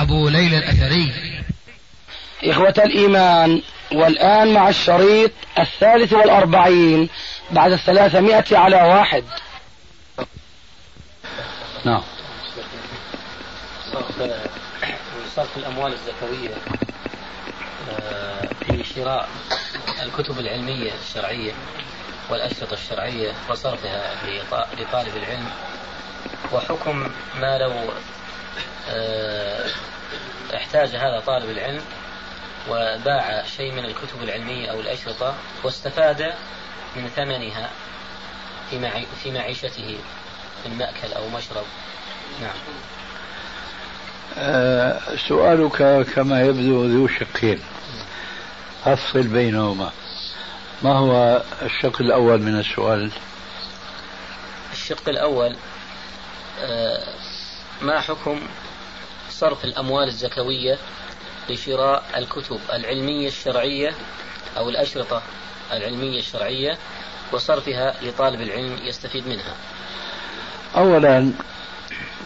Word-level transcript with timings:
أبو 0.00 0.28
ليلى 0.28 0.58
الأثري. 0.58 1.12
إخوة 2.44 2.74
الإيمان 2.78 3.62
والآن 3.92 4.54
مع 4.54 4.68
الشريط 4.68 5.30
الثالث 5.58 6.12
والأربعين 6.12 7.08
بعد 7.50 7.72
الثلاثمائة 7.72 8.58
على 8.58 8.76
واحد. 8.76 9.24
نعم. 11.84 12.02
صرف 13.92 14.30
صرف 15.36 15.56
الأموال 15.56 15.92
الزكوية 15.92 16.54
آه، 17.90 18.48
في 18.66 18.84
شراء 18.94 19.28
الكتب 20.02 20.38
العلمية 20.38 20.92
الشرعية 21.02 21.52
والأشرطة 22.30 22.74
الشرعية 22.74 23.32
وصرفها 23.50 24.14
لطالب 24.78 25.16
العلم 25.16 25.50
وحكم 26.52 27.10
ما 27.40 27.58
لو 27.58 27.72
احتاج 30.54 30.88
هذا 30.88 31.22
طالب 31.26 31.50
العلم 31.50 31.82
وباع 32.68 33.44
شيء 33.56 33.72
من 33.72 33.84
الكتب 33.84 34.22
العلمية 34.22 34.70
أو 34.70 34.80
الأشرطة 34.80 35.34
واستفاد 35.62 36.34
من 36.96 37.08
ثمنها 37.08 37.70
في 38.70 39.04
في 39.22 39.30
معيشته 39.30 39.98
من 40.66 40.78
مأكل 40.78 41.12
أو 41.12 41.28
مشرب. 41.28 41.64
نعم. 42.40 42.56
أه 44.38 45.00
سؤالك 45.28 46.06
كما 46.14 46.42
يبدو 46.42 46.84
ذو 46.84 47.08
شقين. 47.08 47.60
أفصل 48.86 49.22
بينهما. 49.22 49.92
ما 50.82 50.92
هو 50.92 51.42
الشق 51.62 52.00
الأول 52.00 52.42
من 52.42 52.60
السؤال؟ 52.60 53.10
الشق 54.72 55.08
الأول 55.08 55.56
أه 56.60 57.04
ما 57.82 58.00
حكم 58.00 58.40
صرف 59.30 59.64
الأموال 59.64 60.08
الزكوية 60.08 60.78
لشراء 61.50 62.04
الكتب 62.16 62.60
العلمية 62.72 63.28
الشرعية 63.28 63.94
أو 64.56 64.68
الأشرطة 64.68 65.22
العلمية 65.72 66.18
الشرعية 66.18 66.78
وصرفها 67.32 67.94
لطالب 68.02 68.40
العلم 68.40 68.78
يستفيد 68.82 69.28
منها؟ 69.28 69.54
أولا 70.76 71.32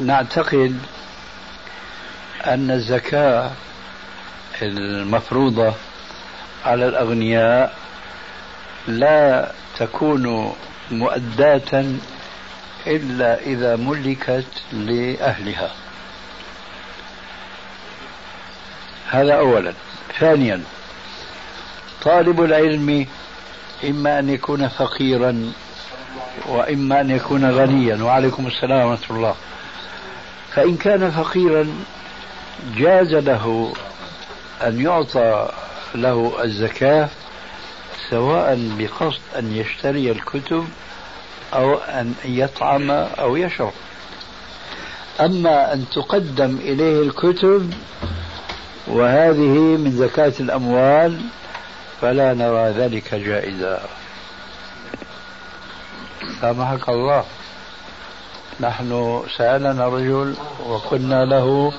نعتقد 0.00 0.78
أن 2.46 2.70
الزكاة 2.70 3.50
المفروضة 4.62 5.74
على 6.64 6.88
الأغنياء 6.88 7.76
لا 8.88 9.52
تكون 9.78 10.54
مؤداة 10.90 11.84
إلا 12.86 13.40
إذا 13.40 13.76
ملكت 13.76 14.46
لأهلها. 14.72 15.70
هذا 19.10 19.34
أولا. 19.34 19.72
ثانيا 20.18 20.62
طالب 22.02 22.42
العلم 22.42 23.06
إما 23.84 24.18
أن 24.18 24.28
يكون 24.28 24.68
فقيرا 24.68 25.52
وإما 26.48 27.00
أن 27.00 27.10
يكون 27.10 27.50
غنيا. 27.50 28.02
وعليكم 28.02 28.46
السلام 28.46 28.88
ورحمة 28.88 29.16
الله. 29.16 29.34
فإن 30.54 30.76
كان 30.76 31.10
فقيرا 31.10 31.68
جاز 32.76 33.14
له 33.14 33.72
أن 34.62 34.80
يعطى 34.80 35.48
له 35.94 36.44
الزكاة 36.44 37.08
سواء 38.10 38.58
بقصد 38.78 39.20
أن 39.38 39.56
يشتري 39.56 40.10
الكتب 40.10 40.68
أو 41.54 41.74
أن 41.74 42.14
يطعم 42.24 42.90
أو 42.90 43.36
يشرب. 43.36 43.72
أما 45.20 45.72
أن 45.72 45.84
تقدم 45.94 46.56
إليه 46.56 47.02
الكتب 47.02 47.74
وهذه 48.86 49.58
من 49.58 49.90
زكاة 49.90 50.32
الأموال 50.40 51.20
فلا 52.00 52.34
نرى 52.34 52.70
ذلك 52.70 53.14
جائزا. 53.14 53.80
سامحك 56.40 56.88
الله. 56.88 57.24
نحن 58.60 59.22
سألنا 59.36 59.88
رجل 59.88 60.34
وقلنا 60.66 61.24
له 61.24 61.72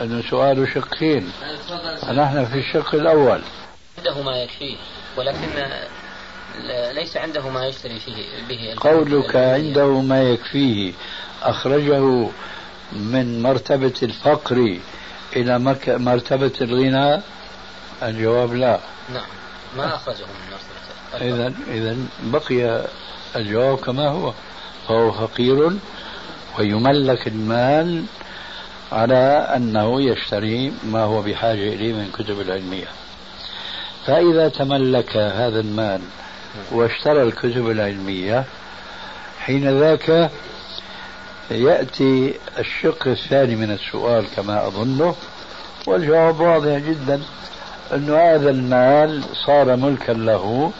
أن 0.00 0.22
سؤال 0.30 0.68
شقين. 0.74 1.32
ونحن 2.08 2.44
في 2.44 2.58
الشق 2.58 2.94
الأول. 2.94 3.40
ما 4.24 4.36
يكفيه 4.42 4.76
ولكن 5.16 5.48
ليس 6.92 7.16
عنده 7.16 7.48
ما 7.48 7.66
يشتري 7.66 8.00
فيه 8.00 8.14
به 8.48 8.74
قولك 8.76 9.36
عنده 9.36 10.00
ما 10.00 10.22
يكفيه. 10.22 10.92
أخرجه 11.42 12.28
من 12.92 13.42
مرتبة 13.42 13.94
الفقر 14.02 14.78
إلى 15.36 15.58
مرتبة 15.88 16.52
الغنى؟ 16.60 17.22
الجواب 18.02 18.54
لا. 18.54 18.80
نعم. 19.14 19.26
ما 19.76 19.94
أخرجه 19.94 20.24
من 20.24 20.50
مرتبة 20.50 21.34
إذا 21.34 21.52
إذا 21.70 21.96
بقي 22.22 22.86
الجواب 23.36 23.78
كما 23.78 24.08
هو. 24.08 24.32
فهو 24.88 25.12
فقير 25.12 25.72
ويملك 26.58 27.26
المال 27.26 28.04
على 28.92 29.52
أنه 29.56 30.02
يشتري 30.02 30.72
ما 30.84 31.02
هو 31.02 31.22
بحاجة 31.22 31.68
إليه 31.68 31.92
من 31.92 32.10
كتب 32.12 32.40
العلمية. 32.40 32.86
فإذا 34.06 34.48
تملك 34.48 35.16
هذا 35.16 35.60
المال 35.60 36.00
واشترى 36.72 37.22
الكتب 37.22 37.70
العلمية. 37.70 38.44
حين 39.40 39.80
ذاك 39.80 40.30
يأتي 41.50 42.34
الشق 42.58 43.08
الثاني 43.08 43.56
من 43.56 43.70
السؤال 43.70 44.24
كما 44.36 44.66
أظنه 44.66 45.14
والجواب 45.86 46.40
واضح 46.40 46.78
جدا 46.78 47.20
أن 47.94 48.10
هذا 48.10 48.50
المال 48.50 49.22
صار 49.46 49.76
ملكا 49.76 50.12
له 50.12 50.72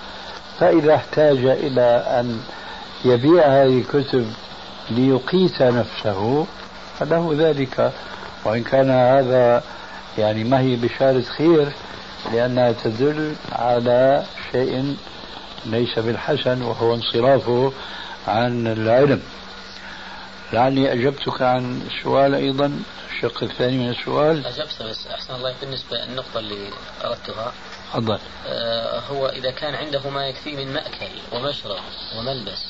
فإذا 0.61 0.95
احتاج 0.95 1.39
إلى 1.39 2.05
أن 2.21 2.41
يبيع 3.05 3.47
هذه 3.47 3.79
الكتب 3.79 4.27
ليقيت 4.91 5.63
نفسه 5.63 6.47
فله 6.99 7.35
ذلك. 7.39 7.93
وإن 8.45 8.63
كان 8.63 8.91
هذا 8.91 9.63
يعني 10.19 10.45
ما 10.45 10.61
هي 10.61 10.77
بشارة 10.77 11.21
خير 11.23 11.69
لأنها 12.33 12.73
تدل 12.73 13.35
على 13.53 14.25
شيء 14.53 14.97
ليس 15.71 15.99
بالحسن 15.99 16.63
وهو 16.63 16.95
انصرافه 16.95 17.73
عن 18.29 18.67
العلم. 18.67 19.23
لعلي 20.53 20.93
أجبتك 20.93 21.43
عن 21.43 21.83
السؤال 21.87 22.35
أيضا 22.35 22.81
الشق 23.11 23.43
الثاني 23.43 23.79
من 23.79 23.91
السؤال. 23.91 24.47
أجبت 24.47 24.83
بس 24.83 25.07
أحسن 25.07 25.35
الله 25.35 25.55
بالنسبة 25.61 25.97
للنقطة 25.97 26.39
اللي 26.39 26.71
أردتها. 27.05 27.53
تفضل. 27.93 28.19
آه 28.47 29.01
هو 29.01 29.27
إذا 29.27 29.51
كان 29.51 29.75
عنده 29.75 30.11
ما 30.11 30.27
يكفيه 30.27 30.57
من 30.57 30.73
مأكل 30.73 31.09
ومشرب 31.33 31.79
وملبس 32.19 32.65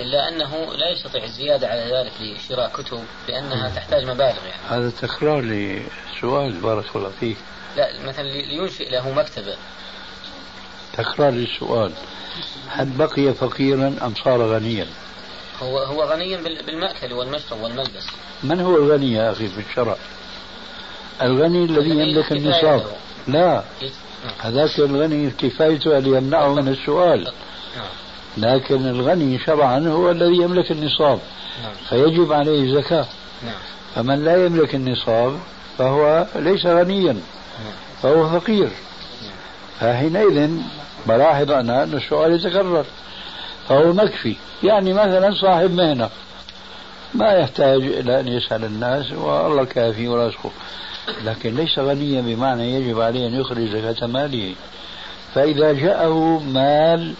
إلا 0.00 0.28
أنه 0.28 0.74
لا 0.74 0.90
يستطيع 0.90 1.24
الزيادة 1.24 1.68
على 1.68 1.80
ذلك 1.80 2.12
لشراء 2.20 2.68
كتب 2.68 3.04
لأنها 3.28 3.68
تحتاج 3.68 4.04
مبالغ 4.04 4.46
يعني. 4.46 4.62
هذا 4.68 4.90
تكرار 4.90 5.40
لسؤال 5.40 6.52
بارك 6.52 6.96
الله 6.96 7.10
فيك. 7.20 7.36
لا 7.76 8.08
مثلا 8.08 8.22
لينشئ 8.22 8.90
له 8.90 9.12
مكتبة. 9.12 9.56
تكرار 10.98 11.30
للسؤال 11.30 11.92
هل 12.68 12.86
بقي 12.86 13.34
فقيرا 13.34 13.94
أم 14.02 14.14
صار 14.24 14.42
غنيا؟ 14.42 14.86
هو 15.62 15.78
هو 15.78 16.04
غني 16.04 16.36
بالمأكل 16.36 17.12
والمشرب 17.12 17.62
والملبس 17.62 18.06
من 18.42 18.60
هو 18.60 18.76
الغني 18.76 19.12
يا 19.12 19.32
أخي 19.32 19.48
في 19.48 19.60
الشرع؟ 19.70 19.96
الغني 21.22 21.64
الذي 21.64 21.90
يملك 21.90 22.32
النصاب. 22.32 22.86
لا 23.28 23.62
نعم. 24.24 24.32
هذاك 24.38 24.78
الغني 24.78 25.30
كفايته 25.30 25.98
أن 25.98 26.06
يمنعه 26.06 26.54
من 26.54 26.68
السؤال. 26.68 27.32
نعم. 27.76 27.86
لكن 28.36 28.86
الغني 28.86 29.38
شرعا 29.38 29.78
هو 29.78 30.10
الذي 30.10 30.36
يملك 30.36 30.70
النصاب. 30.72 31.18
نعم. 31.62 31.72
فيجب 31.88 32.32
عليه 32.32 32.62
الزكاة 32.62 33.06
فمن 33.94 34.24
لا 34.24 34.44
يملك 34.46 34.74
النصاب 34.74 35.38
فهو 35.78 36.26
ليس 36.36 36.66
غنيا. 36.66 37.16
فهو 38.02 38.40
فقير. 38.40 38.70
فحينئذ 39.80 40.50
بلاحظ 41.06 41.50
أنا 41.50 41.82
أن 41.82 41.94
السؤال 41.94 42.32
يتكرر 42.32 42.84
فهو 43.68 43.92
مكفي. 43.92 44.36
يعني 44.62 44.92
مثلا 44.92 45.34
صاحب 45.34 45.70
مهنة 45.74 46.10
ما 47.14 47.32
يحتاج 47.32 47.82
إلى 47.82 48.20
أن 48.20 48.28
يسأل 48.28 48.64
الناس 48.64 49.12
والله 49.12 49.64
كافي 49.64 50.08
ورزقه 50.08 50.50
لكن 51.24 51.54
ليس 51.54 51.78
غنيا 51.78 52.20
بمعنى 52.20 52.74
يجب 52.74 53.00
عليه 53.00 53.26
أن 53.26 53.40
يخرج 53.40 53.68
زكاة 53.68 54.06
ماله. 54.06 54.54
فإذا 55.34 55.72
جاءه 55.72 56.38
مال 56.38 57.14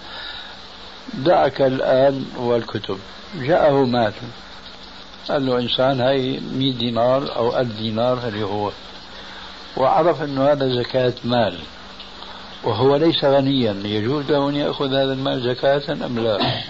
دعك 1.15 1.63
الآن 1.63 2.25
والكتب. 2.37 2.99
جاءه 3.41 3.85
مال 3.85 4.13
قال 5.29 5.47
له 5.47 5.59
إنسان 5.59 6.01
هاي 6.01 6.41
100 6.53 6.73
دينار 6.73 7.37
أو 7.37 7.59
1000 7.59 7.77
دينار 7.79 8.29
اللي 8.29 8.43
هو. 8.43 8.71
وعرف 9.77 10.23
أنه 10.23 10.53
هذا 10.53 10.83
زكاة 10.83 11.13
مال. 11.25 11.59
وهو 12.64 12.96
ليس 12.96 13.25
غنيا 13.25 13.72
يجوز 13.84 14.31
له 14.31 14.49
أن 14.49 14.56
يأخذ 14.56 14.87
هذا 14.87 15.12
المال 15.12 15.43
زكاة 15.43 15.93
أم 16.06 16.19
لا 16.19 16.62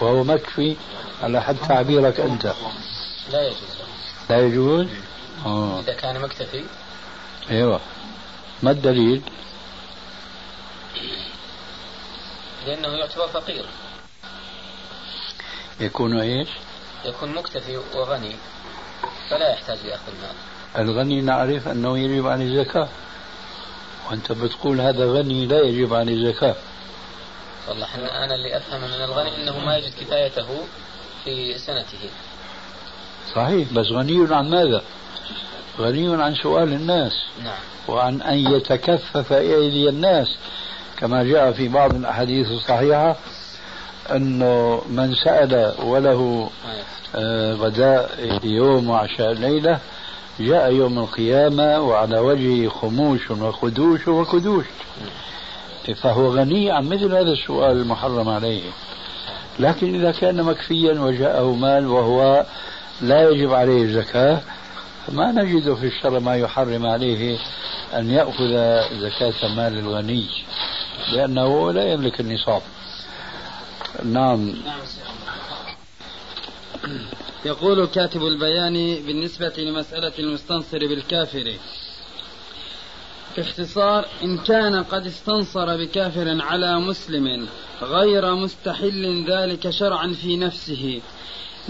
وهو 0.00 0.24
مكفي 0.24 0.76
على 1.22 1.42
حد 1.42 1.56
تعبيرك 1.68 2.20
أنت 2.20 2.54
لا 3.32 3.46
يجوز 3.46 3.78
لا 4.30 4.46
يجوز 4.46 4.86
آه. 5.46 5.80
إذا 5.80 5.92
كان 5.92 6.20
مكتفي 6.20 6.64
أيوه 7.50 7.80
ما 8.62 8.70
الدليل 8.70 9.22
لأنه 12.66 12.88
يعتبر 12.88 13.28
فقير 13.28 13.64
يكون 15.80 16.20
إيش؟ 16.20 16.48
يكون 17.04 17.34
مكتفي 17.34 17.76
وغني 17.76 18.36
فلا 19.30 19.52
يحتاج 19.52 19.78
ياخذ 19.84 20.02
المال. 20.12 20.34
الغني 20.78 21.20
نعرف 21.20 21.68
أنه 21.68 21.98
يجب 21.98 22.26
عليه 22.26 22.44
الزكاة. 22.44 22.88
وانت 24.10 24.32
بتقول 24.32 24.80
هذا 24.80 25.12
غني 25.12 25.46
لا 25.46 25.60
يجب 25.60 25.94
عليه 25.94 26.14
الزكاه. 26.14 26.54
والله 27.68 27.84
إحنا 27.84 28.24
أنا 28.24 28.34
اللي 28.34 28.56
أفهم 28.56 28.80
من 28.80 29.04
الغني 29.04 29.36
إنه 29.36 29.58
ما 29.58 29.76
يجد 29.76 29.92
كفايته 30.00 30.46
في 31.24 31.58
سنته. 31.58 32.10
صحيح 33.34 33.72
بس 33.72 33.86
غني 33.86 34.34
عن 34.34 34.50
ماذا؟ 34.50 34.82
غني 35.78 36.22
عن 36.22 36.34
سؤال 36.34 36.72
الناس. 36.72 37.12
نعم. 37.44 37.58
وعن 37.88 38.22
أن 38.22 38.38
يتكفف 38.38 39.32
ايدي 39.32 39.88
الناس 39.88 40.36
كما 40.98 41.24
جاء 41.24 41.52
في 41.52 41.68
بعض 41.68 41.94
الأحاديث 41.94 42.50
الصحيحة 42.50 43.16
أنه 44.10 44.82
من 44.88 45.14
سأل 45.14 45.74
وله 45.82 46.50
آه، 47.14 47.52
غداء 47.54 48.40
يوم 48.44 48.90
وعشاء 48.90 49.32
ليلة 49.32 49.78
جاء 50.40 50.72
يوم 50.72 50.98
القيامة 50.98 51.80
وعلى 51.80 52.18
وجهه 52.18 52.68
خموش 52.68 53.30
وخدوش 53.30 54.08
وكدوش 54.08 54.64
فهو 56.02 56.28
غني 56.28 56.70
عن 56.70 56.84
مثل 56.88 57.14
هذا 57.14 57.32
السؤال 57.32 57.76
المحرم 57.76 58.28
عليه. 58.28 58.62
لكن 59.58 59.94
إذا 59.94 60.10
كان 60.12 60.42
مكفيا 60.42 61.00
وجاءه 61.00 61.54
مال 61.54 61.86
وهو 61.86 62.46
لا 63.00 63.30
يجب 63.30 63.52
عليه 63.52 63.82
الزكاة 63.82 64.40
فما 65.06 65.32
نجد 65.32 65.74
في 65.74 65.86
الشرع 65.86 66.18
ما 66.18 66.36
يحرم 66.36 66.86
عليه 66.86 67.38
أن 67.94 68.10
يأخذ 68.10 68.50
زكاة 69.00 69.54
مال 69.56 69.78
الغني 69.78 70.26
لأنه 71.12 71.72
لا 71.72 71.92
يملك 71.92 72.20
النصاب. 72.20 72.62
نعم. 74.04 74.54
يقول 77.44 77.86
كاتب 77.86 78.22
البيان 78.22 79.02
بالنسبة 79.06 79.52
لمسألة 79.58 80.12
المستنصر 80.18 80.78
بالكافر. 80.78 81.54
باختصار 83.36 84.06
إن 84.22 84.38
كان 84.38 84.82
قد 84.82 85.06
استنصر 85.06 85.76
بكافر 85.76 86.42
على 86.42 86.80
مسلم 86.80 87.48
غير 87.82 88.34
مستحل 88.34 89.24
ذلك 89.30 89.70
شرعا 89.70 90.12
في 90.12 90.36
نفسه. 90.36 91.00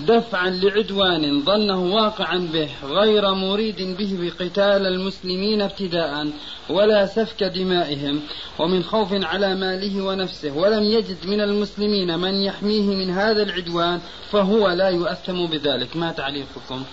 دفعا 0.06 0.50
لعدوان 0.50 1.45
ظنه 1.45 1.79
واقعا 1.95 2.39
به 2.39 2.69
غير 2.85 3.35
مريد 3.35 3.97
به 3.97 4.19
بقتال 4.21 4.87
المسلمين 4.87 5.62
ابتداء 5.62 6.27
ولا 6.71 7.06
سفك 7.06 7.45
دمائهم 7.45 8.21
ومن 8.59 8.83
خوف 8.83 9.09
على 9.12 9.55
ماله 9.55 10.03
ونفسه. 10.03 10.50
ولم 10.50 10.83
يجد 10.83 11.27
من 11.27 11.41
المسلمين 11.41 12.19
من 12.19 12.35
يحميه 12.35 12.83
من 12.83 13.11
هذا 13.11 13.43
العدوان 13.43 14.00
فهو 14.31 14.69
لا 14.69 14.89
يؤثم 14.89 15.47
بذلك. 15.47 15.97
ما 15.97 16.12
تعليقكم؟ 16.12 16.85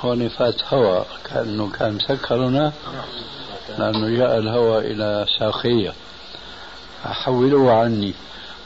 هون 0.00 0.28
فات 0.28 0.74
هواء 0.74 1.06
كأنه 1.24 1.70
كان 1.70 1.94
مسكرنا 1.94 2.72
لأنه 3.78 4.16
جاء 4.16 4.38
الهواء 4.38 4.80
إلى 4.80 5.26
ساقية 5.38 5.92
حولوه 7.04 7.72
عني. 7.72 8.14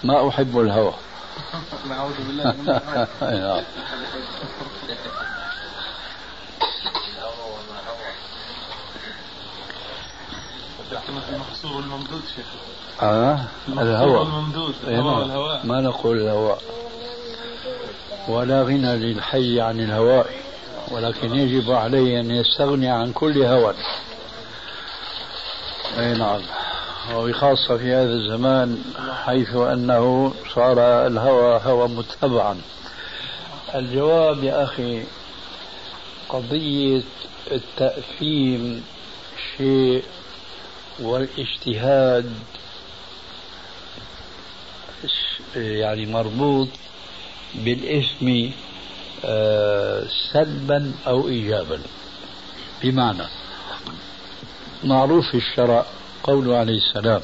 ما 0.04 0.28
أحب 0.28 0.58
الهوى. 0.58 0.94
نعوذ 1.88 2.14
بالله 2.26 2.52
من 11.12 11.22
المقصور 11.34 11.80
الممدود 11.80 12.22
شيخ. 12.36 12.46
آه؟ 13.02 13.44
الهواء 13.68 14.22
الممدود 14.22 14.74
الهواء 14.84 15.24
الهواء 15.24 15.66
ما 15.66 15.80
نقول 15.80 16.16
الهواء. 16.18 16.62
ولا 18.28 18.62
غنى 18.62 18.96
للحي 18.96 19.60
عن 19.60 19.80
الهواء 19.80 20.26
ولكن 20.90 21.34
يجب 21.34 21.70
عليه 21.70 22.20
أن 22.20 22.30
يستغني 22.30 22.90
عن 22.90 23.12
كل 23.12 23.42
هوى. 23.42 23.74
أي 25.98 26.12
نعم. 26.12 26.40
وبخاصة 27.10 27.76
في 27.76 27.92
هذا 27.92 28.12
الزمان 28.12 28.84
حيث 29.24 29.56
أنه 29.56 30.34
صار 30.54 31.06
الهوى 31.06 31.60
هوى 31.64 31.88
متبعا. 31.88 32.60
الجواب 33.74 34.44
يا 34.44 34.64
أخي 34.64 35.04
قضية 36.28 37.02
التأثيم 37.52 38.84
شيء 39.56 40.04
والاجتهاد 41.00 42.32
يعني 45.56 46.06
مربوط 46.06 46.68
بالاسم 47.54 48.50
آه، 49.24 50.04
سلبا 50.32 50.92
أو 51.06 51.28
إيجابا. 51.28 51.80
بمعنى 52.82 53.24
معروف 54.84 55.34
الشرع 55.34 55.86
قوله 56.22 56.56
عليه 56.56 56.78
السلام. 56.78 57.20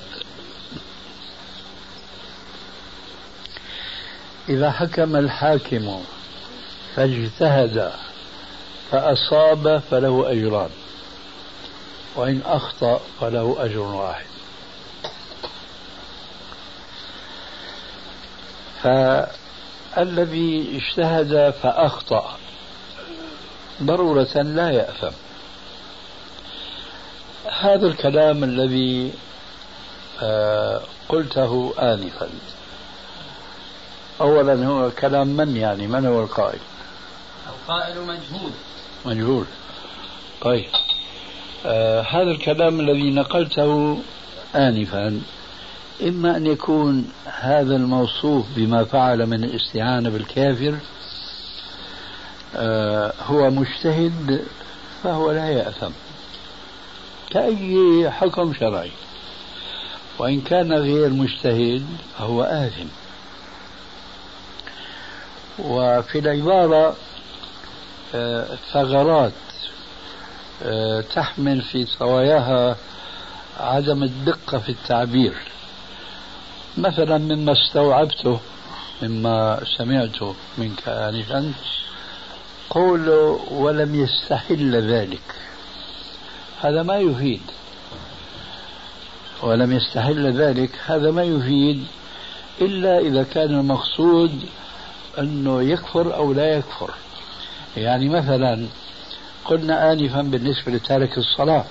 إذا 4.48 4.70
حكم 4.70 5.16
الحاكم 5.16 6.02
فاجتهد 6.96 7.92
فأصاب 8.90 9.82
فله 9.90 10.32
أجران 10.32 10.70
وإن 12.16 12.42
أخطأ 12.46 13.00
فله 13.20 13.56
أجر 13.58 13.78
واحد. 13.80 14.26
فالذي 18.82 20.76
اجتهد 20.76 21.54
فأخطأ 21.62 22.36
ضرورة 23.82 24.42
لا 24.42 24.70
يأثم. 24.70 25.27
هذا 27.60 27.86
الكلام 27.86 28.44
الذي 28.44 29.12
آه، 30.22 30.80
قلته 31.08 31.74
آنفا. 31.78 32.28
أولا 34.20 34.66
هو 34.66 34.90
كلام 34.90 35.26
من 35.26 35.56
يعني؟ 35.56 35.86
من 35.86 36.06
هو 36.06 36.22
القائل؟ 36.22 36.58
القائل 37.48 38.00
مجهول. 38.00 38.50
مجهول. 39.06 39.44
طيب. 40.40 40.66
آه 41.66 42.00
هذا 42.00 42.30
الكلام 42.30 42.80
الذي 42.80 43.10
نقلته 43.10 43.98
آنفا 44.54 45.20
إما 46.02 46.36
أن 46.36 46.46
يكون 46.46 47.12
هذا 47.24 47.76
الموصوف 47.76 48.46
بما 48.56 48.84
فعل 48.84 49.26
من 49.26 49.44
الاستعانة 49.44 50.10
بالكافر 50.10 50.74
آه 52.56 53.12
هو 53.26 53.50
مجتهد 53.50 54.44
فهو 55.02 55.32
لا 55.32 55.48
يأثم. 55.48 55.90
كأي 57.30 58.10
حكم 58.10 58.54
شرعي. 58.54 58.90
وإن 60.18 60.40
كان 60.40 60.72
غير 60.72 61.10
مجتهد 61.10 61.86
فهو 62.18 62.42
آثم. 62.42 62.88
وفي 65.58 66.18
العبارة 66.18 66.96
آه، 68.14 68.46
ثغرات 68.72 69.32
آه، 70.62 71.00
تحمل 71.00 71.62
في 71.62 71.84
طواياها 71.98 72.76
عدم 73.60 74.02
الدقة 74.02 74.58
في 74.58 74.68
التعبير. 74.68 75.34
مثلا 76.78 77.18
مما 77.18 77.52
استوعبته 77.52 78.40
مما 79.02 79.60
سمعته 79.78 80.34
منك 80.58 80.88
آنفا 80.88 81.52
قوله 82.70 83.40
ولم 83.50 83.94
يستحل 83.94 84.92
ذلك. 84.92 85.48
هذا 86.60 86.82
ما 86.82 86.96
يفيد. 86.96 87.40
ولم 89.42 89.72
يستحل 89.72 90.32
ذلك 90.32 90.70
هذا 90.86 91.10
ما 91.10 91.22
يفيد 91.22 91.84
إلا 92.60 92.98
إذا 92.98 93.22
كان 93.22 93.50
المقصود 93.50 94.44
أنه 95.18 95.62
يكفر 95.62 96.16
أو 96.16 96.32
لا 96.32 96.56
يكفر. 96.56 96.90
يعني 97.76 98.08
مثلا 98.08 98.66
قلنا 99.44 99.92
آنفا 99.92 100.22
بالنسبة 100.22 100.72
لتارك 100.72 101.18
الصلاة. 101.18 101.64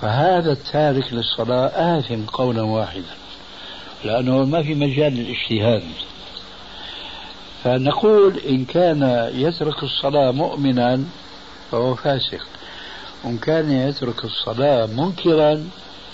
فهذا 0.00 0.52
التارك 0.52 1.12
للصلاة 1.12 1.98
آثم 1.98 2.24
قولا 2.24 2.62
واحدا 2.62 3.14
لأنه 4.04 4.44
ما 4.44 4.62
في 4.62 4.74
مجال 4.74 5.12
للاجتهاد. 5.12 5.82
فنقول 7.64 8.38
إن 8.38 8.64
كان 8.64 9.30
يترك 9.34 9.82
الصلاة 9.82 10.30
مؤمنا 10.30 11.04
فهو 11.70 11.94
فاسق. 11.94 12.46
وإن 13.24 13.38
كان 13.38 13.70
يترك 13.70 14.24
الصلاة 14.24 14.86
منكرا 14.86 15.68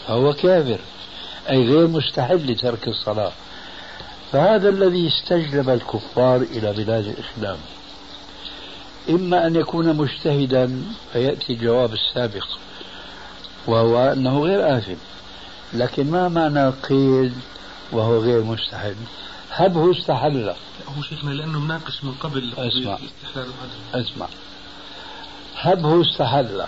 فهو 0.07 0.33
كافر 0.33 0.79
أي 1.51 1.65
غير 1.65 1.87
مستحل 1.87 2.53
لترك 2.53 2.89
الصلاة. 2.89 3.33
فهذا 4.33 4.69
الذي 4.69 5.09
استجلب 5.09 5.71
الكفار 5.71 6.37
إلى 6.37 6.73
بلاد 6.73 7.07
الإسلام. 7.07 7.59
إما 9.11 9.47
أن 9.47 9.57
يكون 9.57 9.97
مجتهدا 9.97 10.83
فيأتي 11.13 11.53
الجواب 11.53 11.93
السابق 11.93 12.47
وهو 13.67 14.13
أنه 14.13 14.45
غير 14.45 14.79
آثم 14.79 14.95
لكن 15.73 16.11
ما 16.11 16.29
معنى 16.29 16.69
قيد 16.71 17.35
وهو 17.93 18.19
غير 18.19 18.43
مستحل 18.43 18.95
هبه 19.51 19.91
استحل. 19.91 20.55
هو 20.97 21.03
شيخنا 21.03 21.31
لأنه 21.31 21.61
مناقش 21.61 22.05
من 22.05 22.13
قبل 22.13 22.53
أسمع. 22.57 22.99
أسمع. 23.95 24.27
هبه 25.57 26.03
استحل. 26.03 26.65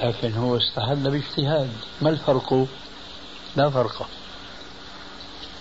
لكن 0.00 0.34
هو 0.34 0.56
استحل 0.56 1.10
باجتهاد 1.10 1.70
ما 2.02 2.10
الفرق؟ 2.10 2.66
لا 3.56 3.70
فرق 3.70 4.08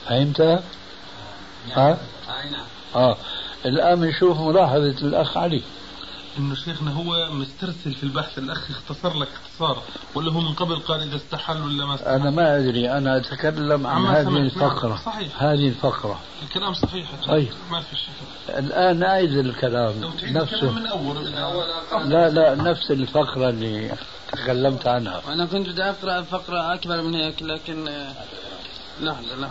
فهمت؟ 0.06 0.42
ها؟ 0.42 1.98
نعم 2.52 2.66
آه 2.96 3.18
الآن 3.66 4.00
بنشوف 4.00 4.40
ملاحظة 4.40 5.08
الأخ 5.08 5.38
علي 5.38 5.62
انه 6.38 6.56
شيخنا 6.56 6.92
هو 6.94 7.30
مسترسل 7.32 7.94
في 7.94 8.04
البحث 8.04 8.38
الأخ 8.38 8.70
اختصر 8.72 9.18
لك 9.18 9.28
اختصار 9.44 9.82
ولا 10.16 10.32
هو 10.32 10.40
من 10.42 10.54
قبل 10.54 10.76
قال 10.76 11.02
إذا 11.02 11.16
استحل 11.16 11.62
ولا 11.62 11.86
ما 11.86 11.96
استحل؟ 11.96 12.10
أنا 12.12 12.30
ما 12.30 12.58
أدري 12.58 12.92
أنا 12.92 13.18
أتكلم 13.18 13.88
عن 13.88 14.06
هذه 14.06 14.30
نعم، 14.30 14.98
صحيح. 14.98 15.44
هذه 15.44 15.68
الفقرة. 15.68 16.20
الكلام 16.44 16.74
صحيح. 16.74 17.10
طيب. 17.28 17.48
ما 17.72 17.82
في 17.82 17.96
شيء 17.96 18.60
الآن 18.60 19.04
أعيد 19.04 19.32
الكلام. 19.38 20.12
نفسه. 20.24 20.72
من 20.72 20.86
أول 20.88 21.34
إذا- 21.34 21.96
لا 22.06 22.30
لا 22.30 22.56
نفس 22.56 22.92
الفقرة 22.92 23.50
اللي 23.50 23.92
تكلمت 24.32 24.88
عنها. 24.88 25.22
أنا 25.28 25.46
كنت 25.46 25.70
بدي 25.70 25.84
أقرأ 25.84 26.22
فقرة 26.22 26.74
أكبر 26.74 27.02
من 27.02 27.16
هيك 27.16 27.42
لكن 27.42 27.88
آه، 27.88 28.14
لحظة 29.02 29.50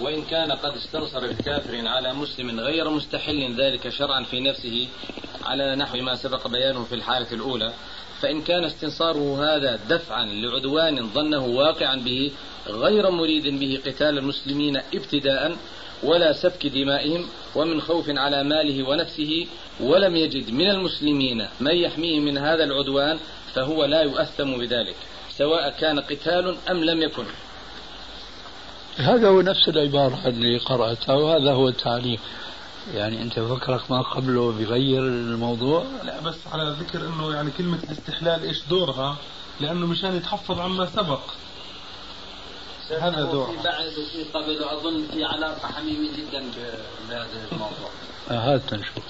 وإن 0.00 0.22
كان 0.22 0.52
قد 0.52 0.76
استنصر 0.76 1.32
بكافر 1.32 1.88
على 1.88 2.12
مسلم 2.14 2.60
غير 2.60 2.90
مستحل 2.90 3.54
ذلك 3.60 3.88
شرعا 3.88 4.22
في 4.22 4.40
نفسه 4.40 4.88
على 5.44 5.76
نحو 5.76 5.98
ما 5.98 6.14
سبق 6.14 6.48
بيانه 6.48 6.84
في 6.84 6.94
الحالة 6.94 7.32
الأولى 7.32 7.72
فإن 8.20 8.42
كان 8.42 8.64
استنصاره 8.64 9.44
هذا 9.44 9.78
دفعا 9.88 10.24
لعدوان 10.24 11.06
ظنه 11.06 11.46
واقعا 11.46 11.96
به 11.96 12.32
غير 12.68 13.10
مريد 13.10 13.60
به 13.60 13.80
قتال 13.86 14.18
المسلمين 14.18 14.76
ابتداء 14.76 15.56
ولا 16.02 16.32
سفك 16.32 16.66
دمائهم 16.66 17.28
ومن 17.54 17.80
خوف 17.80 18.04
على 18.08 18.44
ماله 18.44 18.88
ونفسه 18.88 19.46
ولم 19.80 20.16
يجد 20.16 20.50
من 20.50 20.70
المسلمين 20.70 21.46
من 21.60 21.74
يحميه 21.76 22.20
من 22.20 22.38
هذا 22.38 22.64
العدوان 22.64 23.18
فهو 23.54 23.84
لا 23.84 24.02
يؤثم 24.02 24.56
بذلك 24.56 24.96
سواء 25.30 25.70
كان 25.70 26.00
قتال 26.00 26.56
أم 26.70 26.84
لم 26.84 27.02
يكن. 27.02 27.24
هذا 28.96 29.28
هو 29.28 29.40
نفس 29.40 29.68
العبارة 29.68 30.20
اللي 30.26 30.58
قرأتها 30.58 31.14
وهذا 31.14 31.52
هو 31.52 31.68
التعليق. 31.68 32.20
يعني 32.94 33.22
أنت 33.22 33.38
فكرك 33.38 33.90
ما 33.90 34.02
قبله 34.02 34.52
بغير 34.52 35.02
الموضوع؟ 35.02 35.84
لا 36.04 36.20
بس 36.20 36.36
على 36.52 36.76
ذكر 36.80 37.00
إنه 37.06 37.34
يعني 37.34 37.50
كلمة 37.50 37.78
الاستحلال 37.84 38.42
إيش 38.42 38.62
دورها؟ 38.70 39.16
لأنه 39.60 39.86
مشان 39.86 40.16
يتحفظ 40.16 40.58
عما 40.60 40.86
سبق. 40.86 41.20
هذا 43.00 43.24
دور 43.24 43.46
في 43.46 43.62
بعد 43.64 43.86
وفي 43.86 44.24
قبل 44.34 44.64
أظن 44.64 45.04
في 45.12 45.24
علاقة 45.24 45.68
حميمة 45.68 46.08
جدا 46.16 46.44
بهذا 47.08 47.26
الموضوع. 47.52 47.90
آه، 48.30 48.54
هات 48.54 48.74
نشوف 48.74 49.04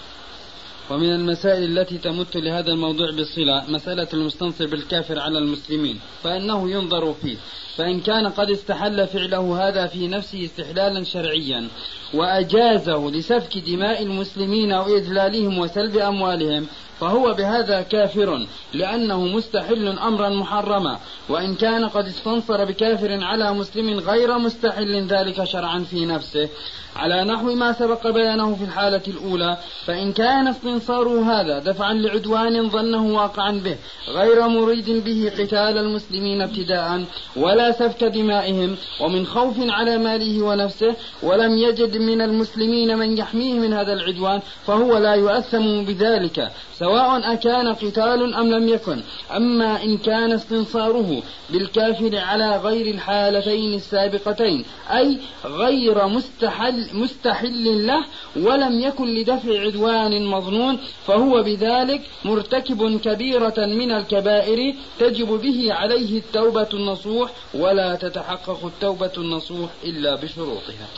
ومن 0.91 1.13
المسائل 1.13 1.79
التي 1.79 1.99
تمت 1.99 2.37
لهذا 2.37 2.73
الموضوع 2.73 3.11
بصلة 3.11 3.65
مسألة 3.69 4.09
المستنصر 4.15 4.67
بالكافر 4.67 5.19
على 5.19 5.39
المسلمين 5.39 6.01
فإنه 6.23 6.71
ينظر 6.71 7.13
فيه. 7.13 7.37
فإن 7.77 8.01
كان 8.01 8.27
قد 8.27 8.51
استحل 8.51 9.07
فعله 9.07 9.69
هذا 9.69 9.87
في 9.87 10.09
نفسه 10.09 10.45
استحلالا 10.45 11.05
شرعيا 11.05 11.69
وأجازه 12.15 13.11
لسفك 13.11 13.59
دماء 13.59 14.03
المسلمين 14.03 14.73
وإذلالهم 14.73 15.59
وسلب 15.59 15.97
أموالهم 15.97 16.67
فهو 17.01 17.35
بهذا 17.35 17.83
كافر 17.83 18.47
لأنه 18.73 19.21
مستحل 19.21 19.99
أمرا 19.99 20.29
محرما 20.29 20.99
وإن 21.29 21.55
كان 21.55 21.89
قد 21.89 22.07
استنصر 22.07 22.65
بكافر 22.65 23.25
على 23.25 23.53
مسلم 23.53 23.99
غير 23.99 24.39
مستحل 24.39 25.07
ذلك 25.07 25.45
شرعا 25.45 25.79
في 25.91 26.07
نفسه. 26.07 26.49
على 26.97 27.25
نحو 27.25 27.55
ما 27.55 27.73
سبق 27.73 28.11
بيانه 28.11 28.55
في 28.55 28.65
الحالة 28.65 29.03
الأولى 29.09 29.57
فإن 29.87 30.13
كان 30.13 30.49
استنصاره 30.49 31.33
هذا 31.33 31.59
دفعا 31.59 31.95
لعدوان 31.95 32.71
ظنه 32.71 33.07
واقعا 33.07 33.53
به 33.53 33.77
غير 34.09 34.49
مريد 34.49 34.91
به 35.05 35.33
قتال 35.39 35.79
المسلمين 35.79 36.43
ابتداء 36.43 37.05
ولا 37.37 37.73
سفك 37.73 38.05
دمائهم 38.05 38.77
ومن 39.01 39.27
خوف 39.27 39.57
على 39.61 39.99
ماله 39.99 40.43
ونفسه 40.43 40.95
ولم 41.23 41.59
يجد 41.59 41.97
من 41.97 42.21
المسلمين 42.21 42.99
من 42.99 43.19
يحميه 43.19 43.55
من 43.55 43.73
هذا 43.73 43.93
العدوان 43.93 44.41
فهو 44.67 44.99
لا 44.99 45.15
يؤثم 45.15 45.85
بذلك. 45.85 46.51
سواء 46.87 47.33
أكان 47.33 47.75
قتال 47.75 48.35
أم 48.35 48.51
لم 48.51 48.69
يكن 48.69 49.03
أما 49.37 49.83
إن 49.83 49.99
كان 49.99 50.33
استنصاره 50.33 51.23
بالكافر 51.51 52.19
على 52.19 52.57
غير 52.57 52.95
الحالتين 52.95 53.75
السابقتين 53.75 54.65
أي 54.91 55.19
غير 55.45 56.07
مستحل, 56.07 56.89
مستحل 56.93 57.87
له 57.87 58.05
ولم 58.37 58.81
يكن 58.81 59.15
لدفع 59.15 59.61
عدوان 59.61 60.27
مظنون 60.27 60.79
فهو 61.07 61.43
بذلك 61.43 62.03
مرتكب 62.25 63.01
كبيرة 63.01 63.55
من 63.59 63.93
الكبائر 63.93 64.75
تجب 64.99 65.29
به 65.29 65.73
عليه 65.73 66.19
التوبة 66.19 66.69
النصوح 66.75 67.31
ولا 67.55 67.95
تتحقق 67.95 68.67
التوبة 68.67 69.13
النصوح 69.19 69.71
إلا 69.85 70.15
بشروطها. 70.15 70.89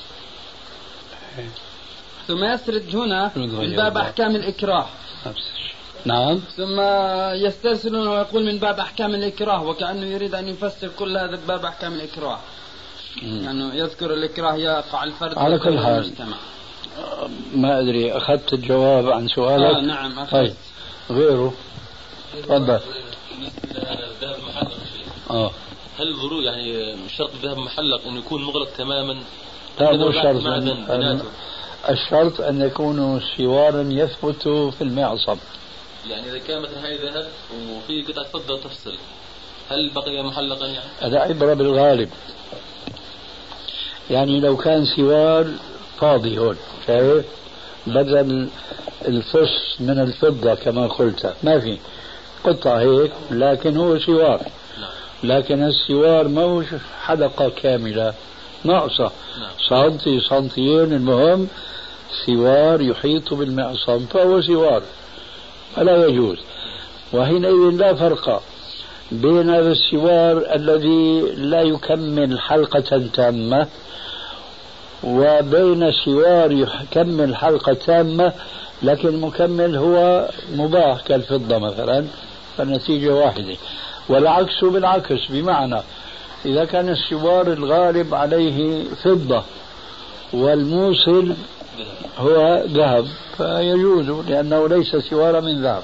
ثم 2.26 2.44
يسرد 2.44 2.96
هنا 2.96 3.30
من 3.36 3.76
باب 3.76 3.96
أحكام 3.96 4.36
الإكراه. 4.36 4.86
الشيء 5.26 5.77
نعم 6.04 6.40
ثم 6.56 6.80
يسترسل 7.46 7.96
ويقول 7.96 8.44
من 8.44 8.58
باب 8.58 8.78
أحكام 8.78 9.14
الإكراه 9.14 9.62
وكأنه 9.62 10.06
يريد 10.06 10.34
أن 10.34 10.48
يفسر 10.48 10.88
كل 10.98 11.16
هذا 11.18 11.36
بباب 11.36 11.64
أحكام 11.64 11.92
الإكراه 11.92 12.38
يعني 13.22 13.78
يذكر 13.78 14.14
الإكراه 14.14 14.54
يقع 14.54 15.04
الفرد 15.04 15.38
على 15.38 15.58
كل 15.58 15.78
حال. 15.78 15.94
المجتمع. 15.94 16.36
ما 17.54 17.80
أدري 17.80 18.12
أخذت 18.12 18.52
الجواب 18.52 19.08
عن 19.10 19.28
سؤالك 19.28 19.76
آه 19.76 19.80
نعم 19.80 20.18
أخذت. 20.18 20.32
طيب 20.32 20.54
غيره 21.10 21.54
تفضل 22.42 22.60
الذهب. 22.60 22.80
آه 25.30 25.50
هل 25.98 26.08
الغلو 26.08 26.40
يعني 26.40 26.96
شرط 27.08 27.30
الذهب 27.34 27.58
محلق 27.58 28.06
انه 28.06 28.18
يكون 28.18 28.44
مغلق 28.44 28.68
تماما 28.78 29.16
لا 29.80 29.92
مو 29.96 30.12
شرط 30.12 30.46
أن-. 30.46 31.20
الشرط 31.90 32.40
أن 32.40 32.60
يكونوا 32.60 33.20
سوارا 33.36 33.82
يثبت 33.82 34.48
في 34.48 34.82
المعصم 34.82 35.36
يعني 36.10 36.28
إذا 36.28 36.38
كان 36.38 36.62
مثلا 36.62 36.86
هاي 36.86 36.96
ذهب 36.96 37.26
وفي 37.76 38.02
قطعه 38.02 38.24
فضه 38.24 38.60
تفصل. 38.60 38.94
هل 39.70 39.90
بقي 39.90 40.22
محلقا 40.22 40.66
يعني؟ 40.66 40.88
العبرة 41.02 41.54
بالغالب 41.54 42.08
يعني 44.10 44.40
لو 44.40 44.56
كان 44.56 44.84
سوار 44.96 45.46
فاضي 46.00 46.38
هون 46.38 46.56
شايف 46.86 47.24
بدل 47.86 48.48
الفص 49.08 49.80
من 49.80 50.00
الفضة 50.00 50.54
كما 50.54 50.86
قلت. 50.86 51.34
ما 51.42 51.60
في 51.60 51.78
قطعة 52.44 52.78
هيك 52.78 53.12
لكن 53.30 53.76
هو 53.76 53.98
سوار. 53.98 54.42
لكن 55.22 55.62
السوار 55.62 56.28
ما 56.28 56.42
هو 56.42 56.62
حلقة 57.02 57.48
كاملة 57.48 58.14
ناقصة. 58.64 59.12
نعم. 59.40 59.50
سنتي 59.68 60.20
سنتيين 60.20 60.92
المهم 60.92 61.48
سوار 62.26 62.80
يحيط 62.80 63.34
بالمعصم 63.34 64.06
فهو 64.06 64.40
سوار. 64.40 64.82
فلا 65.78 66.06
يجوز. 66.06 66.38
وحينئذ 67.12 67.76
لا 67.76 67.94
فرق 67.94 68.42
بين 69.12 69.50
السوار 69.50 70.54
الذي 70.54 71.20
لا 71.36 71.62
يكمل 71.62 72.40
حلقة 72.40 73.02
تامة 73.14 73.66
وبين 75.04 75.92
سوار 75.92 76.52
يكمل 76.52 77.36
حلقة 77.36 77.72
تامة 77.72 78.32
لكن 78.82 79.08
المكمل 79.08 79.76
هو 79.76 80.28
مباح 80.54 81.00
كالفضة 81.00 81.58
مثلا 81.58 82.04
فالنتيجة 82.56 83.14
واحدة. 83.14 83.56
والعكس 84.08 84.64
بالعكس 84.64 85.26
بمعنى 85.30 85.80
إذا 86.46 86.64
كان 86.64 86.88
السوار 86.88 87.52
الغالب 87.52 88.14
عليه 88.14 88.84
فضة 89.04 89.42
والموصل 90.32 91.34
هو 92.18 92.64
ذهب 92.66 93.06
فيجوز 93.36 94.10
لأنه 94.28 94.68
ليس 94.68 94.96
سوار 94.96 95.40
من 95.40 95.62
ذهب. 95.62 95.82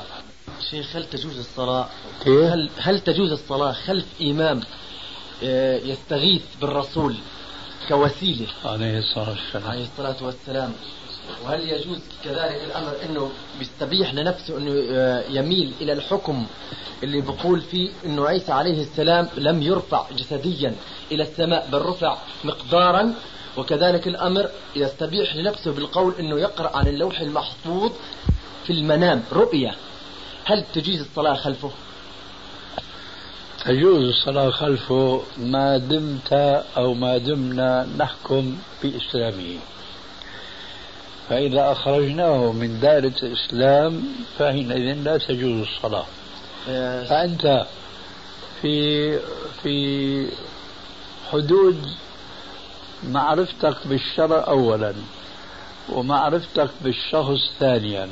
شيخ 0.71 0.97
هل 0.97 1.05
تجوز 1.05 1.39
الصلاة؟ 1.39 1.89
كيف؟ 2.25 2.43
هل, 2.53 2.71
هل 2.79 3.01
تجوز 3.01 3.33
الصلاة 3.33 3.73
خلف 3.73 4.05
إمام 4.23 4.61
آه، 5.45 5.79
يستغيث 5.79 6.43
بالرسول 6.61 7.15
كوسيلة؟ 7.89 8.47
عليه 8.65 8.99
الصلاة 8.99 9.31
والسلام. 9.31 9.71
عليه 9.71 9.83
الصلاة 9.83 10.17
والسلام. 10.23 10.73
وهل 11.45 11.69
يجوز 11.69 11.99
كذلك 12.25 12.61
الأمر 12.67 12.93
أنه 13.05 13.31
بيستبيح 13.59 14.15
لنفسه 14.15 14.59
أنه 14.59 14.73
آه، 14.91 15.25
يميل 15.31 15.73
إلى 15.81 15.93
الحكم 15.93 16.47
اللي 17.03 17.21
بقول 17.21 17.61
فيه 17.61 17.91
أنه 18.07 18.27
عيسى 18.27 18.53
عليه 18.53 18.83
السلام 18.83 19.29
لم 19.37 19.63
يرفع 19.63 20.07
جسديا 20.17 20.75
إلى 21.13 21.23
السماء 21.23 21.69
بل 21.73 21.79
رفع 21.79 22.17
مقدارا 22.45 23.15
وكذلك 23.57 24.09
الأمر 24.09 24.49
يستبيح 24.77 25.37
لنفسه 25.37 25.73
بالقول 25.73 26.15
أنه 26.21 26.41
يقرأ 26.41 26.77
عن 26.77 26.87
اللوح 26.87 27.21
المحفوظ 27.21 27.93
في 28.67 28.73
المنام 28.73 29.23
رؤية. 29.33 29.75
هل 30.45 30.65
تجيز 30.75 31.01
الصلاة 31.01 31.35
خلفه؟ 31.35 31.71
تجوز 33.65 34.09
الصلاة 34.09 34.51
خلفه 34.51 35.23
ما 35.39 35.77
دمت 35.79 36.33
أو 36.77 36.95
ما 36.95 37.19
دمنا 37.19 37.89
نحكم 37.99 38.57
بإسلامه. 38.83 39.57
فإذا 41.29 41.73
أخرجناه 41.73 42.53
من 42.53 42.81
دائرة 42.81 43.15
الإسلام 43.23 44.05
فحينئذ 44.39 44.95
لا 44.95 45.19
تجوز 45.19 45.67
الصلاة. 45.69 46.07
فأنت 47.05 47.67
في 48.63 49.19
في 49.63 50.29
حدود 51.33 51.89
معرفتك 53.11 53.77
بالشرع 53.87 54.45
أولا 54.49 54.95
ومعرفتك 55.93 56.71
بالشخص 56.81 57.41
ثانيا. 57.61 58.09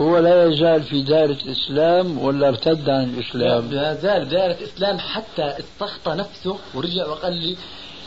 هو 0.00 0.18
لا 0.18 0.44
يزال 0.44 0.82
في 0.82 1.02
دائرة 1.02 1.38
الإسلام 1.46 2.18
ولا 2.18 2.48
ارتد 2.48 2.88
عن 2.88 3.04
الإسلام؟ 3.04 3.70
لا 3.70 3.94
زال 3.94 4.28
دائرة 4.28 4.52
الإسلام 4.52 4.98
حتى 4.98 5.54
استخطى 5.58 6.10
نفسه 6.10 6.58
ورجع 6.74 7.06
وقال 7.06 7.32
لي 7.32 7.56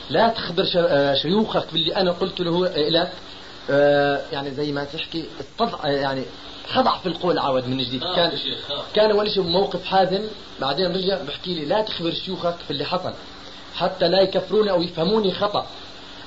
لا 0.10 0.30
تخبر 0.30 0.66
آه، 0.76 1.14
شيوخك 1.14 1.74
باللي 1.74 1.96
أنا 1.96 2.12
قلت 2.12 2.40
له 2.40 2.68
لك 2.68 3.12
آه، 3.70 4.22
يعني 4.32 4.52
زي 4.52 4.72
ما 4.72 4.84
تحكي 4.84 5.26
استضع 5.40 5.80
آه، 5.86 5.88
يعني 5.88 6.24
خضع 6.74 6.98
في 6.98 7.06
القول 7.10 7.40
عاود 7.40 7.68
من 7.68 7.78
جديد. 7.78 8.04
كان 8.16 8.32
كان 8.94 9.12
اول 9.12 9.32
شيء 9.32 9.44
موقف 9.44 9.86
حازم 9.86 10.22
بعدين 10.62 10.92
رجع 10.96 11.22
بحكي 11.22 11.54
لي 11.54 11.66
لا 11.66 11.82
تخبر 11.82 12.12
شيوخك 12.12 12.56
في 12.68 12.72
اللي 12.72 12.86
حصل. 12.86 13.14
حتى 13.78 14.08
لا 14.08 14.22
يكفروني 14.22 14.72
أو 14.72 14.82
يفهموني 14.82 15.32
خطأ. 15.32 15.66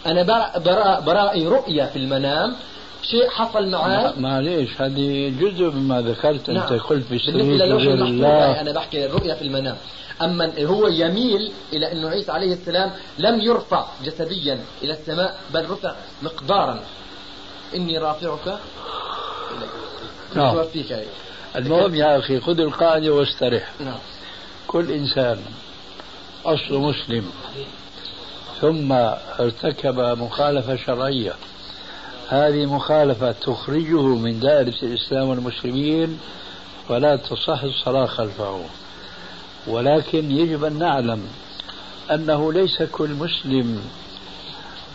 أنا 0.06 0.22
برا 0.58 1.00
برائي 1.00 1.48
رؤيا 1.48 1.86
في 1.86 1.96
المنام. 1.96 2.56
شيء 3.02 3.28
حصل 3.28 3.70
معي 3.70 4.12
معليش 4.16 4.80
هذه 4.80 5.32
جزء 5.40 5.70
مما 5.70 6.00
ذكرت 6.00 6.50
نعم. 6.50 6.62
انت 6.62 6.82
قلت 6.82 7.06
بالنسبة 7.10 7.64
غير 7.64 8.04
الله 8.04 8.60
أنا 8.60 8.72
بحكي 8.72 9.06
الرؤيا 9.06 9.34
في 9.34 9.42
المنام. 9.42 9.76
أما 10.22 10.52
هو 10.64 10.88
يميل 10.88 11.52
إلى 11.72 11.92
انه 11.92 12.08
عيسى 12.08 12.32
عليه 12.32 12.52
السلام 12.52 12.92
لم 13.18 13.40
يرفع 13.40 13.84
جسديا 14.04 14.58
إلى 14.82 14.92
السماء 14.92 15.38
بل 15.54 15.70
رفع 15.70 15.94
مقدارا. 16.22 16.80
إني 17.74 17.98
رافعك 17.98 18.58
نعم. 20.34 20.64
المهم 21.56 21.94
يا 21.94 22.18
أخي 22.18 22.40
خذ 22.40 22.60
القاعدة 22.60 23.10
واسترح 23.10 23.70
نعم. 23.80 23.98
كل 24.66 24.92
إنسان 24.92 25.38
اصله 26.44 26.80
مسلم. 26.80 27.30
ثم 28.60 28.92
ارتكب 29.40 30.00
مخالفة 30.00 30.76
شرعية. 30.76 31.32
هذه 32.28 32.66
مخالفة 32.66 33.32
تخرجه 33.32 34.02
من 34.02 34.40
دائرة 34.40 34.74
الإسلام 34.82 35.28
والمسلمين 35.28 36.20
فلا 36.88 37.16
تصح 37.16 37.62
الصلاة 37.62 38.06
خلفه. 38.06 38.64
ولكن 39.66 40.30
يجب 40.30 40.64
أن 40.64 40.78
نعلم 40.78 41.26
أنه 42.10 42.52
ليس 42.52 42.82
كل 42.82 43.10
مسلم 43.10 43.82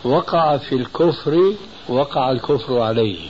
وقع 0.04 0.56
في 0.56 0.74
الكفر 0.74 1.54
وقع 1.88 2.30
الكفر 2.30 2.80
عليه. 2.80 3.28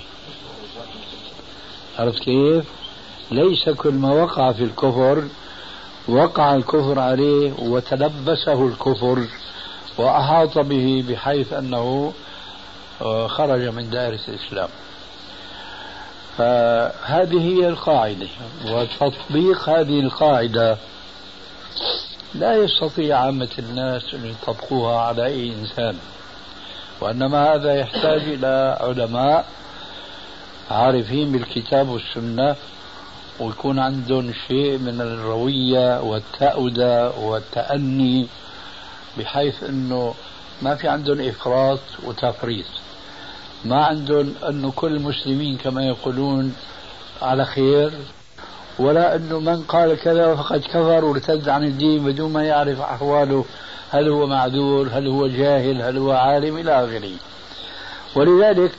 عرفت 1.98 2.18
كيف؟ 2.18 2.64
ليس 3.30 3.68
كل 3.68 3.92
ما 3.94 4.12
وقع 4.12 4.52
في 4.52 4.64
الكفر 4.64 5.28
وقع 6.08 6.54
الكفر 6.54 6.98
عليه 6.98 7.52
وتلبسه 7.58 8.66
الكفر 8.66 9.26
وأحاط 9.98 10.58
به 10.58 11.04
بحيث 11.08 11.52
أنه 11.52 12.12
خرج 13.26 13.68
من 13.68 13.90
دائرة 13.90 14.20
الإسلام. 14.28 14.68
فهذه 16.38 17.40
هي 17.40 17.68
القاعدة 17.68 18.26
وتطبيق 18.66 19.68
هذه 19.68 20.00
القاعدة 20.00 20.76
لا 22.34 22.56
يستطيع 22.56 23.18
عامة 23.18 23.48
الناس 23.58 24.14
أن 24.14 24.26
يطبقوها 24.26 25.00
على 25.00 25.26
أي 25.26 25.52
إنسان 25.52 25.98
وإنما 27.00 27.54
هذا 27.54 27.74
يحتاج 27.74 28.20
إلى 28.22 28.78
علماء 28.80 29.46
عارفين 30.70 31.32
بالكتاب 31.32 31.88
والسنة 31.88 32.56
ويكون 33.40 33.78
عندهم 33.78 34.32
شيء 34.48 34.78
من 34.78 35.00
الروية 35.00 36.00
والتأودة 36.00 37.10
والتأني 37.10 38.26
بحيث 39.18 39.64
أنه 39.64 40.14
ما 40.62 40.74
في 40.74 40.88
عندهم 40.88 41.20
إفراط 41.20 41.80
وتفريط. 42.04 42.66
ما 43.64 43.84
عندهم 43.84 44.34
أنه 44.48 44.72
كل 44.76 44.96
المسلمين 44.96 45.56
كما 45.56 45.86
يقولون 45.86 46.54
على 47.22 47.44
خير 47.44 47.92
ولا 48.78 49.16
أنه 49.16 49.40
من 49.40 49.62
قال 49.62 49.94
كذا 49.94 50.34
فقد 50.34 50.60
كفر 50.60 51.04
وارتد 51.04 51.48
عن 51.48 51.64
الدين 51.64 52.04
بدون 52.04 52.32
ما 52.32 52.44
يعرف 52.44 52.80
أحواله 52.80 53.44
هل 53.90 54.08
هو 54.08 54.26
معذور 54.26 54.88
هل 54.92 55.06
هو 55.06 55.26
جاهل 55.26 55.82
هل 55.82 55.98
هو 55.98 56.12
عالم 56.12 56.58
إلى 56.58 56.84
آخره. 56.84 57.12
ولذلك 58.16 58.72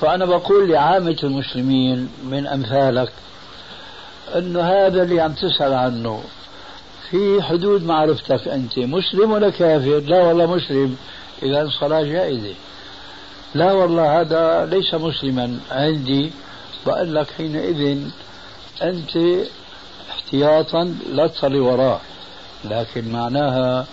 فأنا 0.00 0.24
بقول 0.24 0.70
لعامة 0.70 1.16
المسلمين 1.24 2.08
من 2.24 2.46
أمثالك 2.46 3.12
أنه 4.36 4.60
هذا 4.60 5.02
اللي 5.02 5.20
عم 5.20 5.32
تسأل 5.32 5.72
عنه 5.72 6.22
في 7.10 7.42
حدود 7.42 7.84
معرفتك 7.84 8.48
أنت 8.48 8.78
مسلم 8.78 9.30
ولا 9.32 9.50
كافر؟ 9.50 9.98
لا 9.98 10.22
والله 10.22 10.46
مسلم 10.46 10.96
إذا 11.42 11.62
الصلاة 11.62 12.02
جائزة. 12.02 12.54
لا 13.54 13.72
والله 13.72 14.20
هذا 14.20 14.66
ليس 14.66 14.94
مسلما 14.94 15.58
عندي 15.70 16.30
بقول 16.86 17.14
لك 17.14 17.30
حينئذ 17.30 17.98
أنت 18.82 19.18
احتياطا 20.10 20.94
لا 21.12 21.26
تصلي 21.26 21.58
وراه 21.58 22.00
لكن 22.64 23.12
معناها 23.12 23.86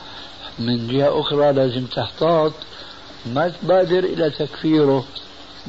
من 0.59 0.87
جهة 0.87 1.19
أخرى 1.21 1.51
لازم 1.51 1.85
تحتاط 1.85 2.51
ما 3.25 3.49
تبادر 3.49 3.99
إلى 3.99 4.29
تكفيره. 4.29 5.05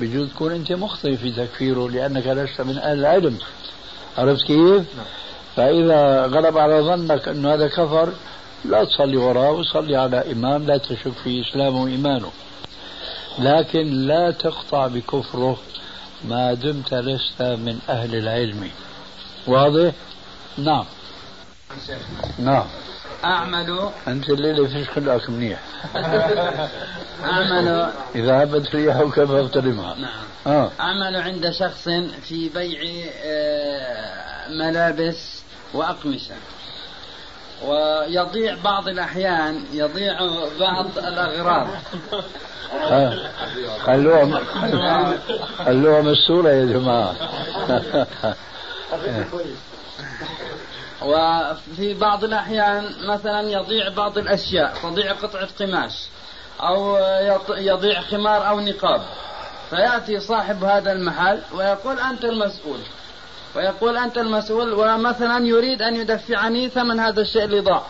بجوز 0.00 0.28
تكون 0.28 0.52
أنت 0.52 0.72
مخطئ 0.72 1.16
في 1.16 1.30
تكفيره 1.32 1.88
لأنك 1.90 2.26
لست 2.26 2.60
من 2.60 2.78
أهل 2.78 2.98
العلم. 2.98 3.38
عرفت 4.18 4.42
كيف؟ 4.46 4.84
فإذا 5.56 6.26
غلب 6.26 6.58
على 6.58 6.80
ظنك 6.80 7.28
أن 7.28 7.46
هذا 7.46 7.68
كفر 7.68 8.12
لا 8.64 8.84
تصلي 8.84 9.16
وراه 9.16 9.50
وصلي 9.50 9.96
على 9.96 10.32
إمام 10.32 10.66
لا 10.66 10.78
تشك 10.78 11.12
في 11.24 11.40
إسلامه 11.40 11.82
وإيمانه. 11.82 12.30
لكن 13.38 14.06
لا 14.06 14.30
تقطع 14.30 14.86
بكفره 14.86 15.58
ما 16.24 16.54
دمت 16.54 16.94
لست 16.94 17.42
من 17.42 17.78
أهل 17.88 18.14
العلم. 18.14 18.70
واضح؟ 19.46 19.92
نعم. 20.58 20.84
نعم. 22.38 22.66
أعمل. 23.24 23.90
أنت 24.08 24.30
الليلة 24.30 24.68
فيش 24.68 24.88
خلقك 24.90 25.30
منيح 25.30 25.58
أعمل. 27.24 27.90
إذا 28.14 28.42
هبت 28.42 28.74
ريحك 28.74 29.24
فاغتنمها 29.24 29.94
نعم. 29.94 30.10
آه. 30.46 30.70
أعمل 30.80 31.16
عند 31.16 31.50
شخص 31.50 31.88
في 32.28 32.48
بيع 32.54 32.80
آه، 33.24 34.48
ملابس 34.48 35.42
وأقمشة. 35.74 36.34
ويضيع 37.64 38.56
بعض 38.64 38.88
الأحيان 38.88 39.64
يضيع 39.72 40.18
بعض 40.60 40.86
الأغراض. 40.98 41.66
خلوها 43.86 44.40
خلوها 45.64 46.00
مسؤولة 46.02 46.50
يا 46.50 46.64
جماعة. 46.64 47.14
وفي 51.02 51.94
بعض 51.94 52.24
الأحيان 52.24 52.92
مثلا 53.08 53.50
يضيع 53.50 53.88
بعض 53.88 54.18
الأشياء 54.18 54.74
تضيع 54.82 55.12
قطعة 55.12 55.48
قماش 55.60 55.92
أو 56.60 56.98
يضيع 57.56 58.00
خمار 58.00 58.48
أو 58.48 58.60
نقاب. 58.60 59.02
فيأتي 59.70 60.20
صاحب 60.20 60.64
هذا 60.64 60.92
المحل 60.92 61.40
ويقول 61.54 61.98
أنت 61.98 62.24
المسؤول. 62.24 62.78
ويقول 63.56 63.96
أنت 63.96 64.18
المسؤول 64.18 64.72
ومثلا 64.74 65.46
يريد 65.46 65.82
أن 65.82 65.96
يدفعني 65.96 66.68
ثمن 66.68 67.00
هذا 67.00 67.20
الشيء 67.20 67.44
اللي 67.44 67.60
ضاع. 67.60 67.82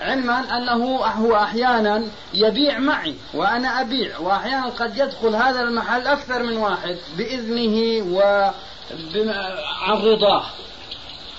علما 0.00 0.56
أنه 0.56 0.96
هو 0.96 1.36
أحيانا 1.36 2.04
يبيع 2.34 2.78
معي 2.78 3.14
وأنا 3.34 3.80
أبيع 3.80 4.18
وأحيانا 4.18 4.66
قد 4.66 4.96
يدخل 4.96 5.34
هذا 5.36 5.62
المحل 5.62 6.06
أكثر 6.06 6.42
من 6.42 6.56
واحد 6.56 6.96
بإذنه 7.16 8.06
وعن 8.14 8.52
رضاه 10.02 10.44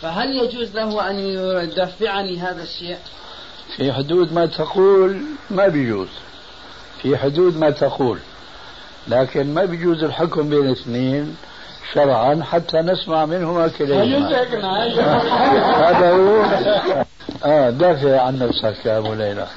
فهل 0.01 0.35
يجوز 0.35 0.75
له 0.75 1.09
أن 1.09 1.19
يدفعني 1.63 2.39
هذا 2.39 2.63
الشيء؟ 2.63 2.97
في 3.77 3.93
حدود 3.93 4.33
ما 4.33 4.45
تقول 4.45 5.21
ما 5.49 5.67
بيجوز. 5.67 6.07
في 7.01 7.17
حدود 7.17 7.57
ما 7.57 7.69
تقول. 7.69 8.19
لكن 9.07 9.53
ما 9.53 9.65
بيجوز 9.65 10.03
الحكم 10.03 10.49
بين 10.49 10.71
اثنين 10.71 11.37
شرعا 11.93 12.43
حتى 12.43 12.77
نسمع 12.77 13.25
منهما 13.25 13.67
كليهما 13.67 14.27
هذا 15.89 16.11
هو. 16.11 16.45
آه 17.45 17.69
دافع 17.69 18.21
عن 18.21 18.39
نفسك 18.39 18.85
يا 18.85 18.97
أبو 18.97 19.13
ليلى. 19.13 19.47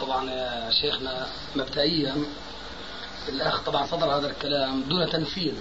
طبعا 0.00 0.30
يا 0.30 0.70
شيخنا 0.80 1.26
مبدئيا 1.56 2.14
الأخ 3.28 3.60
طبعا 3.62 3.86
صدر 3.86 4.06
هذا 4.16 4.30
الكلام 4.30 4.82
دون 4.82 5.10
تنفيذ. 5.10 5.54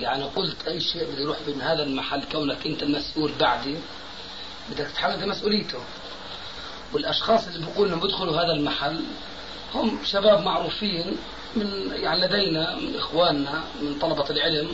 يعني 0.00 0.24
قلت 0.24 0.68
أي 0.68 0.80
شيء 0.80 1.04
بده 1.04 1.20
يروح 1.20 1.36
من 1.46 1.62
هذا 1.62 1.82
المحل 1.82 2.22
كونك 2.32 2.66
أنت 2.66 2.82
المسؤول 2.82 3.32
بعدي 3.40 3.76
بدك 4.70 4.86
تتحمل 4.86 5.28
مسؤوليته. 5.28 5.78
والأشخاص 6.92 7.46
اللي 7.46 7.66
بيقولوا 7.66 7.88
إنهم 7.88 8.00
بيدخلوا 8.00 8.36
هذا 8.36 8.52
المحل 8.52 9.00
هم 9.74 9.98
شباب 10.04 10.42
معروفين 10.42 11.16
من 11.56 11.90
يعني 11.92 12.20
لدينا 12.20 12.74
من 12.74 12.96
إخواننا 12.96 13.62
من 13.82 13.98
طلبة 13.98 14.30
العلم 14.30 14.70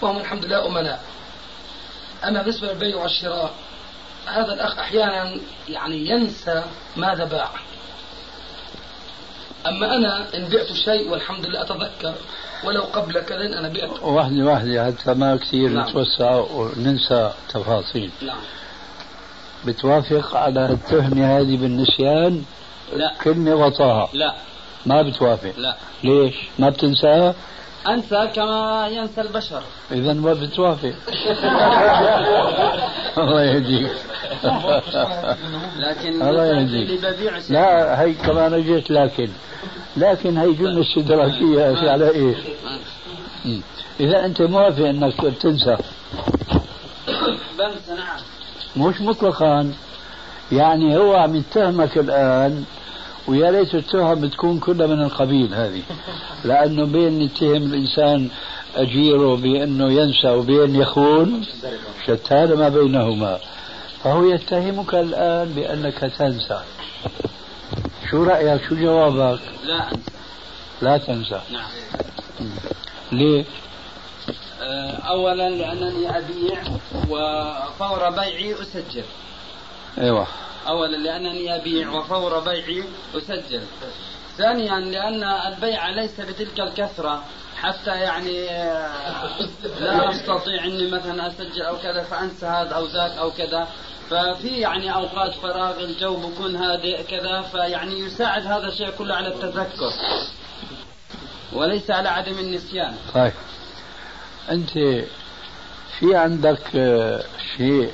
وهم 0.00 0.16
الحمد 0.16 0.44
لله 0.44 0.66
أمناء. 0.66 1.04
أما 2.24 2.42
بالنسبة 2.42 2.72
للبيع 2.72 2.96
والشراء 2.96 3.54
هذا 4.26 4.54
الأخ 4.54 4.78
أحيانا 4.78 5.40
يعني 5.68 6.08
ينسى 6.08 6.64
ماذا 6.96 7.24
باع. 7.24 7.50
أما 9.68 9.96
أنا 9.96 10.26
إن 10.34 10.48
بعت 10.48 10.72
شيء 10.84 11.10
والحمد 11.10 11.46
لله 11.46 11.62
أتذكر 11.62 12.14
ولو 12.64 12.82
قبل 12.82 13.20
كذا 13.20 13.58
أنا 13.58 13.68
بعت 13.68 14.02
واحدة 14.02 14.44
واحدة 14.44 14.86
حتى 14.86 15.14
ما 15.14 15.36
كثير 15.36 15.68
نعم. 15.68 15.88
نتوسع 15.88 16.34
وننسى 16.34 17.32
تفاصيل. 17.48 18.10
نعم. 18.22 18.36
بتوافق 19.66 20.36
على 20.36 20.66
التهمة 20.66 21.38
هذه 21.38 21.56
بالنسيان؟ 21.56 22.44
لا. 22.96 23.12
كلمة 23.24 23.52
غطاها 23.52 24.08
لا. 24.12 24.34
ما 24.86 25.02
بتوافق. 25.02 25.52
لا. 25.56 25.76
ليش؟ 26.04 26.34
ما 26.58 26.70
بتنساها؟ 26.70 27.34
أنسى 27.86 28.30
كما 28.34 28.88
ينسى 28.92 29.20
البشر. 29.20 29.62
إذا 29.92 30.12
ما 30.12 30.32
بتوافق 30.32 30.92
الله 33.18 33.42
يهديك. 33.42 33.90
لكن 35.78 36.22
الله 36.22 36.44
يهديك. 36.46 37.00
لا 37.50 38.00
هي 38.02 38.12
كمان 38.12 38.54
اجت 38.54 38.90
لكن 38.90 39.28
لكن 39.96 40.38
هي 40.38 40.52
جملة 40.52 40.80
استدراكية 40.82 41.60
يا 41.60 41.72
أخي 41.72 41.88
على 41.88 42.10
إيش؟ 42.10 42.36
مم. 43.44 43.60
إذا 44.00 44.24
أنت 44.24 44.42
موافق 44.42 44.84
أنك 44.84 45.14
تنسى. 45.40 45.76
بنسى 47.58 47.92
نعم. 47.96 48.20
مش 48.86 49.00
مطلقا. 49.00 49.72
يعني 50.52 50.96
هو 50.96 51.14
عم 51.16 51.36
يتهمك 51.36 51.98
الآن 51.98 52.64
ويا 53.28 53.50
ريت 53.50 53.74
التهم 53.74 54.26
تكون 54.26 54.58
كلها 54.58 54.86
من 54.86 55.02
القبيل 55.02 55.54
هذه. 55.54 55.82
لأنه 56.44 56.84
بين 56.84 57.22
يتهم 57.22 57.62
الإنسان 57.62 58.28
أجيره 58.76 59.36
بأنه 59.36 59.92
ينسى 59.92 60.28
وبين 60.28 60.76
يخون 60.76 61.44
شتان 62.06 62.54
ما 62.54 62.68
بينهما. 62.68 63.38
فهو 64.04 64.24
يتهمك 64.24 64.94
الآن 64.94 65.48
بأنك 65.48 65.98
تنسى. 66.18 66.60
شو 68.10 68.24
رأيك؟ 68.24 68.60
شو 68.68 68.74
جوابك؟ 68.74 69.40
لا 69.64 69.88
أنسى. 69.92 70.10
لا 70.82 70.98
تنسى. 70.98 71.40
نعم. 71.52 71.70
ليه؟ 73.12 73.44
آه، 74.62 74.90
أولا 74.90 75.48
لأنني 75.48 76.18
أبيع 76.18 76.62
وفور 77.08 78.10
بيعي 78.10 78.54
أسجل. 78.62 79.04
أيوه. 79.98 80.26
أولا 80.68 80.96
لأنني 80.96 81.56
أبيع 81.56 81.90
وفور 81.90 82.40
بيعي 82.40 82.84
أسجل. 83.14 83.62
ثانيا 84.38 84.80
لأن 84.80 85.22
البيع 85.22 85.90
ليس 85.90 86.20
بتلك 86.20 86.60
الكثرة. 86.60 87.24
حتى 87.56 87.90
يعني 87.90 88.50
آه، 88.50 88.90
لا 89.80 90.10
أستطيع 90.10 90.64
أني 90.64 90.90
مثلا 90.90 91.26
أسجل 91.26 91.62
أو 91.62 91.76
كذا 91.78 92.02
فأنسى 92.02 92.46
هذا 92.46 92.74
أو 92.74 92.86
ذاك 92.86 93.18
أو 93.18 93.30
كذا. 93.30 93.68
ففي 94.10 94.48
يعني 94.48 94.94
أوقات 94.94 95.34
فراغ 95.34 95.80
الجو 95.80 96.16
بكون 96.16 96.56
هادئ 96.56 97.02
كذا 97.02 97.42
فيعني 97.42 98.00
يساعد 98.00 98.46
هذا 98.46 98.68
الشيء 98.68 98.90
كله 98.90 99.14
على 99.14 99.28
التذكر. 99.28 99.92
وليس 101.52 101.90
على 101.90 102.08
عدم 102.08 102.38
النسيان. 102.38 102.96
طيب. 103.14 103.32
أنت 104.50 104.70
في 105.98 106.16
عندك 106.16 106.76
آه، 106.76 107.24
شيء 107.56 107.92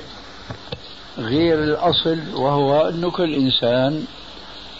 غير 1.17 1.63
الأصل 1.63 2.19
وهو 2.35 2.89
أنه 2.89 3.11
كل 3.11 3.33
إنسان 3.33 4.05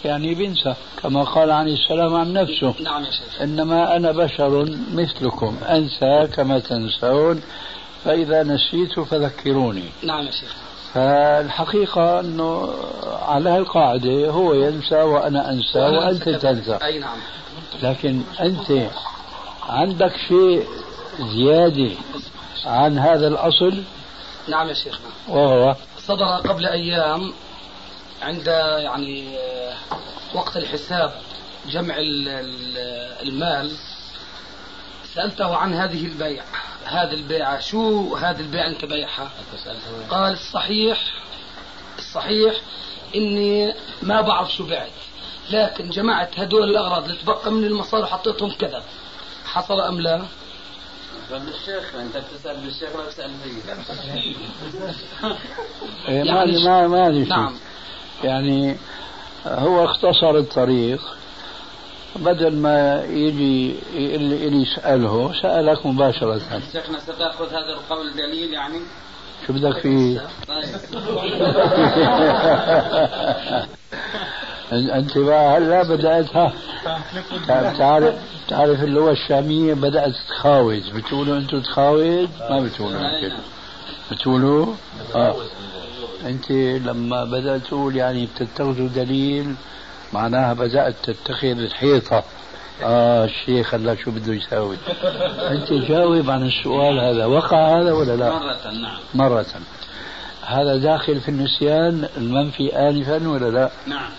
يعني 0.04 0.34
بينسى 0.34 0.74
كما 1.02 1.24
قال 1.24 1.50
عليه 1.50 1.74
السلام 1.74 2.14
عن 2.14 2.32
نفسه. 2.32 2.74
نعم 2.82 3.04
يا 3.04 3.10
شيخ. 3.10 3.42
إنما 3.42 3.96
أنا 3.96 4.12
بشر 4.12 4.76
مثلكم 4.92 5.56
أنسى 5.68 6.28
كما 6.34 6.58
تنسون 6.58 7.42
فإذا 8.04 8.42
نسيت 8.42 9.00
فذكروني. 9.00 9.84
نعم 10.02 10.26
يا 10.26 10.30
شيخ. 10.30 10.56
فالحقيقة 10.94 12.20
أنه 12.20 12.68
على 13.22 13.50
هالقاعدة 13.50 14.30
هو 14.30 14.54
ينسى 14.54 15.02
وأنا 15.02 15.50
أنسى 15.50 15.78
وأنت 15.78 16.28
تنسى. 16.28 16.78
أي 16.82 16.98
نعم. 16.98 17.18
لكن 17.82 18.22
أنت 18.40 18.90
عندك 19.68 20.12
شيء 20.28 20.64
زيادة 21.20 21.90
عن 22.66 22.98
هذا 22.98 23.28
الأصل؟ 23.28 23.82
نعم 24.48 24.68
يا 24.68 24.74
شيخنا 24.74 25.06
وهو 25.28 25.76
صدر 26.06 26.24
قبل 26.26 26.66
أيام 26.66 27.32
عند 28.22 28.46
يعني 28.78 29.38
وقت 30.34 30.56
الحساب 30.56 31.12
جمع 31.68 31.96
ال- 31.98 32.28
ال- 32.28 33.28
المال 33.28 33.72
سألته 35.14 35.56
عن 35.56 35.74
هذه 35.74 36.06
البيع 36.06 36.44
هذه 36.84 37.12
البيعة 37.14 37.60
شو 37.60 38.14
هذه 38.16 38.40
البيعة 38.40 38.66
أنت 38.66 38.84
بيعها 38.84 39.30
قال 40.10 40.32
الصحيح 40.32 40.98
الصحيح 41.98 42.54
إني 43.14 43.74
ما 44.02 44.20
بعرف 44.20 44.52
شو 44.54 44.66
بعت 44.66 44.90
لكن 45.50 45.90
جمعت 45.90 46.38
هدول 46.38 46.70
الأغراض 46.70 47.04
اللي 47.04 47.16
تبقى 47.16 47.50
من 47.52 47.64
المصاري 47.64 48.02
وحطيتهم 48.02 48.52
كذا 48.52 48.82
حصل 49.46 49.80
أم 49.80 50.00
لا؟ 50.00 50.22
بالشيخ 51.30 51.94
أنت 51.94 52.16
بتسأل 52.16 52.56
بالشيخ 52.56 52.96
ما 52.96 53.04
بتسأل 53.04 53.30
فيه 53.44 53.72
ما 56.08 56.14
يعني 56.14 56.58
ما 56.58 56.86
ما. 56.86 57.08
نعم. 57.08 57.54
يعني 58.24 58.76
هو 59.46 59.84
اختصر 59.84 60.36
الطريق. 60.36 61.00
بدل 62.16 62.56
ما 62.56 63.04
يجي 63.04 63.76
اللي 63.94 64.46
اللي 64.46 64.62
يسأله 64.62 65.42
سألك 65.42 65.86
مباشرة. 65.86 66.40
شيخنا 66.72 66.98
ستأخذ 66.98 67.48
هذا 67.48 67.72
القول 67.72 68.12
دليل 68.12 68.52
يعني؟ 68.52 68.80
شو 69.46 69.52
بدك 69.52 69.78
فيه؟ 69.78 70.20
انت 74.72 75.18
بقى 75.18 75.58
هلا 75.58 75.82
بدات 75.82 76.36
ها 76.36 76.52
تعرف 77.78 78.14
تعرف 78.48 78.82
اللغة 78.82 79.10
الشامية 79.10 79.74
بدأت 79.74 80.12
تخاوز 80.28 80.88
بتقولوا 80.88 81.38
أنتم 81.38 81.60
تخاوز 81.60 82.28
ما 82.50 82.60
بتقولوا 82.60 83.00
هيك 83.00 83.32
بتقولوا؟ 84.12 84.66
آه. 85.14 85.34
انت 86.26 86.50
لما 86.86 87.24
بدأت 87.24 87.62
تقول 87.62 87.96
يعني 87.96 88.26
بتتخذوا 88.26 88.88
دليل 88.88 89.54
معناها 90.12 90.52
بدأت 90.52 90.94
تتخذ 91.02 91.46
الحيطة. 91.46 92.24
آه 92.82 93.24
الشيخ 93.24 93.74
هلا 93.74 93.94
شو 93.94 94.10
بده 94.10 94.32
يساوي. 94.34 94.76
انت 95.50 95.72
جاوب 95.72 96.30
عن 96.30 96.46
السؤال 96.46 97.00
هذا. 97.00 97.26
وقع 97.26 97.80
هذا 97.80 97.92
ولا 97.92 98.16
لا؟ 98.16 98.30
مرة 98.30 98.56
نعم. 98.72 98.98
مرة. 99.14 99.46
هذا 100.46 100.76
داخل 100.76 101.20
في 101.20 101.28
النسيان 101.28 102.08
المنفي 102.16 102.76
آنفا 102.76 103.28
ولا 103.28 103.50
لا؟ 103.50 103.70
نعم. 103.86 104.10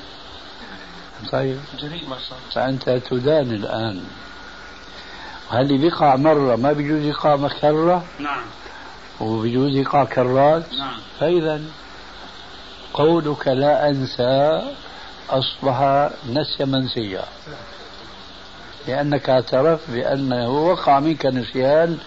طيب. 1.32 1.60
جميل 1.80 2.10
ما 2.10 2.16
الله 2.16 2.38
فأنت 2.54 2.90
تدان 2.90 3.52
الآن. 3.52 4.04
هل 5.50 5.78
بيقع 5.78 6.16
مرة 6.16 6.56
ما 6.56 6.72
بيجوز 6.72 7.04
يقع 7.04 7.48
كرة 7.48 8.06
نعم. 8.20 8.44
وبيجوز 9.20 9.76
يقع 9.76 10.04
كرات؟ 10.04 10.74
نعم. 10.74 11.00
فإذا 11.20 11.62
قولك 12.94 13.48
لا 13.48 13.90
أنسى 13.90 14.62
أصبح 15.30 16.10
نسي 16.30 16.66
منسيا. 16.66 17.26
لأنك 18.88 19.30
اعترفت 19.30 19.92
بأنه 19.92 20.50
وقع 20.50 21.00
منك 21.00 21.26
نسيان 21.26 21.98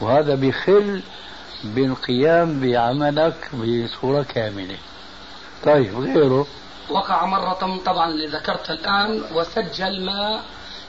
وهذا 0.00 0.34
بخل 0.34 1.02
بالقيام 1.64 2.60
بعملك 2.60 3.50
بصورة 3.54 4.22
كاملة. 4.22 4.78
طيب 5.64 5.98
غيره. 5.98 6.46
وقع 6.92 7.26
مرة 7.26 7.80
طبعا 7.86 8.10
اللي 8.10 8.26
ذكرت 8.26 8.70
الآن 8.70 9.22
وسجل 9.34 10.04
ما 10.04 10.40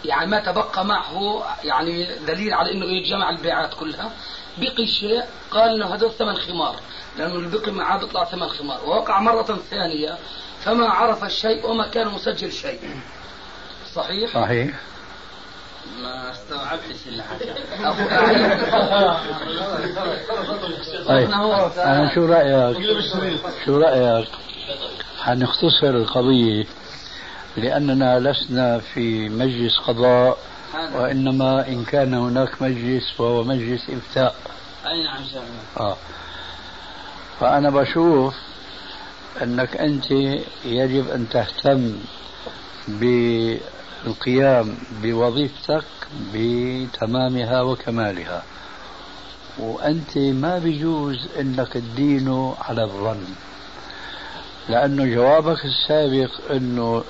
يعني 0.06 0.26
ما 0.32 0.40
تبقى 0.40 0.86
معه 0.86 1.44
يعني 1.64 2.16
دليل 2.28 2.54
على 2.54 2.72
إنه 2.72 2.86
يجمع 2.86 3.30
البيعات 3.30 3.74
كلها 3.74 4.12
بقي 4.58 4.88
شيء 4.88 5.24
قال 5.52 5.70
إنه 5.76 5.96
هذول 5.96 6.12
ثمن 6.12 6.36
خمار 6.36 6.76
لأنه 7.18 7.36
اللي 7.36 7.58
بقي 7.58 7.72
معاه 7.72 7.98
بيطلع 7.98 8.26
ثمن 8.26 8.50
خمار 8.50 8.80
ووقع 8.86 9.20
مرة 9.20 9.60
ثانية 9.70 10.18
فما 10.64 10.90
عرف 10.90 11.24
الشيء 11.24 11.68
وما 11.68 11.88
كان 11.88 12.08
مسجل 12.08 12.52
شيء 12.52 12.80
صحيح؟ 13.96 14.34
صحيح 14.34 14.80
ما 16.02 16.32
استوعبتش 16.32 17.08
اللي 17.08 17.24
حكى 17.24 17.54
طيب 21.08 21.32
أنا 21.78 22.16
شو 22.16 22.26
رأيك؟ 22.26 22.78
شو 23.66 23.78
رأيك؟ 23.78 24.28
حنختصر 25.24 25.90
القضية 25.90 26.66
لأننا 27.58 28.20
لسنا 28.20 28.80
في 28.80 29.30
مجلس 29.30 29.78
قضاء 29.78 30.38
وإنما 30.96 31.68
إن 31.68 31.84
كان 31.84 32.14
هناك 32.14 32.62
مجلس 32.62 33.12
فهو 33.18 33.44
مجلس 33.44 33.90
إفتاء. 33.90 34.36
أي 34.86 35.04
نعم 35.04 35.22
آه. 35.80 35.98
فأنا 37.40 37.70
بشوف 37.70 38.36
أنك 39.44 39.76
أنت 39.78 40.12
يجب 40.66 41.10
أن 41.10 41.30
تهتم 41.30 41.96
بالقيام 42.88 44.78
بوظيفتك 45.02 45.86
بتمامها 46.34 47.62
وكمالها. 47.62 48.44
وأنت 49.60 50.18
ما 50.18 50.60
بيجوز 50.60 51.28
أنك 51.40 51.74
تدينه 51.74 52.56
على 52.62 52.84
الظن. 52.84 53.26
لأنه 54.70 55.06
جوابك 55.06 55.66
السابق 55.66 56.30
أنه 56.52 57.04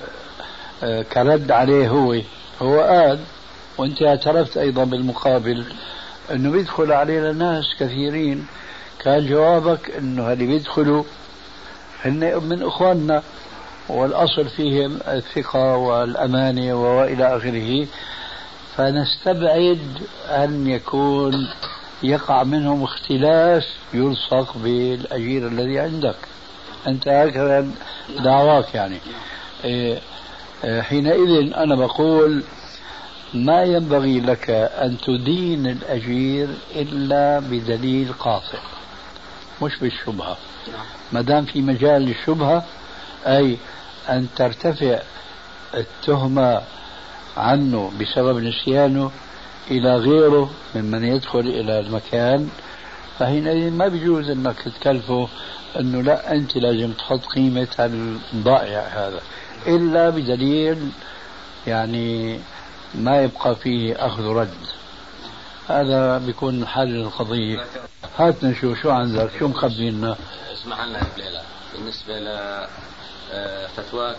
آه، 0.82 1.02
كرد 1.02 1.50
عليه 1.50 1.88
هو. 1.88 2.16
هو 2.62 2.80
قال 2.80 3.18
وأنت 3.78 4.02
اعترفت 4.02 4.56
أيضا 4.56 4.84
بالمقابل 4.84 5.64
أنه 6.32 6.50
بيدخل 6.50 6.92
علينا 6.92 7.32
ناس 7.32 7.64
كثيرين. 7.80 8.46
كان 9.00 9.26
جوابك 9.26 9.90
أنه 9.90 10.32
اللي 10.32 10.46
بيدخلوا؟ 10.46 11.04
هن 12.04 12.42
من 12.42 12.62
إخواننا 12.62 13.22
والأصل 13.88 14.48
فيهم 14.48 14.98
الثقة 15.08 15.76
والأمانة 15.76 16.74
وإلى 16.74 17.36
آخره. 17.36 17.86
فنستبعد 18.76 19.98
أن 20.28 20.66
يكون 20.66 21.48
يقع 22.02 22.42
منهم 22.42 22.82
اختلاس 22.82 23.64
يلصق 23.94 24.56
بالأجير 24.56 25.48
الذي 25.48 25.78
عندك. 25.78 26.16
أنت 26.86 27.08
هكذا 27.08 27.66
دعواك 28.24 28.74
يعني. 28.74 28.98
إيه، 29.64 29.98
إيه، 30.64 30.82
حينئذ 30.82 31.52
أنا 31.54 31.74
بقول 31.74 32.42
ما 33.34 33.62
ينبغي 33.62 34.20
لك 34.20 34.50
أن 34.50 34.96
تدين 35.06 35.66
الأجير 35.66 36.48
إلا 36.76 37.38
بدليل 37.38 38.12
قاطع 38.12 38.58
مش 39.62 39.78
بالشبهة. 39.78 40.36
ما 41.12 41.20
دام 41.20 41.44
في 41.44 41.62
مجال 41.62 42.02
للشبهة 42.02 42.64
أي 43.26 43.56
أن 44.08 44.26
ترتفع 44.36 44.98
التهمة 45.74 46.62
عنه 47.36 47.92
بسبب 48.00 48.38
نسيانه 48.38 49.10
إلى 49.70 49.96
غيره 49.96 50.50
ممن 50.74 51.04
يدخل 51.04 51.38
إلى 51.40 51.80
المكان 51.80 52.48
فحينئذ 53.18 53.70
ما 53.70 53.88
بيجوز 53.88 54.30
أنك 54.30 54.62
تكلفه 54.80 55.28
أنه 55.80 56.02
لا 56.02 56.32
أنت 56.32 56.56
لازم 56.56 56.92
تحط 56.92 57.26
قيمة 57.26 57.68
الضائع 58.32 58.80
هذا 58.80 59.20
إلا 59.66 60.10
بدليل 60.10 60.90
يعني 61.66 62.40
ما 62.94 63.22
يبقى 63.22 63.56
فيه 63.56 64.06
أخذ 64.06 64.24
رد 64.24 64.54
هذا 65.68 66.18
بيكون 66.18 66.66
حل 66.66 66.96
القضية 66.96 67.64
هات 68.18 68.44
نشوف 68.44 68.82
شو 68.82 68.90
عندك؟ 68.90 69.30
شو 69.38 69.48
مخبينا؟ 69.48 70.16
اسمح 70.52 70.84
لنا 70.84 70.98
يا 70.98 71.06
بليلة 71.16 71.42
بالنسبة 71.74 72.18
لفتواك 73.32 74.16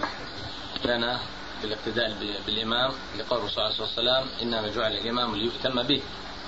لنا 0.86 1.20
بالاقتداء 1.62 2.14
بالإمام 2.46 2.92
لقول 3.20 3.40
الرسول 3.40 3.64
عليه 3.64 3.74
الصلاة 3.74 3.88
والسلام 3.88 4.26
إنما 4.42 4.68
جعل 4.68 4.92
الإمام 4.92 5.36
ليؤتم 5.36 5.84
به. 5.84 6.02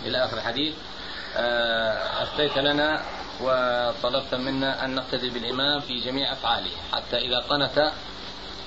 إلى 0.06 0.26
آخر 0.26 0.38
الحديث. 0.38 0.74
آه، 0.74 0.97
أفتيت 1.38 2.58
لنا 2.58 3.02
وطلبت 3.42 4.36
منا 4.36 4.86
أن 4.86 4.96
نقتدي 4.96 5.30
بالإمام 5.30 5.80
في 5.80 6.00
جميع 6.00 6.32
أفعاله 6.32 6.72
حتى 6.94 7.18
إذا 7.18 7.40
قنت 7.40 7.92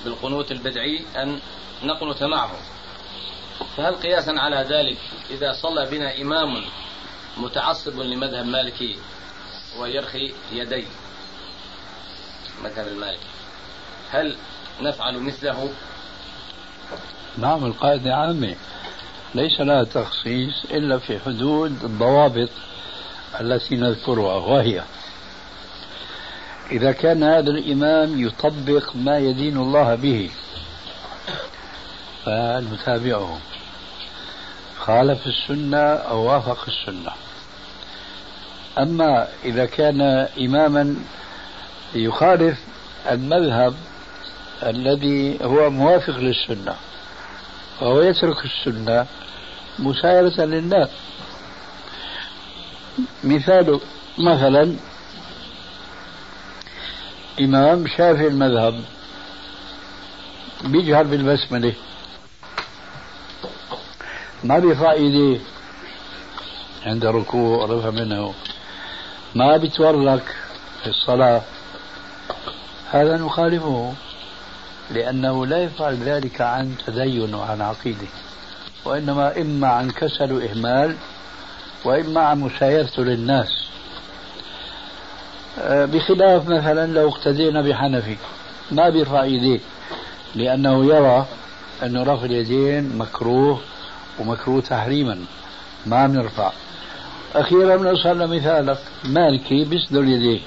بالقنوت 0.05 0.53
البدعي 0.53 1.05
أن 1.17 1.41
نقنت 1.83 2.23
معه. 2.23 2.51
فهل 3.77 3.95
قياسا 3.95 4.31
على 4.31 4.57
ذلك 4.57 4.99
إذا 5.31 5.53
صلى 5.53 5.87
بنا 5.87 6.21
إمام 6.21 6.65
متعصب 7.37 8.01
لمذهب 8.01 8.47
مالكي 8.47 8.99
ويرخي 9.79 10.35
يديه؟ 10.53 10.87
مذهب 12.65 12.89
المالكي. 12.89 13.27
هل 14.11 14.37
نفعل 14.81 15.19
مثله؟ 15.19 15.73
نعم 17.39 17.65
القاعدة 17.65 18.15
عامة. 18.15 18.57
ليس 19.35 19.61
لها 19.61 19.85
تخصيص 19.85 20.65
إلا 20.71 20.99
في 20.99 21.19
حدود 21.19 21.85
الضوابط 21.85 22.49
التي 23.41 23.77
نذكرها 23.77 24.35
وهي 24.35 24.83
إذا 26.71 26.93
كان 26.93 27.23
هذا 27.23 27.51
الإمام 27.51 28.27
يطبق 28.27 28.97
ما 28.97 29.19
يدين 29.19 29.57
الله 29.57 29.95
به 29.95 30.31
فنتابعه 32.25 33.39
خالف 34.79 35.27
السنة 35.27 35.79
أو 35.79 36.25
وافق 36.25 36.67
السنة. 36.69 37.13
أما 38.79 39.29
إذا 39.45 39.67
كان 39.67 40.01
إماما 40.39 40.97
يخالف 41.95 42.59
المذهب 43.11 43.75
الذي 44.63 45.39
هو 45.43 45.71
موافق 45.71 46.17
للسنة 46.17 46.75
وهو 47.81 48.01
يترك 48.01 48.45
السنة 48.45 49.07
مسايرة 49.79 50.41
للناس 50.45 50.89
مثال 53.25 53.81
مثلا 54.19 54.77
إمام 57.41 57.87
شافعي 57.87 58.27
المذهب 58.27 58.85
بيجهر 60.65 61.03
بالبسملة. 61.03 61.75
ما 64.45 64.59
بيرفع 64.59 64.95
عند 66.87 67.05
ركوع 67.05 67.65
رفع 67.67 67.91
منه. 67.91 68.35
ما 69.35 69.57
بيتورك 69.57 70.37
في 70.83 70.91
الصلاة. 70.91 71.43
هذا 72.91 73.17
نخالفه. 73.17 73.95
لأنه 74.95 75.47
لا 75.47 75.59
يفعل 75.59 75.95
ذلك 75.95 76.41
عن 76.41 76.75
تدين 76.87 77.35
وعن 77.35 77.61
عقيدة 77.61 78.07
وإنما 78.85 79.41
إما 79.41 79.69
عن 79.69 79.91
كسل 79.91 80.33
وإهمال 80.33 80.97
وإما 81.85 82.21
عن 82.21 82.41
مسايرته 82.41 83.03
للناس. 83.03 83.49
آه، 85.59 85.85
بخلاف 85.85 86.49
مثلا 86.49 86.87
لو 86.87 87.09
اقتدينا 87.09 87.63
بحنفي 87.63 88.17
ما 88.71 88.89
بيرفع 88.89 89.25
يديه 89.25 89.61
لأنه 90.35 90.85
يرى 90.85 91.27
أن 91.83 91.97
رفع 91.97 92.25
اليدين 92.25 92.99
مكروه 92.99 93.61
ومكروه 94.19 94.61
تحريما 94.61 95.19
ما 95.87 96.07
بنرفع 96.07 96.53
أخيرا 97.35 97.77
بنوصل 97.77 98.19
لمثالك 98.19 98.79
مالكي 99.05 99.65
بيسدل 99.65 100.09
يديه. 100.09 100.41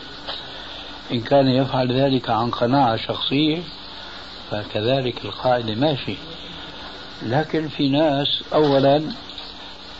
إن 1.12 1.22
كان 1.22 1.48
يفعل 1.48 2.02
ذلك 2.02 2.30
عن 2.30 2.50
قناعة 2.52 2.96
شخصية 2.96 3.62
فكذلك 4.54 5.26
القاعدة 5.26 5.76
ماشي 5.76 6.16
لكن 7.24 7.68
في 7.68 7.90
ناس 7.90 8.44
أولا 8.54 9.04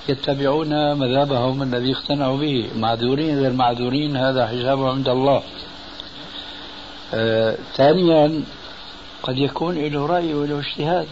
يتبعون 0.10 0.94
مذهبهم 0.94 1.64
الذي 1.64 1.92
اقتنعوا 1.92 2.38
به. 2.38 2.70
معذورين 2.76 3.40
غير 3.40 3.54
معذورين 3.54 4.18
هذا 4.18 4.48
حسابهم 4.48 4.88
عند 4.88 5.10
الله. 5.10 5.44
آه، 7.14 7.58
ثانيا 7.76 8.44
قد 9.24 9.38
يكون 9.38 9.76
له 9.76 10.06
رأي 10.06 10.34
وله 10.34 10.60
اجتهاد. 10.60 11.08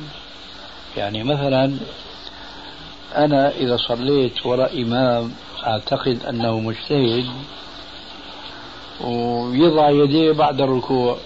يعني 0.97 1.23
مثلا 1.23 1.73
أنا 3.15 3.49
إذا 3.49 3.77
صليت 3.77 4.45
وراء 4.45 4.82
إمام 4.82 5.32
أعتقد 5.67 6.25
أنه 6.30 6.60
مجتهد 6.60 7.25
ويضع 9.01 9.89
يديه 9.89 10.32
بعد 10.32 10.62
الركوع 10.62 11.17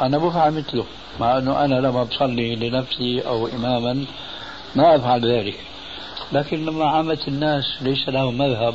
أنا 0.00 0.18
بفعل 0.18 0.52
مثله. 0.52 0.84
مع 1.20 1.38
أنه 1.38 1.64
أنا 1.64 1.74
لما 1.74 2.04
بصلي 2.04 2.56
لنفسي 2.56 3.20
أو 3.20 3.46
إماما 3.46 4.04
ما 4.74 4.96
أفعل 4.96 5.32
ذلك. 5.32 5.54
لكن 6.32 6.66
لما 6.66 6.84
عامة 6.84 7.18
الناس 7.28 7.64
ليس 7.80 8.08
لهم 8.08 8.38
مذهب 8.38 8.74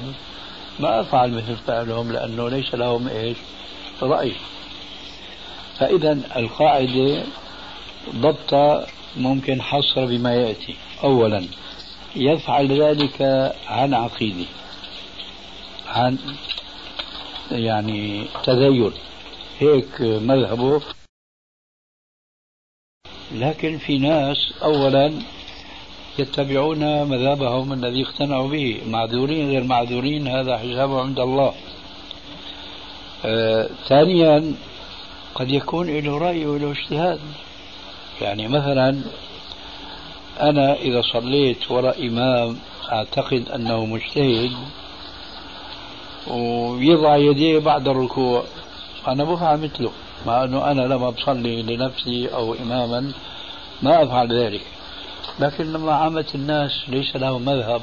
ما 0.80 1.02
أفعل 1.02 1.32
مثل 1.32 1.56
فعلهم 1.56 2.12
لأنه 2.12 2.50
ليس 2.50 2.76
لهم 2.76 3.08
إيش؟ 3.08 3.38
رأي. 4.02 4.34
فإذا 5.80 6.12
القاعدة 6.36 7.23
ضبط 8.15 8.84
ممكن 9.17 9.62
حصر 9.62 10.06
بما 10.06 10.36
يأتي. 10.36 10.76
أولا 11.04 11.43
يفعل 12.15 12.82
ذلك 12.82 13.21
عن 13.67 13.93
عقيدة 13.93 14.45
عن 15.88 16.17
يعني 17.52 18.26
تذيل. 18.43 18.91
هيك 19.60 20.02
مذهبه. 20.02 20.82
لكن 23.32 23.78
في 23.78 23.98
ناس 23.98 24.54
أولا 24.63 25.13
يتبعون 26.20 27.04
مذهبهم 27.04 27.74
الذي 27.74 28.04
اقتنعوا 28.04 28.48
به. 28.48 28.82
معذورين 28.88 29.50
غير 29.50 29.63
معذورين 29.63 30.28
هذا 30.28 30.58
حسابه 30.58 31.02
عند 31.02 31.20
الله. 31.20 31.54
آه 33.26 33.70
ثانيا 33.88 34.54
قد 35.36 35.52
يكون 35.52 36.00
له 36.00 36.18
رأي 36.18 36.46
وله 36.46 36.72
اجتهاد. 36.72 37.20
يعني 38.22 38.48
مثلا 38.48 39.02
أنا 40.42 40.74
إذا 40.74 41.02
صليت 41.02 41.72
وراء 41.72 42.08
إمام 42.08 42.58
أعتقد 42.92 43.50
أنه 43.50 43.86
مجتهد 43.86 44.52
ويضع 46.28 47.16
يديه 47.18 47.60
بعد 47.60 47.88
الركوع 47.88 48.44
أنا 49.08 49.24
بفعل 49.24 49.60
مثله. 49.60 49.92
مع 50.25 50.43
أنه 50.43 50.71
أنا 50.71 50.82
لما 50.82 51.10
بصلي 51.10 51.62
لنفسي 51.62 52.27
أو 52.34 52.53
إماما 52.53 53.12
ما 53.82 54.03
أفعل 54.03 54.39
ذلك. 54.39 54.62
لكن 55.39 55.73
لما 55.73 55.93
عامة 55.93 56.25
الناس 56.36 56.71
ليس 56.88 57.15
لهم 57.15 57.45
مذهب 57.45 57.82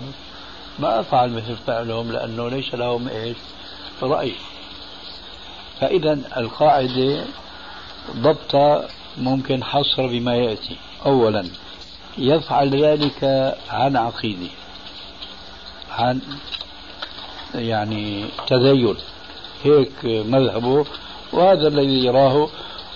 ما 0.79 1.01
أفعل 1.01 1.31
مثل 1.31 1.57
فعلهم 1.66 2.12
لأنه 2.12 2.49
ليس 2.49 2.75
لهم 2.75 3.09
إيش؟ 3.09 3.37
رأي. 4.03 4.33
فإذا 5.81 6.12
القاعدة 6.37 7.25
ضبط 8.16 8.85
ممكن 9.18 9.64
حصر 9.64 10.07
بما 10.07 10.37
يأتي. 10.37 10.77
أولا 11.07 11.44
يفعل 12.18 12.85
ذلك 12.85 13.55
عن 13.70 13.97
عقيدة 13.97 14.49
عن 15.90 16.20
يعني 17.55 18.25
تذيل. 18.47 18.97
هيك 19.64 20.05
مذهبه 20.05 20.87
وهذا 21.35 21.68
الذي 21.68 22.05
يراه 22.05 22.49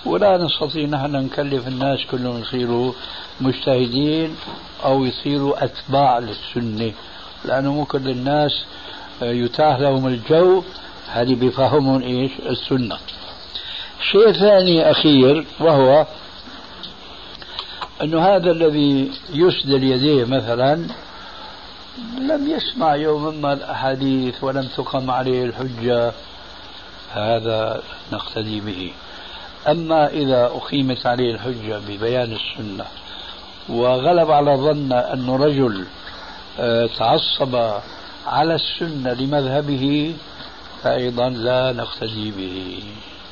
ولا 0.05 0.37
نستطيع 0.37 0.85
نحن 0.85 1.11
نكلف 1.11 1.67
الناس 1.67 1.99
كلهم 2.11 2.41
يصيروا 2.41 2.93
مجتهدين 3.41 4.35
أو 4.85 5.05
يصيروا 5.05 5.63
أتباع 5.63 6.19
للسنة. 6.19 6.91
لأنه 7.45 7.73
مو 7.73 7.85
كل 7.85 8.09
الناس 8.09 8.51
يتاح 9.21 9.79
لهم 9.79 10.07
الجو. 10.07 10.63
هذه 11.07 11.35
بفهمهم 11.35 12.01
إيش؟ 12.01 12.31
السنة. 12.49 12.97
شيء 14.11 14.31
ثاني 14.31 14.91
أخير 14.91 15.45
وهو 15.59 16.05
أنه 18.03 18.19
هذا 18.21 18.51
الذي 18.51 19.11
يسدل 19.33 19.83
يديه 19.83 20.25
مثلا 20.25 20.87
لم 22.19 22.49
يسمع 22.49 22.95
يوما 22.95 23.31
ما 23.31 23.53
الأحاديث 23.53 24.43
ولم 24.43 24.67
تقم 24.77 25.11
عليه 25.11 25.45
الحجة. 25.45 26.13
هذا 27.11 27.81
نقتدي 28.11 28.59
به. 28.59 28.93
أما 29.67 30.07
إذا 30.07 30.45
أقيمت 30.45 31.05
عليه 31.05 31.31
الحجة 31.33 31.79
ببيان 31.87 32.33
السنة 32.33 32.85
وغلب 33.69 34.31
على 34.31 34.55
ظن 34.55 34.93
أنه 34.93 35.35
رجل 35.35 35.85
آه، 36.59 36.89
تعصب 36.97 37.55
على 38.27 38.55
السنة 38.55 39.13
لمذهبه 39.13 40.15
فأيضا 40.83 41.29
لا 41.29 41.71
نقتدي 41.71 42.31
به. 42.31 42.83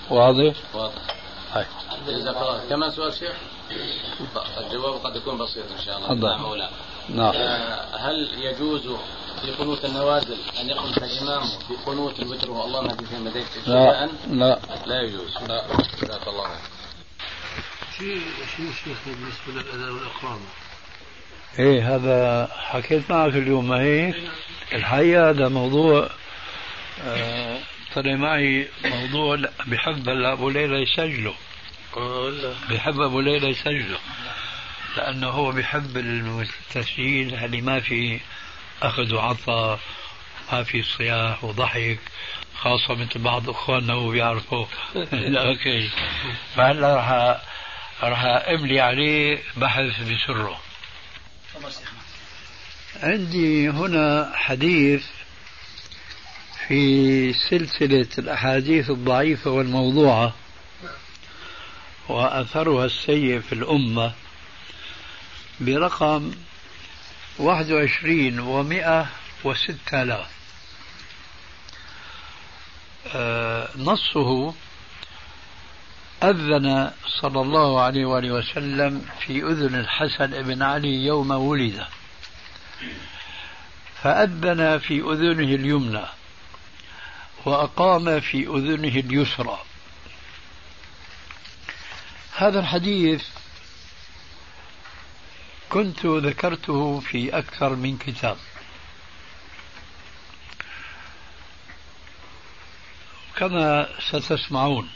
واضح؟ 0.09 0.53
واضح. 0.73 1.01
هاي 1.53 1.65
جزاك 2.07 2.35
الله 2.37 2.61
كمان 2.69 2.91
سؤال 2.91 3.13
شيخ؟ 3.13 3.35
الجواب 4.57 4.93
قد 4.93 5.15
يكون 5.15 5.37
بسيط 5.37 5.63
إن 5.79 5.85
شاء 5.85 5.97
الله. 5.97 6.13
نعم 6.13 6.69
نعم. 7.09 7.33
آه، 7.35 7.85
هل 7.97 8.27
يجوز 8.37 8.81
في 9.41 9.51
قنوت 9.51 9.85
النوازل 9.85 10.37
أن 10.61 10.69
يقنت 10.69 10.97
الإمام 10.97 11.43
في 11.67 11.73
قنوت 11.85 12.19
الوتر 12.19 12.51
والله 12.51 12.81
ما 12.81 12.95
في 12.95 13.15
هديت 13.15 13.67
لا 13.67 14.09
لا. 14.27 14.59
لا 14.85 15.01
يجوز. 15.01 15.37
لا. 15.47 15.65
جزاك 16.01 16.27
الله 16.27 16.47
خير. 16.47 16.57
شيء 17.97 18.21
شيء 18.57 18.71
شيخ 18.83 18.97
بالنسبة 19.05 19.47
للأذان 19.53 19.89
والإقامة. 19.93 20.45
إيه 21.59 21.95
هذا 21.95 22.47
حكيت 22.57 23.11
معك 23.11 23.33
اليوم 23.35 23.69
ما 23.69 23.81
هيك 23.81 24.15
الحقيقة 24.73 25.29
هذا 25.29 25.47
موضوع 25.49 26.09
آه، 27.05 27.59
طلع 27.95 28.15
معي 28.15 28.67
موضوع 28.85 29.37
بحب 29.67 30.09
هلا 30.09 30.31
أبو 30.33 30.49
ليلى 30.49 30.81
يسجله. 30.81 31.33
بحب 32.69 33.01
أبو 33.01 33.19
ليلى 33.19 33.47
يسجله. 33.49 33.99
لأنه 34.97 35.29
هو 35.29 35.51
بحب 35.51 35.97
التسجيل 35.97 37.35
اللي 37.35 37.61
ما 37.61 37.79
في 37.79 38.19
أخذ 38.81 39.15
وعطاء 39.15 39.79
ما 40.51 40.63
في 40.63 40.83
صياح 40.83 41.43
وضحك 41.43 41.99
خاصة 42.61 42.93
مثل 42.95 43.19
بعض 43.19 43.49
أخواننا 43.49 43.93
هو 43.93 44.09
بيعرفوا 44.09 44.65
أوكي. 45.47 45.89
فهلا 46.55 46.95
راح 46.95 47.11
راح 48.03 48.23
أملي 48.25 48.79
عليه 48.79 49.43
بحث 49.57 50.01
بسره. 50.01 50.59
عندي 53.03 53.69
هنا 53.69 54.31
حديث 54.35 55.05
في 56.67 57.33
سلسلة 57.33 58.07
الأحاديث 58.17 58.89
الضعيفة 58.89 59.51
والموضوعة 59.51 60.33
وأثرها 62.09 62.85
السيء 62.85 63.39
في 63.39 63.53
الأمة 63.53 64.13
برقم 65.59 66.31
واحد 67.39 67.71
وعشرين 67.71 68.39
ومائة 68.39 69.07
وستة 69.43 70.01
آلاف. 70.01 70.27
آه، 73.15 73.69
نصه 73.77 74.53
أذن 76.23 76.91
صلى 77.21 77.41
الله 77.41 77.81
عليه 77.81 78.05
وآله 78.05 78.31
وسلم 78.31 79.05
في 79.19 79.43
أذن 79.43 79.75
الحسن 79.75 80.43
بن 80.43 80.61
علي 80.63 81.05
يوم 81.05 81.31
ولد 81.31 81.85
فأذن 84.03 84.79
في 84.79 85.01
أذنه 85.01 85.55
اليمنى 85.55 86.05
وأقام 87.45 88.19
في 88.19 88.47
أذنه 88.47 88.99
اليسرى. 88.99 89.59
هذا 92.35 92.59
الحديث 92.59 93.23
كنت 95.69 96.05
ذكرته 96.05 96.99
في 96.99 97.37
أكثر 97.37 97.75
من 97.75 97.97
كتاب. 97.97 98.37
كما 103.37 103.89
ستسمعون 103.99 104.89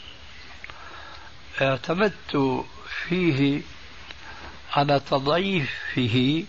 اعتمدت 1.60 2.64
فيه 3.08 3.62
على 4.72 5.00
تضعيفه 5.00 6.44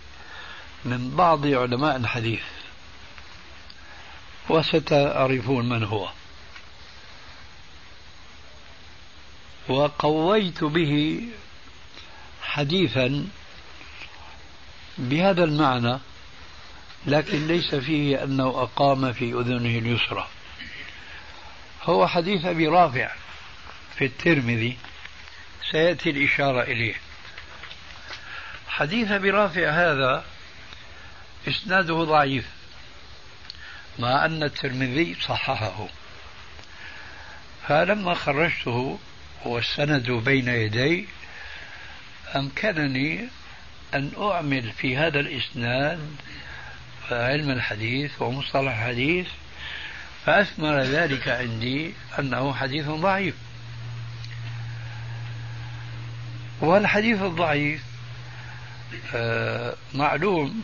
من 0.84 1.10
بعض 1.16 1.46
علماء 1.46 1.96
الحديث 1.96 2.44
وستعرفون 4.48 5.68
من 5.68 5.84
هو. 5.84 6.08
وقويت 9.68 10.64
به 10.64 11.22
حديثا 12.42 13.28
بهذا 14.98 15.44
المعنى 15.44 15.98
لكن 17.06 17.46
ليس 17.46 17.74
فيه 17.74 18.24
أنه 18.24 18.46
أقام 18.46 19.12
في 19.12 19.32
أذنه 19.32 19.78
اليسرى. 19.78 20.28
هو 21.82 22.06
حديث 22.06 22.44
أبي 22.44 22.68
رافع 22.68 23.10
في 23.96 24.04
الترمذي 24.04 24.76
سيأتي 25.70 26.10
الإشارة 26.10 26.62
إليه. 26.62 26.94
حديث 28.68 29.10
أبي 29.10 29.30
رافع 29.30 29.70
هذا 29.70 30.24
إسناده 31.48 32.04
ضعيف 32.04 32.46
مع 33.98 34.24
أن 34.24 34.42
الترمذي 34.42 35.16
صححه. 35.20 35.88
فلما 37.68 38.14
خرجته 38.14 38.98
والسند 39.44 40.10
بين 40.10 40.48
يدي 40.48 41.08
أمكنني 42.36 43.28
أن 43.94 44.10
أعمل 44.18 44.72
في 44.72 44.96
هذا 44.96 45.20
الإسناد 45.20 45.98
علم 47.10 47.50
الحديث 47.50 48.22
ومصطلح 48.22 48.72
الحديث 48.72 49.26
فأثمر 50.24 50.80
ذلك 50.80 51.28
عندي 51.28 51.92
أنه 52.18 52.54
حديث 52.54 52.86
ضعيف. 52.88 53.34
والحديث 56.60 57.22
الضعيف 57.22 57.82
آه، 59.14 59.74
معلوم 59.94 60.62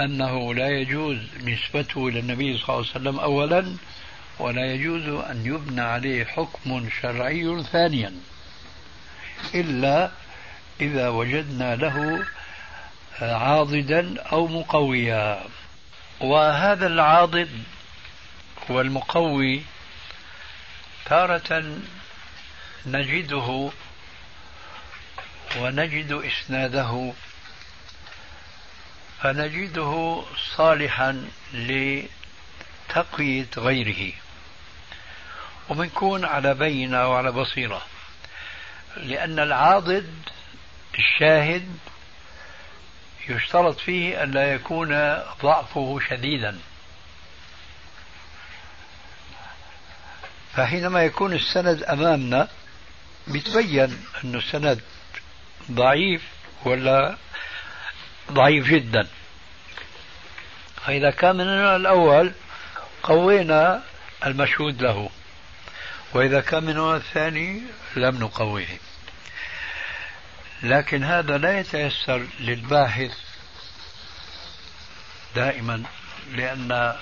أنه 0.00 0.54
لا 0.54 0.68
يجوز 0.68 1.18
نسبته 1.44 2.08
إلى 2.08 2.18
النبي 2.18 2.58
صلى 2.58 2.68
الله 2.68 2.88
عليه 2.94 3.00
وسلم 3.00 3.18
أولا 3.18 3.76
ولا 4.38 4.74
يجوز 4.74 5.02
أن 5.02 5.46
يبنى 5.46 5.80
عليه 5.80 6.24
حكم 6.24 6.88
شرعي 7.02 7.62
ثانيا 7.72 8.12
إلا 9.54 10.10
إذا 10.80 11.08
وجدنا 11.08 11.76
له 11.76 12.24
عاضدا 13.20 14.22
أو 14.32 14.46
مقويا. 14.46 15.44
وهذا 16.20 16.86
العاضد 16.86 17.64
والمقوي 18.68 19.62
تارة 21.06 21.78
نجده 22.86 23.70
ونجد 25.56 26.12
إسناده. 26.12 27.12
فنجده 29.22 30.22
صالحا 30.56 31.28
لتقوية 31.54 33.48
غيره. 33.56 34.12
وبنكون 35.68 36.24
على 36.24 36.54
بينة 36.54 37.08
وعلى 37.08 37.32
بصيرة. 37.32 37.82
لأن 38.96 39.38
العاضد 39.38 40.14
الشاهد 40.98 41.78
يشترط 43.28 43.78
فيه 43.78 44.22
أن 44.22 44.30
لا 44.30 44.54
يكون 44.54 44.88
ضعفه 45.42 46.00
شديدا. 46.10 46.58
فحينما 50.52 51.02
يكون 51.02 51.32
السند 51.32 51.82
أمامنا 51.82 52.48
بيتبين 53.26 54.04
أن 54.24 54.34
السند 54.34 54.80
ضعيف 55.70 56.22
ولا 56.64 57.16
ضعيف 58.32 58.66
جدا. 58.66 59.08
فإذا 60.86 61.10
كان 61.10 61.36
من 61.36 61.48
الأول 61.48 62.32
قوينا 63.02 63.82
المشهود 64.26 64.82
له 64.82 65.10
وإذا 66.12 66.40
كان 66.40 66.64
من 66.64 66.94
الثاني 66.94 67.62
لم 67.96 68.18
نقويه. 68.18 68.78
لكن 70.62 71.04
هذا 71.04 71.38
لا 71.38 71.60
يتيسر 71.60 72.26
للباحث 72.40 73.12
دائما 75.34 75.82
لأن 76.32 76.96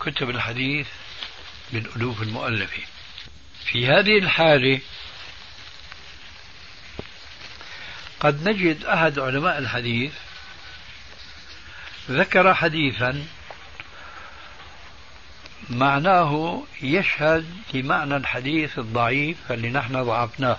كتب 0.00 0.30
الحديث 0.30 0.86
من 1.72 1.86
ألوف 1.96 2.22
المؤلفين. 2.22 2.84
في 3.64 3.86
هذه 3.86 4.18
الحالة 4.18 4.80
قد 8.20 8.48
نجد 8.48 8.84
أحد 8.84 9.18
علماء 9.18 9.58
الحديث 9.58 10.12
ذكر 12.10 12.54
حديثا 12.54 13.26
معناه 15.70 16.62
يشهد 16.82 17.46
لمعنى 17.74 18.16
الحديث 18.16 18.78
الضعيف 18.78 19.52
اللي 19.52 19.70
نحن 19.70 20.02
ضعفناه. 20.02 20.58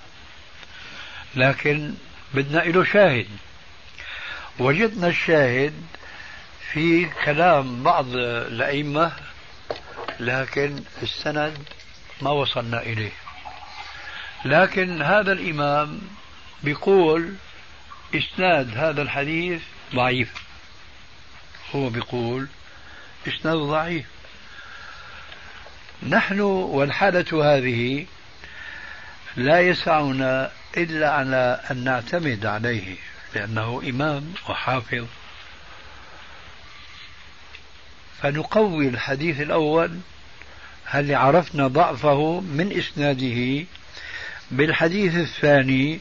لكن 1.35 1.93
بدنا 2.33 2.59
له 2.59 2.83
شاهد. 2.83 3.27
وجدنا 4.59 5.07
الشاهد 5.07 5.73
في 6.71 7.05
كلام 7.25 7.83
بعض 7.83 8.05
الأئمة 8.15 9.11
لكن 10.19 10.83
السند 11.01 11.57
ما 12.21 12.29
وصلنا 12.29 12.81
إليه. 12.81 13.11
لكن 14.45 15.01
هذا 15.01 15.31
الإمام 15.31 16.01
بيقول 16.63 17.33
إسناد 18.15 18.77
هذا 18.77 19.01
الحديث 19.01 19.61
ضعيف. 19.95 20.33
هو 21.75 21.89
بيقول 21.89 22.47
إسناد 23.27 23.57
ضعيف. 23.57 24.05
نحن 26.09 26.39
والحالة 26.39 27.55
هذه 27.55 28.05
لا 29.35 29.59
يسعنا 29.59 30.51
إلا 30.77 31.11
على 31.11 31.61
أن 31.71 31.83
نعتمد 31.83 32.45
عليه 32.45 32.95
لأنه 33.35 33.81
إمام 33.89 34.33
وحافظ. 34.49 35.05
فنقوي 38.21 38.87
الحديث 38.87 39.41
الأول 39.41 39.99
هل 40.85 41.15
عرفنا 41.15 41.67
ضعفه 41.67 42.39
من 42.39 42.77
إسناده؟ 42.77 43.65
بالحديث 44.51 45.15
الثاني 45.15 45.99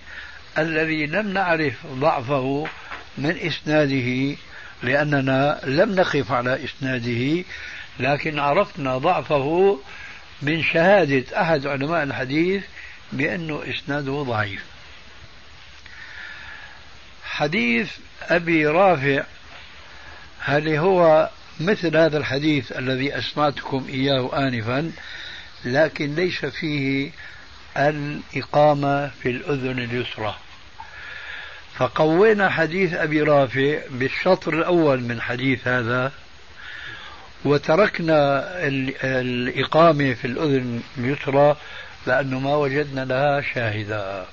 الذي 0.59 1.07
لم 1.07 1.33
نعرف 1.33 1.87
ضعفه 1.87 2.66
من 3.18 3.39
إسناده 3.39 4.37
لأننا 4.83 5.61
لم 5.64 5.95
نقف 5.95 6.33
على 6.33 6.64
إسناده 6.64 7.45
لكن 8.01 8.39
عرفنا 8.39 8.99
ضعفه 8.99 9.79
من 10.43 10.62
شهادة 10.62 11.41
أحد 11.41 11.66
علماء 11.66 12.03
الحديث 12.03 12.62
بأنه 13.16 13.62
إسناده 13.70 14.22
ضعيف. 14.22 14.64
حديث 17.24 17.90
أبي 18.22 18.66
رافع 18.66 19.24
هل 20.38 20.68
هو 20.68 21.30
مثل 21.60 21.96
هذا 21.96 22.18
الحديث 22.18 22.72
الذي 22.72 23.18
أسمعتكم 23.18 23.86
إياه 23.88 24.48
آنفا؟ 24.48 24.92
لكن 25.64 26.14
ليس 26.14 26.46
فيه 26.46 27.10
الإقامة 27.76 29.08
في 29.08 29.28
الأذن 29.30 29.78
اليسرى. 29.78 30.34
فقوينا 31.74 32.50
حديث 32.50 32.94
أبي 32.94 33.22
رافع 33.22 33.78
بالشطر 33.90 34.54
الأول 34.54 35.00
من 35.00 35.20
حديث 35.20 35.68
هذا 35.68 36.12
وتركنا 37.44 38.44
الإقامة 39.04 40.14
في 40.14 40.24
الأذن 40.24 40.82
اليسرى 40.98 41.56
لأنه 42.07 42.40
ما 42.40 42.57
وجدنا 42.57 43.05
لها 43.05 43.40
شاهدا. 43.40 44.26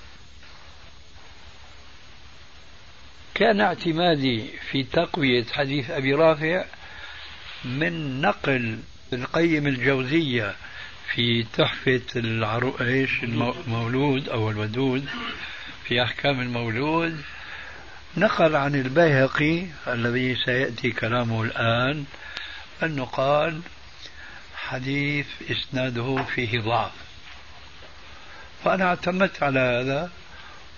كان 3.34 3.62
اعتمادي 3.62 4.50
في 4.72 4.84
تقوية 4.84 5.46
حديث 5.54 5.90
أبي 5.90 6.14
رافع 6.14 6.66
من 7.66 8.22
نقل 8.22 8.80
القيم 9.14 9.68
الجوزية 9.68 10.56
في 11.14 11.44
تحفة 11.44 12.02
العرو... 12.16 12.78
إيش؟ 12.82 13.24
المولود 13.24 14.30
أو 14.30 14.50
الودود 14.50 15.10
في 15.84 16.04
أحكام 16.04 16.42
المولود. 16.42 17.22
نقل 18.18 18.56
عن 18.56 18.76
البيهقي 18.76 19.66
الذي 19.88 20.36
سيأتي 20.36 20.92
كلامه 20.92 21.44
الآن 21.44 22.06
أنه 22.84 23.06
قال 23.06 23.62
حديث 24.56 25.28
إسناده 25.52 26.24
فيه 26.24 26.60
ضعف. 26.60 27.11
فأنا 28.66 28.86
اعتمدت 28.86 29.44
على 29.44 29.60
هذا 29.60 30.10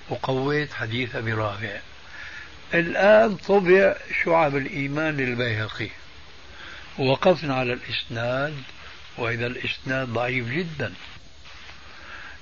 وقويت 0.09 0.73
حديث 0.73 1.15
أبي 1.15 1.33
رافع. 1.33 1.79
الآن 2.73 3.35
طبع 3.35 3.95
شعب 4.23 4.55
الإيمان 4.55 5.17
للبيهقي 5.17 5.89
وقفنا 6.99 7.55
على 7.55 7.73
الإسناد 7.73 8.53
وإذا 9.17 9.47
الإسناد 9.47 10.07
ضعيف 10.07 10.47
جدا. 10.49 10.93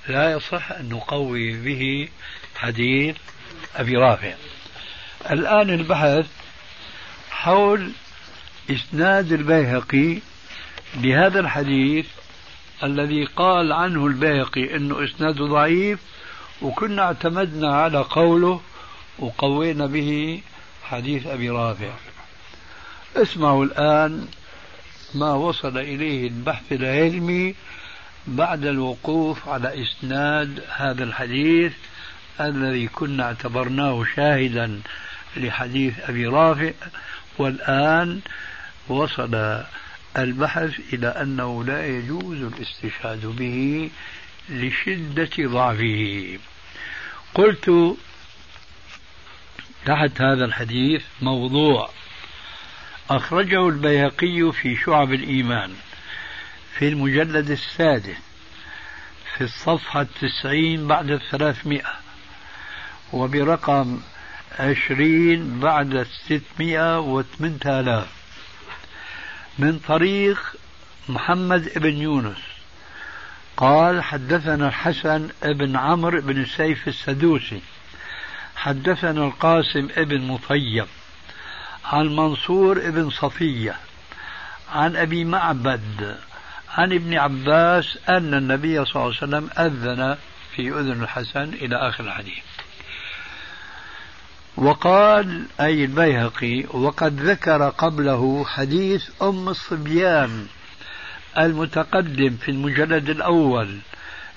لا 0.07 0.31
يصح 0.31 0.71
أن 0.71 0.89
نقوي 0.89 1.53
به 1.53 2.09
حديث 2.55 3.15
أبي 3.75 3.97
رافع. 3.97 4.33
الآن 5.31 5.69
البحث 5.69 6.27
حول 7.31 7.91
إسناد 8.71 9.31
البيهقي 9.31 10.19
لهذا 10.95 11.39
الحديث 11.39 12.05
الذي 12.83 13.25
قال 13.25 13.71
عنه 13.73 14.07
البيهقي 14.07 14.75
أنه 14.75 15.03
إسناده 15.03 15.45
ضعيف 15.45 15.99
وكنا 16.61 17.01
اعتمدنا 17.01 17.75
على 17.75 17.97
قوله 17.97 18.61
وقوينا 19.19 19.85
به 19.85 20.41
حديث 20.83 21.27
أبي 21.27 21.49
رافع. 21.49 21.93
اسمعوا 23.15 23.65
الآن 23.65 24.27
ما 25.15 25.33
وصل 25.33 25.77
إليه 25.77 26.27
البحث 26.27 26.71
العلمي 26.71 27.55
بعد 28.27 28.65
الوقوف 28.65 29.49
على 29.49 29.83
إسناد 29.83 30.63
هذا 30.75 31.03
الحديث 31.03 31.73
الذي 32.41 32.87
كنا 32.87 33.23
اعتبرناه 33.23 34.03
شاهدا 34.15 34.81
لحديث 35.37 35.99
أبي 35.99 36.27
رافع 36.27 36.71
والآن 37.37 38.19
وصل 38.87 39.63
البحث 40.17 40.93
إلى 40.93 41.07
أنه 41.07 41.63
لا 41.63 41.87
يجوز 41.87 42.37
الاستشهاد 42.41 43.25
به 43.25 43.89
لشدة 44.49 45.29
ضعفه. 45.39 46.39
قلت 47.33 47.95
تحت 49.85 50.21
هذا 50.21 50.45
الحديث 50.45 51.03
موضوع. 51.21 51.89
أخرجه 53.09 53.67
البيهقي 53.69 54.51
في 54.51 54.75
شعب 54.75 55.13
الإيمان 55.13 55.73
في 56.77 56.87
المجلد 56.87 57.51
السادس 57.51 58.17
في 59.37 59.43
الصفحة 59.43 60.01
التسعين 60.01 60.87
بعد 60.87 61.11
الثلاثمائة 61.11 61.93
وبرقم 63.13 64.01
عشرين 64.59 65.59
بعد 65.59 65.93
الستمائة 65.93 66.99
وثمانية 66.99 67.79
آلاف. 67.79 68.20
من 69.59 69.79
طريق 69.87 70.55
محمد 71.09 71.71
بن 71.75 71.97
يونس. 71.97 72.37
قال 73.57 74.03
حدثنا 74.03 74.67
الحسن 74.67 75.29
بن 75.43 75.75
عمرو 75.75 76.21
بن 76.21 76.41
السيف 76.41 76.87
السدوسي. 76.87 77.61
حدثنا 78.55 79.25
القاسم 79.25 79.87
بن 79.97 80.21
مطيب. 80.21 80.87
عن 81.85 82.15
منصور 82.15 82.89
بن 82.89 83.09
صفية. 83.09 83.75
عن 84.71 84.95
أبي 84.95 85.23
معبد. 85.23 86.17
عن 86.69 86.93
ابن 86.93 87.17
عباس 87.17 87.97
أن 88.09 88.33
النبي 88.33 88.85
صلى 88.85 88.95
الله 88.95 89.15
عليه 89.21 89.27
وسلم 89.27 89.49
أذن 89.59 90.17
في 90.55 90.69
أذن 90.69 91.03
الحسن 91.03 91.53
إلى 91.53 91.75
آخر 91.75 92.03
الحديث. 92.03 92.50
وقال 94.57 95.45
أي 95.59 95.85
البيهقي 95.85 96.65
وقد 96.73 97.21
ذكر 97.21 97.69
قبله 97.69 98.45
حديث 98.45 99.09
أم 99.21 99.49
الصبيان 99.49 100.47
المتقدم 101.37 102.29
في 102.29 102.49
المجلد 102.49 103.09
الأول 103.09 103.79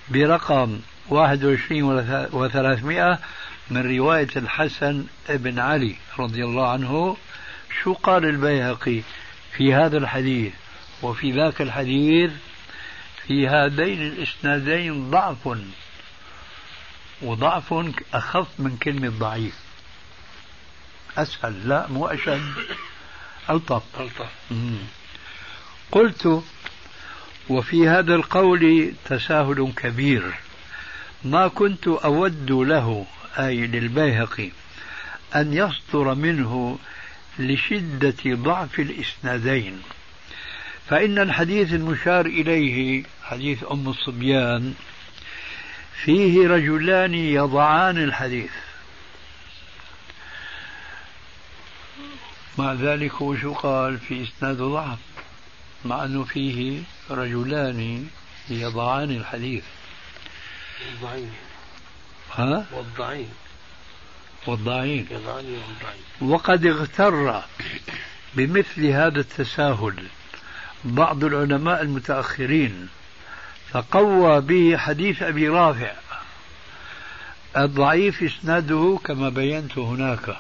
برقم 0.09 0.79
21 1.09 2.27
و300 2.27 3.19
من 3.71 3.99
رواية 3.99 4.29
الحسن 4.37 5.07
بن 5.29 5.59
علي 5.59 5.97
رضي 6.19 6.45
الله 6.45 6.69
عنه. 6.69 7.17
شو 7.83 7.93
قال 7.93 8.25
البيهقي 8.25 9.03
في 9.57 9.75
هذا 9.75 9.99
الحديث؟ 9.99 10.53
وفي 11.03 11.33
ذاك 11.33 11.63
الحديث 11.63 12.33
في 13.27 13.49
هذين 13.49 14.03
الإسنادين 14.03 15.11
ضعف 15.11 15.59
وضعف 17.23 17.75
أخف 18.15 18.49
من 18.59 18.77
كلمة 18.77 19.09
ضعيف. 19.09 19.64
أسهل 21.17 21.69
لا 21.69 21.87
مو 21.89 22.07
أشد. 22.07 22.53
ألطف. 23.51 23.83
ألطف. 24.01 24.31
قلت 25.93 26.43
وفي 27.49 27.89
هذا 27.89 28.15
القول 28.15 28.93
تساهل 29.05 29.73
كبير. 29.77 30.35
ما 31.25 31.49
كنت 31.49 31.89
أود 31.89 32.51
له 32.51 33.07
أي 33.39 33.67
للبيهقي 33.67 34.51
أن 35.37 35.55
يصدر 35.55 36.15
منه 36.15 36.79
لشدة 37.39 38.17
ضعف 38.27 38.81
الإسنادين. 38.81 39.83
فإن 40.89 41.19
الحديث 41.19 41.73
المشار 41.73 42.27
إليه 42.27 43.05
حديث 43.23 43.65
أم 43.71 43.89
الصبيان 43.89 44.75
فيه 46.05 46.49
رجلان 46.49 47.15
يضعان 47.15 47.99
الحديث. 47.99 48.51
مع 52.59 52.73
ذلك 52.73 53.13
هو 53.13 53.37
شو 53.37 53.53
قال 53.53 53.99
في 53.99 54.23
إسناد 54.23 54.57
ضعف؟ 54.57 54.99
مع 55.85 56.05
أنه 56.05 56.25
فيه 56.25 56.83
رجلان 57.11 58.09
يضعان 58.51 59.11
الحديث. 59.11 59.65
والضعين. 60.87 61.31
ها؟ 62.35 62.67
والضعين. 62.73 63.29
والضعين. 64.47 65.07
يضعان 65.11 65.45
والضعين. 65.45 66.33
وقد 66.33 66.67
اغتر 66.67 67.43
بمثل 68.35 68.87
هذا 68.87 69.21
التساهل 69.21 70.07
بعض 70.85 71.25
العلماء 71.25 71.83
المتأخرين 71.83 72.89
فقوى 73.71 74.41
به 74.41 74.77
حديث 74.77 75.23
أبي 75.23 75.49
رافع. 75.49 75.93
الضعيف 77.57 78.23
إسناده 78.23 78.99
كما 79.05 79.29
بينت 79.29 79.79
هناك. 79.79 80.37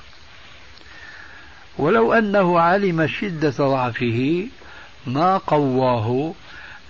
ولو 1.78 2.12
أنه 2.12 2.60
علم 2.60 3.06
شدة 3.06 3.50
ضعفه 3.50 4.46
ما 5.06 5.38
قواه 5.38 6.34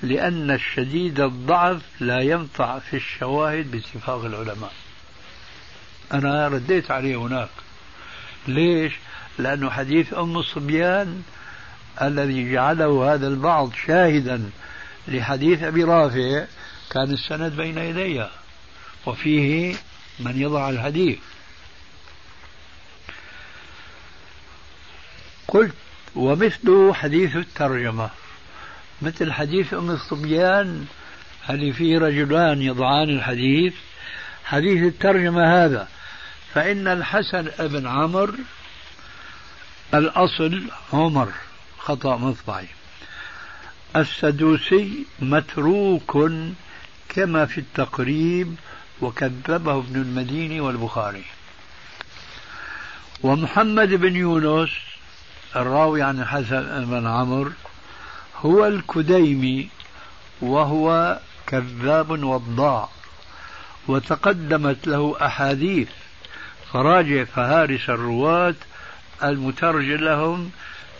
لأن 0.02 0.50
الشديد 0.50 1.20
الضعف 1.20 1.82
لا 2.00 2.20
ينفع 2.20 2.78
في 2.78 2.96
الشواهد 2.96 3.70
باتفاق 3.70 4.24
العلماء. 4.24 4.72
أنا 6.12 6.48
رديت 6.48 6.90
عليه 6.90 7.16
هناك. 7.16 7.48
ليش؟ 8.48 8.92
لأنه 9.38 9.70
حديث 9.70 10.14
أم 10.14 10.36
الصبيان 10.36 11.22
الذي 12.02 12.52
جعله 12.52 13.14
هذا 13.14 13.28
البعض 13.28 13.70
شاهدا 13.86 14.50
لحديث 15.08 15.62
أبي 15.62 15.84
رافع 15.84 16.44
كان 16.90 17.10
السند 17.10 17.56
بين 17.56 17.78
يدي 17.78 18.26
وفيه 19.06 19.74
من 20.20 20.40
يضع 20.40 20.70
الحديث. 20.70 21.18
قلت 25.48 25.74
ومثله 26.16 26.92
حديث 26.94 27.36
الترجمة 27.36 28.10
مثل 29.02 29.32
حديث 29.32 29.74
أم 29.74 29.90
الصبيان 29.90 30.86
هل 31.42 31.72
فيه 31.72 31.98
رجلان 31.98 32.62
يضعان 32.62 33.10
الحديث. 33.10 33.74
حديث 34.44 34.82
الترجمة 34.82 35.64
هذا 35.64 35.88
فإن 36.54 36.88
الحسن 36.88 37.50
بن 37.58 37.86
عمر 37.86 38.34
الأصل 39.94 40.62
عمر 40.92 41.32
خطأ 41.78 42.16
مطبعي. 42.16 42.66
السدوسي 43.96 45.06
متروك 45.20 46.32
كما 47.08 47.46
في 47.46 47.58
التقريب 47.58 48.54
وكذبه 49.00 49.78
ابن 49.78 49.96
المديني 49.96 50.60
والبخاري. 50.60 51.24
ومحمد 53.22 53.88
بن 53.88 54.16
يونس 54.16 54.70
الراوي 55.56 56.02
عن 56.02 56.20
الحسن 56.20 56.84
بن 56.84 57.06
عمرو 57.06 57.52
هو 58.36 58.66
الكديمي 58.66 59.68
وهو 60.42 61.18
كذاب 61.46 62.10
وضاع 62.10 62.88
وتقدمت 63.88 64.86
له 64.86 65.16
أحاديث 65.26 65.88
فراجع 66.72 67.24
فهارس 67.24 67.90
الرواة 67.90 68.54
المترجم 69.22 70.04
لهم 70.04 70.50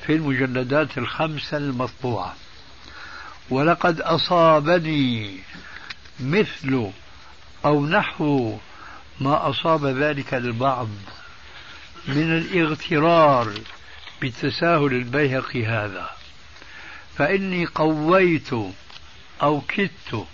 في 0.06 0.12
المجلدات 0.12 0.98
الخمسة 0.98 1.56
المطبوعة. 1.56 2.34
ولقد 3.50 4.00
أصابني 4.00 5.38
مثل 6.20 6.90
أو 7.64 7.86
نحو 7.86 8.58
ما 9.20 9.50
أصاب 9.50 9.86
ذلك 9.86 10.34
البعض 10.34 10.88
من 12.08 12.38
الاغترار 12.38 13.52
بتساهل 14.24 14.92
البيهقي 14.92 15.66
هذا. 15.66 16.10
فإني 17.16 17.66
قويت 17.66 18.50
أو 19.42 19.60
كدت. 19.60 20.26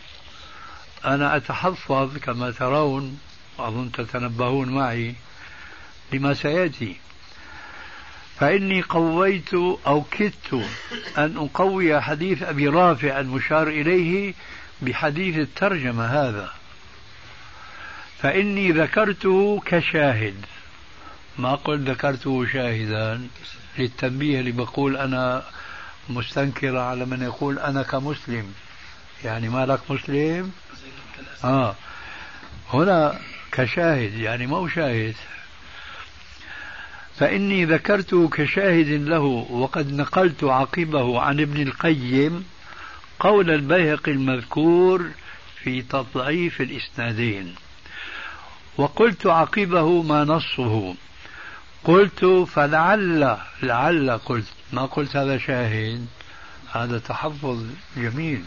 أنا 1.05 1.37
أتحفظ 1.37 2.19
كما 2.19 2.51
ترون 2.51 3.19
أظن 3.59 3.93
تتنبهون 3.93 4.69
معي 4.69 5.15
لما 6.13 6.35
سيأتي. 6.35 6.97
فإني 8.39 8.83
قويت 8.83 9.55
أو 9.87 10.05
كدت 10.11 10.69
أن 11.19 11.37
أقوي 11.37 12.01
حديث 12.01 12.43
أبي 12.43 12.69
رافع 12.69 13.21
المشار 13.21 13.69
إليه 13.69 14.35
بحديث 14.83 15.37
الترجمة 15.39 16.05
هذا. 16.05 16.53
فإني 18.19 18.73
ذكرته 18.73 19.63
كشاهد. 19.67 20.47
ما 21.39 21.55
قلت 21.55 21.89
ذكرته 21.89 22.47
شاهدا 22.47 23.29
للتنبيه 23.79 24.41
اللي 24.41 24.53
بقول 24.53 24.97
أنا 24.97 25.43
مستنكر 26.09 26.77
على 26.77 27.05
من 27.05 27.23
يقول 27.23 27.59
أنا 27.59 27.83
كمسلم. 27.83 28.53
يعني 29.25 29.49
ما 29.49 29.67
لك 29.67 29.81
مسلم؟ 29.91 30.53
آه. 31.45 31.75
هنا 32.73 33.21
كشاهد 33.53 34.15
يعني 34.15 34.47
مو 34.47 34.69
شاهد. 34.69 35.15
فإني 37.17 37.65
ذكرته 37.65 38.29
كشاهد 38.29 38.89
له 38.89 39.21
وقد 39.51 39.93
نقلت 39.93 40.45
عقبه 40.45 41.21
عن 41.21 41.41
ابن 41.41 41.63
القيم 41.63 42.45
قول 43.21 43.51
البيهقي 43.51 44.13
المذكور 44.13 45.11
في 45.63 45.83
تضعيف 45.83 46.61
الإسنادين. 46.61 47.55
وقلت 48.77 49.27
عقبه 49.27 50.03
ما 50.03 50.25
نصه. 50.25 50.95
قلت 51.85 52.25
فلعل 52.25 53.37
لعل 53.63 54.11
قلت. 54.11 54.47
ما 54.73 54.87
قلت 54.87 55.17
هذا 55.17 55.39
شاهد 55.39 56.07
هذا 56.73 56.99
تحفظ 56.99 57.65
جميل. 57.97 58.45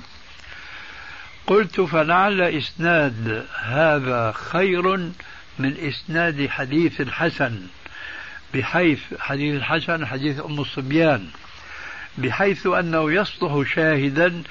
قلت 1.47 1.81
فلعل 1.81 2.41
إسناد 2.41 3.45
هذا 3.59 4.31
خير 4.31 4.97
من 5.59 5.77
إسناد 5.77 6.47
حديث 6.47 7.01
الحسن 7.01 7.67
بحيث 8.53 8.99
حديث 9.19 9.55
الحسن 9.55 10.05
حديث 10.05 10.39
أم 10.39 10.59
الصبيان 10.59 11.27
بحيث 12.17 12.67
أنه 12.67 13.11
يصلح 13.11 13.73
شاهدا 13.75 14.43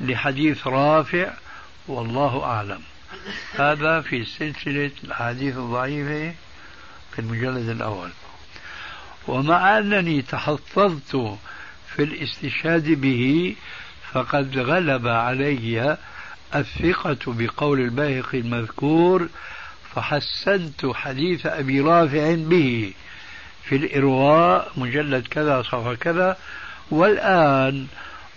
لحديث 0.00 0.66
رافع 0.66 1.32
والله 1.88 2.44
أعلم. 2.44 2.80
هذا 3.58 4.00
في 4.00 4.24
سلسلة 4.24 4.90
الأحاديث 5.04 5.56
الضعيفة. 5.56 6.34
في 7.14 7.18
المجلد 7.18 7.68
الأول. 7.68 8.10
ومع 9.28 9.78
أنني 9.78 10.22
تحفظت 10.22 11.16
في 11.94 12.02
الاستشهاد 12.02 12.88
به 12.88 13.56
فقد 14.12 14.58
غلب 14.58 15.06
علي 15.08 15.96
الثقة 16.54 17.18
بقول 17.26 17.80
الباهقي 17.80 18.38
المذكور 18.38 19.28
فحسنت 19.94 20.86
حديث 20.94 21.46
أبي 21.46 21.80
رافع 21.80 22.34
به 22.34 22.92
في 23.64 23.76
الإرواء 23.76 24.72
مجلد 24.76 25.26
كذا 25.26 25.62
صفحة 25.62 25.94
كذا. 25.94 26.36
والآن 26.90 27.86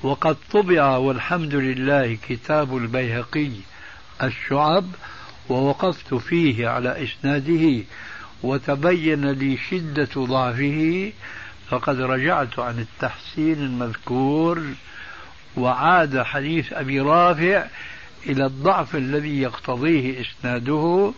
وقد 0.04 0.38
طبع 0.52 0.98
والحمد 0.98 1.56
لله 1.56 2.18
كتاب 2.30 2.78
البيهقي 2.78 3.52
الشعب 4.24 4.86
ووقفت 5.50 6.14
فيه 6.14 6.68
على 6.68 7.04
إسناده. 7.04 7.84
وتبين 8.44 9.32
لي 9.32 9.58
شدة 9.58 10.10
ضعفه 10.16 11.12
فقد 11.70 12.02
رجعت 12.02 12.60
عن 12.60 12.80
التحسين 12.80 13.54
المذكور 13.54 14.64
وعاد 15.58 16.22
حديث 16.22 16.74
أبي 16.74 17.00
رافع 17.00 17.66
إلى 18.26 18.46
الضعف 18.46 18.96
الذي 18.96 19.42
يقتضيه 19.42 20.22
إسناده. 20.22 21.14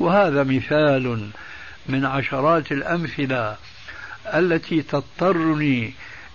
وهذا 0.00 0.42
مثال 0.42 1.30
من 1.88 2.04
عشرات 2.04 2.72
الأمثلة 2.72 3.56
التي 4.26 4.82
تضطرني 4.82 5.92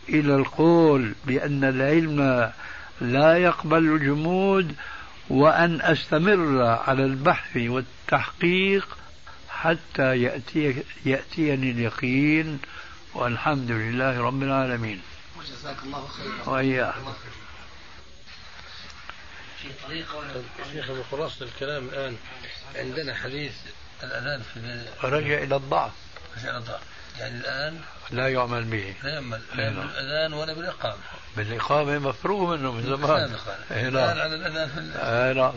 إلى 0.10 0.36
القول 0.36 1.14
بأن 1.26 1.64
العلم 1.64 2.52
لا 3.02 3.38
يقبل 3.38 3.78
الجمود 3.78 4.76
وأن 5.30 5.82
أستمر 5.82 6.64
على 6.64 7.06
البحث 7.06 7.58
والتحقيق 7.58 8.98
حتى 9.64 10.22
يأتي 10.22 10.84
يأتيني 11.06 11.72
اليقين 11.72 12.60
والحمد 13.14 13.72
لله 13.72 14.22
رب 14.22 14.44
العالمين. 14.44 15.02
جزاك 15.50 15.78
الله 15.84 16.08
خيرا. 16.08 16.50
وإياك. 16.50 16.94
في 19.62 19.70
طريقة 19.88 20.18
ولا 20.18 20.30
شيخ 20.74 20.92
بخلاصة 20.92 21.46
الكلام 21.46 21.88
الآن 21.88 22.18
عندنا 22.76 23.16
حديث 23.16 23.54
الأذان 24.04 24.42
في 24.54 24.86
رجع 25.04 25.44
إلى 25.44 25.56
الضعف. 25.56 25.92
في 26.36 26.44
الأضاء 26.44 26.82
يعني 27.20 27.38
الآن 27.38 27.82
لا 28.12 28.28
يعمل 28.28 28.64
به. 28.64 28.96
لا 29.04 29.10
يعمل. 29.10 29.42
لا 29.56 29.70
نعم. 29.70 29.88
بالأذان 29.88 30.34
ولا 30.34 30.54
بالإقامة. 30.54 31.04
بالإقامة 31.38 32.00
مفروغ 32.00 32.58
منه 32.58 32.72
من 32.72 32.84
زمان. 32.84 33.36
إيه 33.72 33.88
الآن 33.88 33.94
نعم 33.94 34.20
على 34.20 34.36
الأذان 34.36 34.70
في 34.70 35.40
نعم 35.40 35.54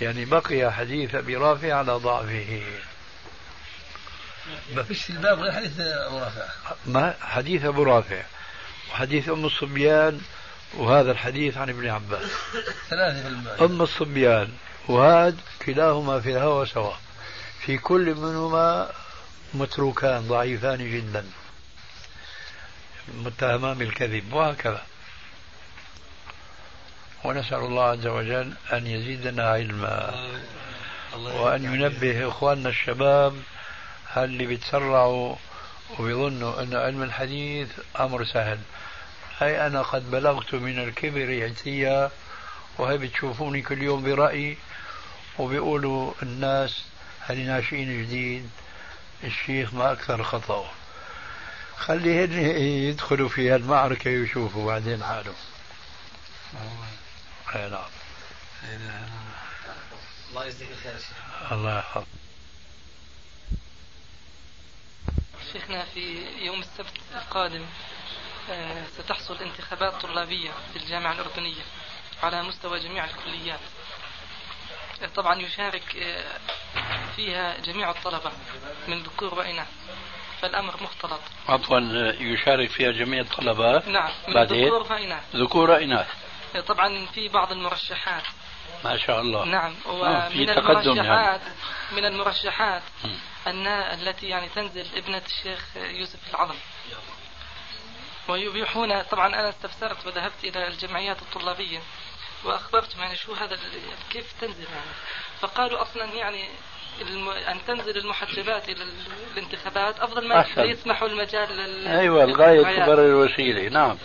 يعني 0.00 0.24
بقي 0.24 0.72
حديث 0.72 1.14
أبي 1.14 1.36
رافع 1.36 1.74
على 1.74 1.92
ضعفه. 1.92 2.62
ما 4.74 4.82
فيش 4.82 5.02
في 5.02 5.10
الباب 5.10 5.38
غير 5.38 5.52
حديث 5.52 5.80
أبو 5.80 6.18
رافع. 6.18 6.46
ما؟ 6.86 7.14
حديث 7.20 7.64
أبو 7.64 7.82
رافع. 7.82 8.22
وحديث 8.90 9.28
أم 9.28 9.44
الصبيان 9.44 10.20
وهذا 10.74 11.10
الحديث 11.10 11.56
عن 11.56 11.68
ابن 11.68 11.88
عباس. 11.88 12.30
ثلاثة 12.90 13.22
في 13.22 13.28
الباب. 13.28 13.62
أم 13.62 13.82
الصبيان 13.82 14.52
وهذا 14.88 15.36
كلاهما 15.66 16.20
في 16.20 16.30
الهوى 16.30 16.66
سواء 16.66 16.98
في 17.60 17.78
كل 17.78 18.14
منهما 18.14 18.90
متروكان 19.54 20.28
ضعيفان 20.28 20.90
جدا. 20.90 21.26
متهمان 23.14 23.78
بالكذب 23.78 24.32
وهكذا. 24.32 24.82
ونسأل 27.24 27.58
الله 27.58 27.84
عز 27.84 28.06
وجل 28.06 28.52
أن 28.72 28.86
يزيدنا 28.86 29.50
علما. 29.50 30.28
وأن 31.14 31.64
ينبه 31.64 32.28
إخواننا 32.28 32.68
الشباب 32.68 33.42
اللي 34.16 34.46
بيتسرعوا 34.46 35.36
وبيظنوا 35.98 36.62
أن 36.62 36.74
علم 36.76 37.02
الحديث 37.02 37.68
أمر 38.00 38.24
سهل. 38.24 38.58
هاي 39.38 39.66
أنا 39.66 39.82
قد 39.82 40.10
بلغت 40.10 40.54
من 40.54 40.78
الكبر 40.78 41.44
عتيا 41.44 42.10
وهي 42.78 42.98
بتشوفوني 42.98 43.62
كل 43.62 43.82
يوم 43.82 44.02
برأيي 44.02 44.58
وبيقولوا 45.38 46.12
الناس 46.22 46.82
هل 47.20 47.38
ناشئين 47.46 48.02
جديد 48.02 48.50
الشيخ 49.24 49.74
ما 49.74 49.92
أكثر 49.92 50.22
خطأه 50.22 50.70
خليهن 51.76 52.32
يدخلوا 52.62 53.28
في 53.28 53.50
هالمعركة 53.50 54.10
ويشوفوا 54.10 54.66
بعدين 54.66 55.04
حالهم 55.04 55.34
أي 57.54 57.70
نعم. 57.70 59.08
الله 60.30 60.44
يجزيك 60.44 60.68
الخير 60.70 60.92
يا 60.92 60.98
شيخ. 60.98 61.52
الله 61.52 61.78
يحفظ 61.78 62.04
شيخنا 65.52 65.84
في 65.84 66.26
يوم 66.44 66.60
السبت 66.60 66.92
القادم 67.16 67.66
آه، 68.50 68.84
ستحصل 68.98 69.36
انتخابات 69.42 70.02
طلابية 70.02 70.50
في 70.72 70.78
الجامعة 70.78 71.12
الأردنية 71.12 71.62
على 72.22 72.42
مستوى 72.42 72.78
جميع 72.80 73.04
الكليات. 73.04 73.60
آه، 75.02 75.06
طبعا 75.06 75.40
يشارك 75.42 75.96
آه، 75.96 76.38
فيها 77.16 77.56
جميع 77.58 77.90
الطلبة 77.90 78.32
من 78.88 79.02
ذكور 79.02 79.34
وإناث 79.34 79.66
فالأمر 80.42 80.82
مختلط. 80.82 81.20
عفوا 81.48 81.80
يشارك 82.20 82.70
فيها 82.70 82.90
جميع 82.92 83.20
الطلبة؟ 83.20 83.88
نعم 83.88 84.10
من 84.28 84.34
بعدين؟ 84.34 84.64
ذكور 84.68 84.92
وإناث. 84.92 85.22
ذكور 85.36 85.76
إناث 85.82 86.06
آه، 86.08 86.27
طبعا 86.66 87.06
في 87.06 87.28
بعض 87.28 87.52
المرشحات 87.52 88.22
ما 88.84 88.96
شاء 88.98 89.20
الله 89.20 89.44
نعم 89.44 89.74
آه، 89.86 89.90
ومن 89.90 90.46
تقدم 90.46 90.90
المرشحات 90.90 91.40
من 91.92 92.04
المرشحات. 92.04 92.82
أن 93.46 93.66
التي 93.66 94.26
يعني 94.28 94.48
تنزل 94.48 94.86
ابنة 94.96 95.22
الشيخ 95.26 95.66
يوسف 95.76 96.30
العظم 96.30 96.54
ويبيحون 98.28 99.02
طبعا 99.02 99.26
أنا 99.26 99.48
استفسرت 99.48 100.06
وذهبت 100.06 100.44
إلى 100.44 100.68
الجمعيات 100.68 101.22
الطلابية 101.22 101.78
وأخبرتهم 102.44 103.02
يعني 103.02 103.16
شو 103.16 103.34
هذا 103.34 103.58
كيف 104.10 104.32
تنزل 104.40 104.64
يعني 104.64 104.90
فقالوا 105.40 105.82
أصلا 105.82 106.04
يعني. 106.04 106.48
أن 107.48 107.58
تنزل 107.66 107.96
المحجبات 107.98 108.68
إلى 108.68 108.82
ال- 108.82 109.06
الانتخابات 109.36 110.00
أفضل 110.00 110.28
ما. 110.28 110.44
يسمحوا 110.56 111.08
المجال 111.08 111.56
لل... 111.56 111.88
أيوة 111.88 112.24
الغاية. 112.24 112.84
تبرر 112.84 113.06
الوسيلة 113.06 113.68
نعم 113.68 113.98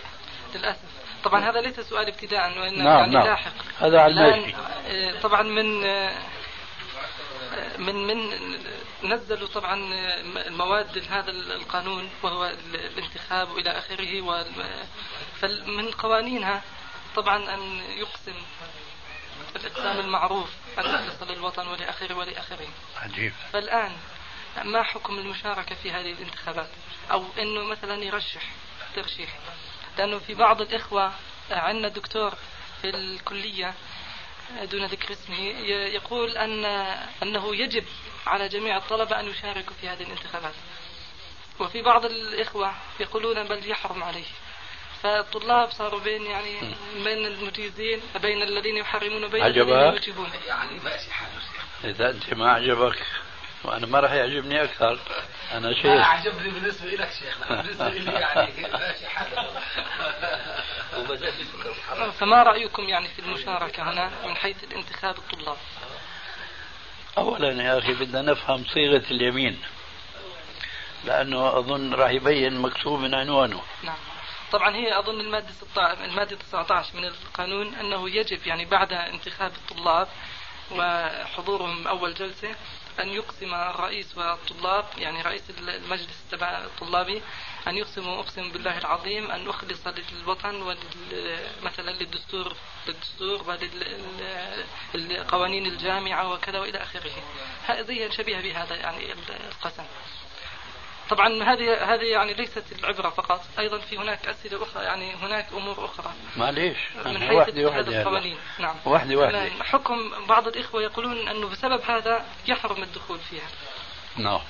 للأسف 0.55 0.92
طبعا 1.23 1.49
هذا 1.49 1.61
ليس 1.61 1.79
سؤال 1.79 2.07
ابتداء 2.07 2.59
وإنما 2.59 2.83
نعم، 2.83 2.99
يعني 2.99 3.13
نعم. 3.13 3.25
لاحق. 3.25 3.53
هذا 3.79 3.99
على. 3.99 4.53
آه، 4.87 5.21
طبعا 5.21 5.41
من 5.41 5.85
آه، 5.85 6.17
من 7.77 8.07
من 8.07 8.31
نزلوا 9.03 9.47
طبعا 9.47 9.75
المواد 10.47 11.05
هذا 11.09 11.31
القانون 11.31 12.09
وهو 12.23 12.53
الانتخاب 12.73 13.51
والى 13.51 13.69
آخره 13.69 14.45
فمن 15.41 15.91
قوانينها 15.91 16.61
طبعا 17.15 17.53
أن 17.53 17.81
يقسم 17.97 18.35
الإقسام 19.55 19.99
المعروف 19.99 20.49
ان 20.79 20.85
يخلص 20.85 21.23
للوطن 21.23 21.67
ولآخره 21.67 22.13
ولآخره. 22.15 22.67
عجيب. 23.01 23.33
فالآن 23.53 23.91
ما 24.63 24.83
حكم 24.83 25.19
المشاركة 25.19 25.75
في 25.75 25.91
هذه 25.91 26.11
الانتخابات؟ 26.11 26.69
أو 27.11 27.25
إنه 27.39 27.63
مثلا 27.63 28.03
يرشح 28.03 28.41
ترشيح. 28.95 29.29
لأنه 29.97 30.19
في 30.19 30.33
بعض 30.33 30.61
الإخوة 30.61 31.13
عندنا 31.51 31.87
دكتور 31.87 32.33
في 32.81 32.89
الكلية 32.89 33.73
دون 34.61 34.85
ذكر 34.85 35.13
اسمه 35.13 35.39
يقول 35.69 36.37
أن 36.37 36.65
أنه 37.23 37.55
يجب 37.55 37.85
على 38.27 38.49
جميع 38.49 38.77
الطلبة 38.77 39.19
أن 39.19 39.27
يشاركوا 39.27 39.73
في 39.81 39.89
هذه 39.89 40.03
الانتخابات. 40.03 40.53
وفي 41.59 41.81
بعض 41.81 42.05
الإخوة 42.05 42.73
يقولون 42.99 43.43
بل 43.43 43.69
يحرم 43.69 44.03
عليه. 44.03 44.25
فالطلاب 45.03 45.71
صاروا 45.71 45.99
بين 45.99 46.25
يعني 46.25 46.59
بين 47.03 47.25
المجيزين 47.25 48.01
بين 48.21 48.41
الذين 48.41 48.77
يحرمون 48.77 49.23
وبين 49.23 49.45
الذين؟ 49.45 49.69
يوجبون 49.69 50.29
يعني 50.47 50.79
ماشي 50.79 51.11
حاله 51.11 51.41
إذا 51.83 52.09
أنت 52.09 52.33
ما 52.33 52.51
عجبك. 52.51 52.97
وأنا 53.63 53.87
ما 53.87 53.99
راح 53.99 54.11
يعجبني 54.11 54.63
أكثر. 54.63 54.99
أنا 55.51 55.67
لا 55.67 55.81
شيخ 55.81 55.85
أعجبني 55.85 56.49
بالنسبة 56.49 56.89
لك 56.89 57.09
شيخنا 57.19 57.61
بالنسبة 57.61 57.89
لي 57.89 58.11
يعني 58.11 58.53
ماشي 58.73 59.07
حرام. 59.07 59.47
فما 62.19 62.43
رأيكم 62.43 62.83
يعني 62.83 63.07
في 63.07 63.19
المشاركة 63.19 63.83
هنا 63.83 64.11
من 64.25 64.35
حيث 64.35 64.63
الانتخاب 64.63 65.17
الطلاب؟ 65.17 65.57
أولا 67.17 67.63
يا 67.63 67.77
أخي 67.77 67.93
بدنا 67.93 68.21
نفهم 68.21 68.65
صيغة 68.65 69.03
اليمين. 69.11 69.61
لأنه 71.05 71.57
أظن 71.59 71.93
راح 71.93 72.11
يبين 72.11 72.59
مكتوب 72.59 72.99
من 72.99 73.15
عنوانه. 73.15 73.61
نعم. 73.83 73.97
طبعا 74.51 74.75
هي 74.75 74.99
أظن 74.99 75.19
المادة 75.19 75.51
16 75.51 76.03
المادة 76.03 76.35
19 76.35 76.97
من 76.97 77.05
القانون 77.05 77.75
أنه 77.75 78.09
يجب 78.09 78.47
يعني 78.47 78.65
بعد 78.65 78.93
انتخاب 78.93 79.51
الطلاب 79.51 80.07
وحضورهم 80.71 81.87
أول 81.87 82.13
جلسة 82.13 82.55
أن 82.99 83.09
يقسم 83.09 83.53
الرئيس 83.53 84.17
والطلاب 84.17 84.85
يعني 84.97 85.21
رئيس 85.21 85.41
المجلس 85.49 86.23
تبع 86.31 86.63
الطلابي 86.63 87.21
أن 87.67 87.77
يقسم 87.77 88.09
أقسم 88.09 88.51
بالله 88.51 88.77
العظيم 88.77 89.31
أن 89.31 89.49
أخلص 89.49 89.87
للوطن 89.87 90.75
مثلا 91.63 91.91
للدستور 91.91 92.55
للدستور 92.87 93.57
ولقوانين 94.93 95.65
الجامعة 95.65 96.33
وكذا 96.33 96.59
وإلى 96.59 96.83
آخره. 96.83 97.11
هذه 97.65 98.09
شبيهة 98.09 98.41
بهذا 98.41 98.75
يعني 98.75 99.13
القسم. 99.51 99.85
طبعا 101.09 101.43
هذه 101.43 101.93
هذه 101.93 102.03
يعني 102.03 102.33
ليست 102.33 102.63
العبرة 102.79 103.09
فقط، 103.09 103.41
أيضا 103.59 103.77
في 103.77 103.97
هناك 103.97 104.27
أسئلة 104.27 104.63
أخرى 104.63 104.83
يعني 104.83 105.15
هناك 105.15 105.45
أمور 105.53 105.85
أخرى. 105.85 106.13
معليش 106.37 106.77
من 107.05 107.19
حيث 107.19 107.31
وحدي 107.31 107.65
وحدي 107.65 108.01
القوانين، 108.01 108.37
نعم. 108.59 108.75
وحدي 108.85 109.15
وحدي 109.15 109.63
حكم 109.63 110.25
بعض 110.27 110.47
الإخوة 110.47 110.81
يقولون 110.81 111.27
أنه 111.27 111.49
بسبب 111.49 111.81
هذا 111.81 112.25
يحرم 112.47 112.83
الدخول 112.83 113.19
فيها. 113.19 113.47
نعم 114.17 114.41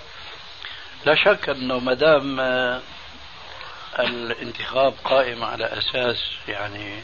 لا 1.05 1.15
شك 1.15 1.49
أنه 1.49 1.79
ما 1.79 1.93
دام 1.93 2.39
آه، 2.39 2.81
الانتخاب 3.99 4.93
قائم 5.03 5.43
على 5.43 5.65
أساس 5.65 6.17
يعني 6.47 7.01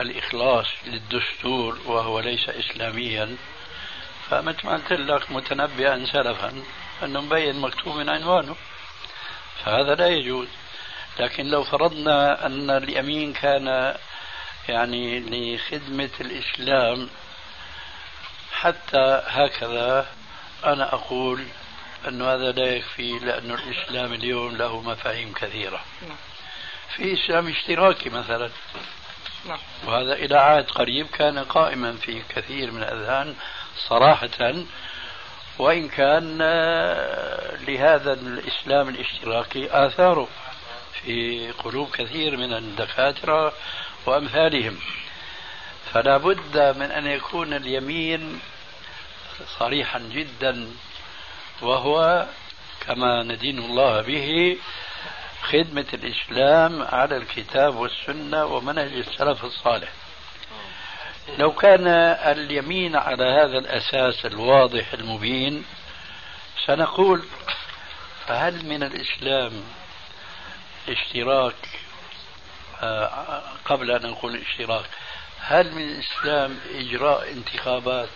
الإخلاص 0.00 0.66
للدستور 0.86 1.78
وهو 1.86 2.20
ليس 2.20 2.48
اسلاميا 2.48 3.36
فمثل 4.30 4.66
ما 4.66 4.72
قلت 4.72 4.92
لك 4.92 5.30
متنبئا 5.30 6.06
سلفا 6.12 6.62
أنه 7.04 7.20
مبين 7.20 7.60
مكتوب 7.60 7.96
من 7.96 8.08
عنوانه 8.08 8.56
فهذا 9.64 9.94
لا 9.94 10.08
يجوز 10.08 10.48
لكن 11.18 11.46
لو 11.46 11.64
فرضنا 11.64 12.46
أن 12.46 12.70
اليمين 12.70 13.32
كان 13.32 13.96
يعني 14.68 15.20
لخدمة 15.20 16.10
الإسلام 16.20 17.08
حتى 18.52 19.22
هكذا 19.26 20.06
أنا 20.64 20.94
أقول 20.94 21.44
أن 22.08 22.22
هذا 22.22 22.52
لا 22.52 22.66
يكفي 22.66 23.18
لأن 23.18 23.50
الإسلام 23.50 24.12
اليوم 24.12 24.56
له 24.56 24.80
مفاهيم 24.80 25.32
كثيرة 25.32 25.80
نعم. 26.02 26.16
في 26.96 27.14
إسلام 27.14 27.48
اشتراكي 27.48 28.10
مثلا 28.10 28.50
نعم. 29.44 29.58
وهذا 29.86 30.12
إلى 30.12 30.38
عهد 30.38 30.64
قريب 30.64 31.06
كان 31.06 31.38
قائما 31.38 31.92
في 31.92 32.22
كثير 32.28 32.70
من 32.70 32.82
الأذهان 32.82 33.36
صراحة 33.88 34.64
وإن 35.58 35.88
كان 35.88 36.38
آه، 36.42 37.56
لهذا 37.56 38.12
الإسلام 38.12 38.88
الاشتراكي 38.88 39.68
آثاره 39.86 40.28
في 40.92 41.50
قلوب 41.50 41.90
كثير 41.90 42.36
من 42.36 42.52
الدكاترة 42.52 43.52
وأمثالهم. 44.06 44.78
فلا 45.92 46.16
بد 46.16 46.58
من 46.78 46.90
أن 46.90 47.06
يكون 47.06 47.52
اليمين 47.52 48.40
صريحا 49.58 49.98
جدا 49.98 50.68
وهو 51.62 52.26
كما 52.86 53.22
ندين 53.22 53.58
الله 53.58 54.00
به 54.00 54.58
خدمة 55.42 55.86
الإسلام 55.94 56.82
على 56.82 57.16
الكتاب 57.16 57.76
والسنة 57.76 58.44
ومنهج 58.44 58.92
السلف 58.92 59.44
الصالح. 59.44 59.88
لو 61.38 61.52
كان 61.52 61.86
اليمين 62.32 62.96
على 62.96 63.24
هذا 63.24 63.58
الأساس 63.58 64.26
الواضح 64.26 64.92
المبين 64.92 65.64
سنقول 66.66 67.22
فهل 68.26 68.66
من 68.66 68.82
الإسلام 68.82 69.52
اشتراك 70.88 71.54
آه، 72.82 73.42
قبل 73.64 73.90
أن 73.90 74.10
نقول 74.10 74.36
اشتراك 74.36 74.84
هل 75.40 75.72
من 75.72 75.82
الإسلام 75.82 76.58
إجراء 76.74 77.32
انتخابات 77.32 78.08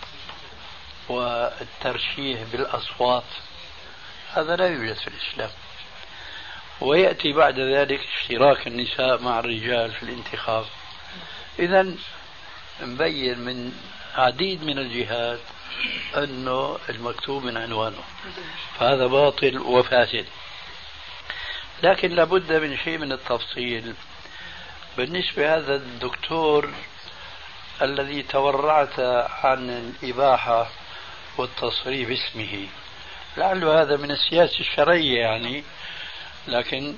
والترشيح 1.08 2.42
بالأصوات؟ 2.52 3.24
هذا 4.32 4.56
لا 4.56 4.66
يوجد 4.66 4.96
في 4.96 5.08
الإسلام. 5.08 5.50
ويأتي 6.80 7.32
بعد 7.32 7.58
ذلك 7.58 8.00
اشتراك 8.00 8.66
النساء 8.66 9.22
مع 9.22 9.38
الرجال 9.38 9.92
في 9.92 10.02
الانتخاب. 10.02 10.64
إذا 11.58 11.94
مبين 12.80 13.38
من 13.38 13.72
عديد 14.14 14.64
من 14.64 14.78
الجهات 14.78 15.38
أنه 16.16 16.78
المكتوب 16.88 17.44
من 17.44 17.56
عنوانه. 17.56 18.02
فهذا 18.78 19.06
باطل 19.06 19.58
وفاسد. 19.58 20.26
لكن 21.82 22.10
لابد 22.10 22.52
من 22.52 22.76
شيء 22.76 22.98
من 22.98 23.12
التفصيل. 23.12 23.94
بالنسبة 24.96 25.56
هذا 25.56 25.74
الدكتور 25.74 26.70
الذي 27.82 28.22
تورعت 28.22 29.00
عن 29.44 29.70
الإباحة 29.70 30.70
والتصريف 31.38 32.10
اسمه. 32.10 32.66
لعل 33.36 33.64
هذا 33.64 33.96
من 33.96 34.10
السياسة 34.10 34.60
الشرعية 34.60 35.20
يعني. 35.20 35.64
لكن 36.48 36.96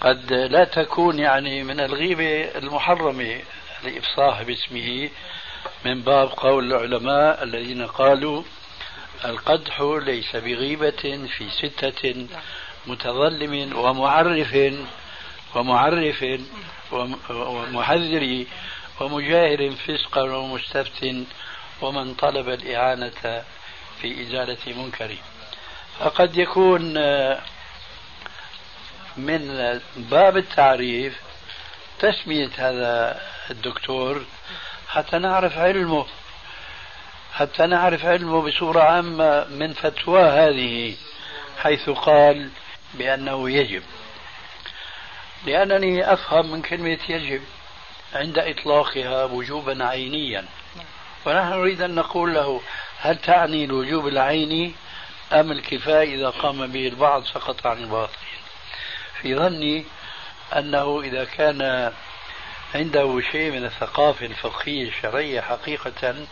قد 0.00 0.32
لا 0.32 0.64
تكون 0.64 1.18
يعني 1.18 1.62
من 1.62 1.80
الغيبة 1.80 2.58
المحرمة. 2.58 3.40
لإفصاح 3.84 4.42
باسمه 4.42 5.10
من 5.84 6.02
باب 6.02 6.28
قول 6.28 6.72
العلماء 6.72 7.42
الذين 7.42 7.86
قالوا 7.86 8.42
القدح 9.24 9.80
ليس 9.80 10.36
بغيبة 10.36 11.28
في 11.36 11.50
ستة 11.50 12.26
متظلم 12.86 13.76
ومعرف 13.76 14.56
ومعرف 15.54 16.24
ومحذر 17.30 18.44
ومجاهر 19.00 19.70
فسقا 19.70 20.22
ومستفت 20.22 21.14
ومن 21.82 22.14
طلب 22.14 22.48
الإعانة 22.48 23.42
في 24.00 24.22
إزالة 24.22 24.82
منكر. 24.82 25.16
فقد 25.98 26.36
يكون 26.36 26.94
من 29.16 29.80
باب 29.96 30.36
التعريف 30.36 31.23
تسمية 31.98 32.50
هذا 32.56 33.20
الدكتور 33.50 34.24
حتى 34.88 35.18
نعرف 35.18 35.58
علمه 35.58 36.06
حتى 37.34 37.66
نعرف 37.66 38.04
علمه 38.04 38.42
بصورة 38.42 38.80
عامة 38.80 39.44
من 39.44 39.72
فتوى 39.72 40.22
هذه 40.22 40.96
حيث 41.58 41.90
قال 41.90 42.50
بأنه 42.94 43.50
يجب. 43.50 43.82
لأنني 45.46 46.12
أفهم 46.12 46.50
من 46.50 46.62
كلمة 46.62 46.98
يجب 47.08 47.42
عند 48.14 48.38
إطلاقها 48.38 49.24
وجوبا 49.24 49.84
عينيا. 49.84 50.44
ونحن 51.26 51.48
نريد 51.48 51.82
أن 51.82 51.94
نقول 51.94 52.34
له 52.34 52.60
هل 52.98 53.16
تعني 53.16 53.64
الوجوب 53.64 54.08
العيني 54.08 54.74
أم 55.32 55.52
الكفاية 55.52 56.14
إذا 56.14 56.30
قام 56.30 56.66
به 56.66 56.88
البعض؟ 56.88 57.24
سقط 57.24 57.66
عن 57.66 57.78
الباطل. 57.78 58.18
في 59.22 59.34
ظني 59.36 59.84
أنه 60.58 61.00
إذا 61.00 61.24
كان 61.24 61.92
عنده 62.74 63.20
شيء 63.32 63.50
من 63.50 63.64
الثقافة 63.64 64.26
الفقهية 64.26 64.88
الشرعية 64.88 65.40
حقيقة 65.40 66.26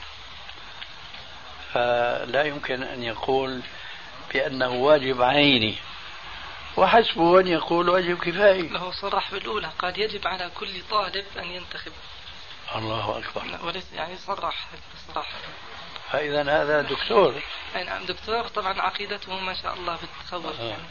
فلا 1.72 2.42
يمكن 2.42 2.82
أن 2.82 3.02
يقول 3.02 3.60
بأنه 4.34 4.68
واجب 4.68 5.22
عيني. 5.22 5.76
وحسبه 6.76 7.40
أن 7.40 7.46
يقول 7.46 7.88
واجب 7.88 8.18
كفائي. 8.18 8.62
له 8.62 8.90
صرح 8.90 9.30
بالأولى 9.30 9.70
قال 9.78 10.00
يجب 10.00 10.26
على 10.26 10.50
كل 10.54 10.82
طالب 10.90 11.24
أن 11.36 11.44
ينتخب. 11.44 11.92
الله 12.74 13.18
أكبر. 13.18 13.66
وليس 13.66 13.92
يعني 13.92 14.16
صرح 14.16 14.66
صراحة. 15.08 15.38
فإذا 16.10 16.42
هذا 16.42 16.82
دكتور. 16.82 17.42
أي 17.76 17.84
نعم 17.84 18.04
دكتور. 18.04 18.48
طبعا 18.48 18.80
عقيدته 18.80 19.40
ما 19.40 19.54
شاء 19.54 19.74
الله 19.74 19.96
بتخوف 19.96 20.60
آه. 20.60 20.64
يعني 20.64 20.82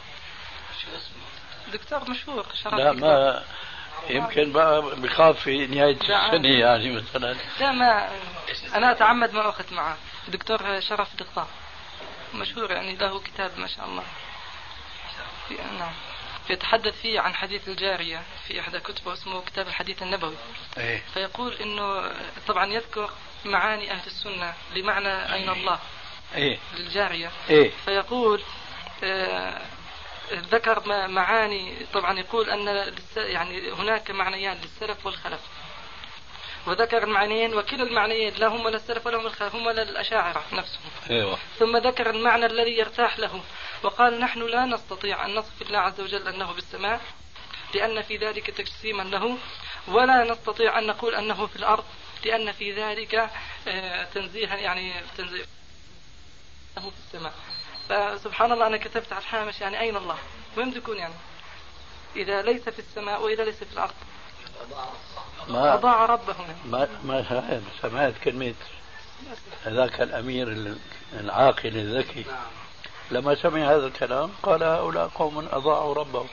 دكتور 1.72 2.10
مشهور 2.10 2.46
شرف 2.62 2.74
لا 2.74 2.92
ما 2.92 3.44
يمكن 4.10 4.52
بقى 4.52 4.82
بخاف 4.82 5.40
في 5.40 5.66
نهاية 5.66 5.96
السنة 6.00 6.48
يعني 6.48 6.90
مثلا. 6.92 7.36
لا 7.60 7.72
ما 7.72 8.08
أنا 8.74 8.92
أتعمد 8.92 9.32
ما 9.32 9.48
أخذ 9.48 9.74
معه. 9.74 9.96
دكتور 10.28 10.80
شرف 10.80 11.16
دقاق 11.16 11.48
مشهور 12.34 12.70
يعني 12.70 12.96
له 12.96 13.20
كتاب 13.20 13.50
ما 13.58 13.66
شاء 13.66 13.86
الله. 13.86 14.02
في 15.48 15.54
نعم. 15.78 15.92
يتحدث 16.50 17.00
فيه 17.00 17.20
عن 17.20 17.34
حديث 17.34 17.68
الجارية 17.68 18.22
في 18.46 18.60
إحدى 18.60 18.78
كتبه 18.80 19.12
اسمه 19.12 19.42
كتاب 19.42 19.68
الحديث 19.68 20.02
النبوي. 20.02 20.36
إيه؟ 20.78 21.02
فيقول 21.14 21.52
أنه 21.52 22.10
طبعا 22.48 22.66
يذكر 22.66 23.10
معاني 23.44 23.90
أهل 23.92 24.06
السنة 24.06 24.54
بمعنى 24.74 25.34
أين 25.34 25.48
الله 25.48 25.78
إيه؟ 26.34 26.58
للجارية. 26.76 27.30
إيه؟ 27.50 27.70
فيقول 27.84 28.42
آه 29.04 29.62
ذكر 30.32 31.08
معاني. 31.08 31.86
طبعا 31.94 32.18
يقول 32.18 32.50
أن 32.50 32.94
يعني 33.16 33.72
هناك 33.72 34.10
معنيان 34.10 34.56
للسلف 34.56 35.06
والخلف. 35.06 35.40
وذكر 36.66 37.04
المعنيين 37.04 37.54
وكلا 37.54 37.82
المعنيين 37.82 38.34
لا 38.34 38.46
هم 38.46 38.68
للسلف 38.68 39.06
ولا 39.06 39.16
هم 39.16 39.22
للخلف 39.22 39.54
هم 39.54 39.70
للأشاعرة 39.70 40.44
نفسهم. 40.52 40.90
أيوة. 41.10 41.38
ثم 41.58 41.76
ذكر 41.76 42.10
المعنى 42.10 42.46
الذي 42.46 42.78
يرتاح 42.78 43.18
له 43.18 43.40
وقال 43.82 44.20
نحن 44.20 44.42
لا 44.42 44.64
نستطيع 44.64 45.26
أن 45.26 45.34
نصف 45.34 45.62
الله 45.62 45.78
عز 45.78 46.00
وجل 46.00 46.28
أنه 46.28 46.52
بالسماء 46.52 47.00
لأن 47.74 48.02
في 48.02 48.16
ذلك 48.16 48.50
تجسيما 48.50 49.02
له. 49.02 49.38
ولا 49.88 50.24
نستطيع 50.24 50.78
أن 50.78 50.86
نقول 50.86 51.14
أنه 51.14 51.46
في 51.46 51.56
الأرض 51.56 51.84
لأن 52.24 52.52
في 52.52 52.72
ذلك 52.72 53.30
آه، 53.68 54.04
تنزيها 54.04 54.56
يعني 54.56 54.92
تنزيه 55.16 55.44
أنه 56.78 56.90
في 56.90 56.96
السماء. 57.06 57.34
فسبحان 57.88 58.52
الله 58.52 58.66
أنا 58.66 58.76
كتبت 58.76 59.12
على 59.12 59.20
الحامش 59.22 59.60
يعني 59.60 59.80
أين 59.80 59.96
الله؟ 59.96 60.18
وين 60.56 60.70
بده 60.70 60.78
يكون 60.78 60.96
يعني؟ 60.96 61.14
إذا 62.16 62.42
ليس 62.42 62.68
في 62.68 62.78
السماء 62.78 63.22
وإذا 63.22 63.44
ليس 63.44 63.64
في 63.64 63.72
الأرض. 63.72 63.94
ما 65.48 65.74
أضاع 65.74 66.04
ربه 66.06 66.32
هنا 66.32 66.56
ما 66.64 66.88
ما 67.04 67.62
سمعت 67.82 68.14
كلمة 68.24 68.54
ذاك 69.66 70.00
الأمير 70.00 70.76
العاقل 71.12 71.76
الذكي. 71.76 72.24
لما 73.10 73.34
سمع 73.34 73.70
هذا 73.70 73.86
الكلام 73.86 74.32
قال 74.42 74.62
هؤلاء 74.62 75.08
قوم 75.08 75.48
أضاعوا 75.52 75.94
ربهم. 75.94 76.28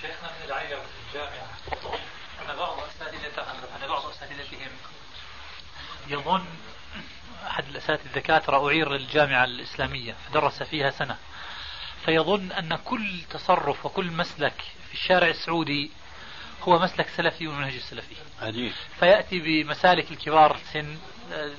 شيخنا 0.00 0.28
من 0.28 0.46
العائلة 0.46 0.76
في 0.76 1.08
الجامعة 1.08 1.48
أن 2.42 2.56
بعض 2.56 2.76
أساتذتهم 2.78 3.56
أن 3.82 3.88
بعض 3.88 4.06
أساتذتهم 4.06 4.70
يظن 6.08 6.44
أحد 7.58 7.68
الأساتذة 7.68 8.06
الدكاترة 8.06 8.66
أعير 8.66 8.92
للجامعة 8.92 9.44
الإسلامية 9.44 10.12
فدرس 10.12 10.62
فيها 10.62 10.90
سنة. 10.90 11.16
فيظن 12.04 12.52
أن 12.52 12.76
كل 12.76 13.22
تصرف 13.30 13.86
وكل 13.86 14.06
مسلك 14.06 14.62
في 14.88 14.94
الشارع 14.94 15.28
السعودي 15.28 15.90
هو 16.62 16.78
مسلك 16.78 17.08
سلفي 17.08 17.48
ومنهج 17.48 17.74
السلفي. 17.74 18.14
عجيب. 18.42 18.72
فيأتي 19.00 19.38
بمسالك 19.38 20.10
الكبار 20.10 20.54
السن 20.54 20.98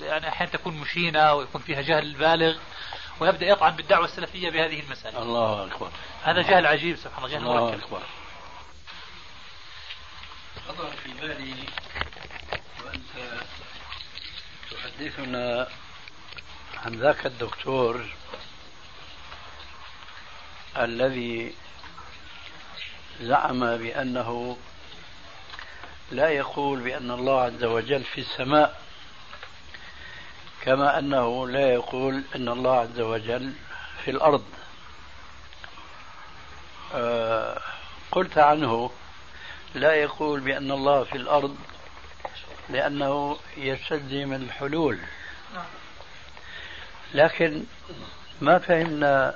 يعني 0.02 0.30
أحيانا 0.30 0.52
تكون 0.52 0.74
مشينة 0.74 1.34
ويكون 1.34 1.62
فيها 1.62 1.82
جهل 1.82 2.14
بالغ 2.14 2.58
ويبدأ 3.20 3.46
يطعن 3.48 3.76
بالدعوة 3.76 4.06
السلفية 4.06 4.50
بهذه 4.50 4.80
المسالك. 4.80 5.16
الله 5.16 5.66
أكبر. 5.66 5.92
هذا 6.24 6.42
جهل 6.42 6.66
عجيب 6.66 6.96
سبحان 6.96 7.26
الله 7.26 7.38
جهل 7.38 7.48
الله 7.48 7.66
مركب. 7.66 7.84
أكبر. 7.84 8.02
خطر 10.68 10.92
في 10.92 11.14
بالي 11.22 11.56
وأنت 12.86 13.42
تحدثنا 14.72 15.68
عن 16.86 16.94
ذاك 16.94 17.26
الدكتور 17.26 18.06
الذي 20.78 21.54
زعم 23.22 23.78
بأنه 23.78 24.58
لا 26.12 26.30
يقول 26.30 26.80
بأن 26.80 27.12
الله 27.12 27.42
عز 27.42 27.64
وجل 27.64 28.04
في 28.04 28.22
السماء 28.22 28.82
كما 30.62 31.00
أنه 31.00 31.48
لا 31.48 31.74
يقول 31.74 32.24
أن 32.36 32.50
الله 32.50 32.80
عز 32.80 33.00
وجل 33.00 33.54
في 34.06 34.12
الأرض. 34.12 34.46
آه 36.94 37.62
قلت 38.12 38.38
عنه 38.38 38.92
لا 39.76 39.94
يقول 39.96 40.40
بأن 40.40 40.72
الله 40.72 41.04
في 41.04 41.18
الأرض 41.18 41.58
لأنه 42.70 43.38
يستلزم 43.58 44.34
الحلول. 44.34 45.00
لكن 47.14 47.64
ما 48.42 48.60
فهمنا 48.60 49.36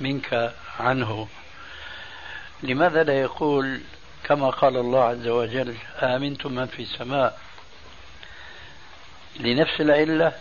منك 0.00 0.54
عنه. 0.80 1.28
لماذا 2.62 3.02
لا 3.02 3.20
يقول 3.20 3.80
كما 4.24 4.50
قال 4.50 4.76
الله 4.76 5.04
عز 5.04 5.26
وجل 5.26 5.76
آمنتم 6.02 6.52
من 6.52 6.66
في 6.66 6.82
السماء؟ 6.82 7.40
لنفس 9.36 9.80
العلة 9.80 10.32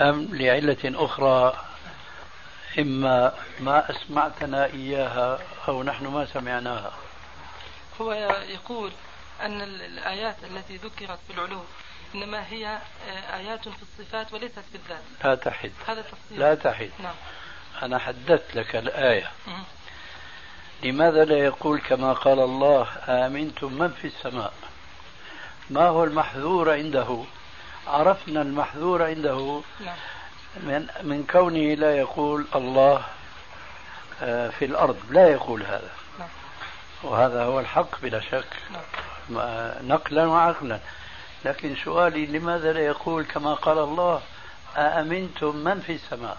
أم 0.00 0.28
لعلة 0.32 0.78
أخرى؟ 0.84 1.64
إما 2.78 3.34
ما 3.60 3.90
أسمعتنا 3.90 4.66
إياها 4.66 5.38
أو 5.68 5.82
نحن 5.82 6.06
ما 6.06 6.26
سمعناها. 6.26 6.92
هو 8.00 8.12
يقول 8.48 8.92
أن 9.40 9.62
الآيات 9.62 10.36
التي 10.44 10.76
ذكرت 10.76 11.18
في 11.28 11.34
العلو 11.34 11.62
إنما 12.14 12.46
هي 12.48 12.78
آيات 13.34 13.68
في 13.68 13.82
الصفات 13.82 14.32
وليست 14.32 14.58
في 14.72 14.74
الذات. 14.74 15.02
لا 15.24 15.34
تحد 15.34 15.72
هذا 15.86 16.02
تفصيل. 16.02 16.40
لا 16.40 16.54
تحد 16.54 16.90
نعم. 17.02 17.14
أنا 17.82 17.98
حددت 17.98 18.54
لك 18.54 18.76
الآية. 18.76 19.30
لماذا 20.82 21.24
لا 21.24 21.38
يقول 21.38 21.80
كما 21.80 22.12
قال 22.12 22.40
الله 22.40 22.86
آمنتم 23.08 23.72
من 23.72 23.90
في 23.90 24.06
السماء؟ 24.06 24.52
ما 25.70 25.88
هو 25.88 26.04
المحذور 26.04 26.72
عنده؟ 26.72 27.24
عرفنا 27.86 28.42
المحذور 28.42 29.02
عنده 29.02 29.60
نعم. 29.80 29.96
من, 30.56 30.88
من 31.02 31.26
كونه 31.30 31.74
لا 31.74 31.96
يقول 31.96 32.46
الله 32.54 33.04
آه، 34.22 34.48
في 34.48 34.64
الأرض. 34.64 34.96
لا 35.10 35.28
يقول 35.28 35.62
هذا. 35.62 35.90
نعم. 36.18 36.28
وهذا 37.02 37.44
هو 37.44 37.60
الحق 37.60 38.00
بلا 38.02 38.20
شك. 38.20 38.48
نعم. 38.70 39.88
نقلا 39.88 40.26
وعقلا. 40.26 40.80
لكن 41.44 41.76
سؤالي 41.84 42.26
لماذا 42.26 42.72
لا 42.72 42.80
يقول 42.80 43.24
كما 43.24 43.54
قال 43.54 43.78
الله 43.78 44.22
أأمنتم 44.76 45.56
من 45.56 45.80
في 45.80 45.92
السماء؟ 45.92 46.38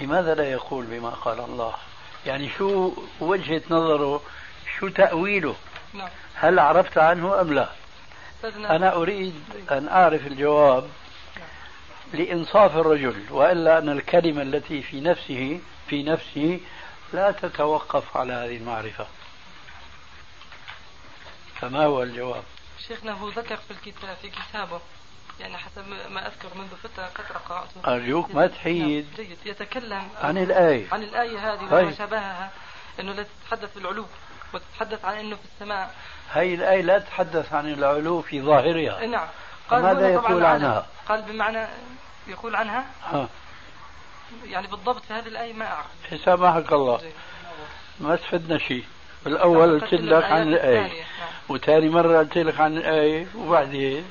لماذا 0.00 0.34
لا 0.34 0.50
يقول 0.50 0.84
بما 0.84 1.10
قال 1.10 1.40
الله؟ 1.40 1.74
يعني 2.26 2.50
شو 2.58 2.92
وجهة 3.20 3.62
نظره 3.70 4.22
شو 4.78 4.88
تأويله؟ 4.88 5.54
نعم. 5.94 6.08
هل 6.34 6.58
عرفت 6.58 6.98
عنه 6.98 7.40
أم 7.40 7.52
لا؟ 7.52 7.68
أنا 8.44 8.94
أريد 8.94 9.34
أن 9.70 9.88
أعرف 9.88 10.26
الجواب 10.26 10.88
لإنصاف 12.12 12.76
الرجل 12.76 13.22
وإلا 13.30 13.78
أن 13.78 13.88
الكلمة 13.88 14.42
التي 14.42 14.82
في 14.82 15.00
نفسه 15.00 15.60
في 15.88 16.02
نفسه 16.02 16.60
لا 17.12 17.30
تتوقف 17.30 18.16
على 18.16 18.32
هذه 18.32 18.56
المعرفة. 18.56 19.06
فما 21.60 21.84
هو 21.84 22.02
الجواب؟ 22.02 22.42
شيخنا 22.88 23.12
هو 23.12 23.28
ذكر 23.28 23.56
في 23.56 23.70
الكتاب 23.70 24.16
في 24.22 24.30
كتابه 24.30 24.80
يعني 25.40 25.56
حسب 25.56 25.88
ما 26.10 26.26
أذكر 26.26 26.48
منذ 26.54 26.68
فترة 26.82 27.06
فترة 27.06 27.38
قرأته. 27.38 27.94
أرجوك 27.94 28.34
ما 28.34 28.46
تحيد. 28.46 29.06
نعم، 29.06 29.26
جيد. 29.26 29.38
يتكلم 29.44 30.08
عن 30.22 30.38
الآية. 30.38 30.86
عن 30.92 31.02
الآية 31.02 31.52
هذه. 31.52 31.62
وما 31.62 31.92
شابهها 31.92 32.50
أنه 33.00 33.12
لا 33.12 33.22
تتحدث 33.22 33.72
في 33.72 33.78
العلو 33.78 34.06
وتتحدث 34.54 35.04
عن 35.04 35.16
أنه 35.16 35.36
في 35.36 35.42
السماء. 35.54 35.94
هي 36.32 36.54
الآية 36.54 36.82
لا 36.82 36.98
تتحدث 36.98 37.52
عن 37.52 37.72
العلو 37.72 38.22
في 38.22 38.42
ظاهرها. 38.42 39.06
نعم. 39.06 39.28
ماذا 39.72 39.92
هنا 39.92 40.18
طبعاً 40.18 40.30
يقول 40.30 40.44
عنها؟ 40.44 40.86
قال 41.08 41.22
بمعنى 41.22 41.66
يقول 42.26 42.56
عنها؟ 42.56 42.86
ها. 43.04 43.28
يعني 44.44 44.66
بالضبط 44.66 45.02
في 45.02 45.12
هذه 45.12 45.26
الآية 45.26 45.52
ما 45.52 45.66
أعرف. 45.66 46.20
سامحك 46.24 46.72
الله. 46.72 47.12
ما 48.00 48.14
استفدنا 48.14 48.58
شيء. 48.58 48.84
بالأول 49.24 49.80
قلت 49.80 49.94
لك 49.94 50.24
عن 50.24 50.42
الآية. 50.48 50.80
نعم. 50.80 50.90
وثاني 51.48 51.88
مرة 51.88 52.18
قلت 52.18 52.38
لك 52.38 52.60
عن 52.60 52.76
الآية 52.76 53.26
وبعدين 53.36 54.04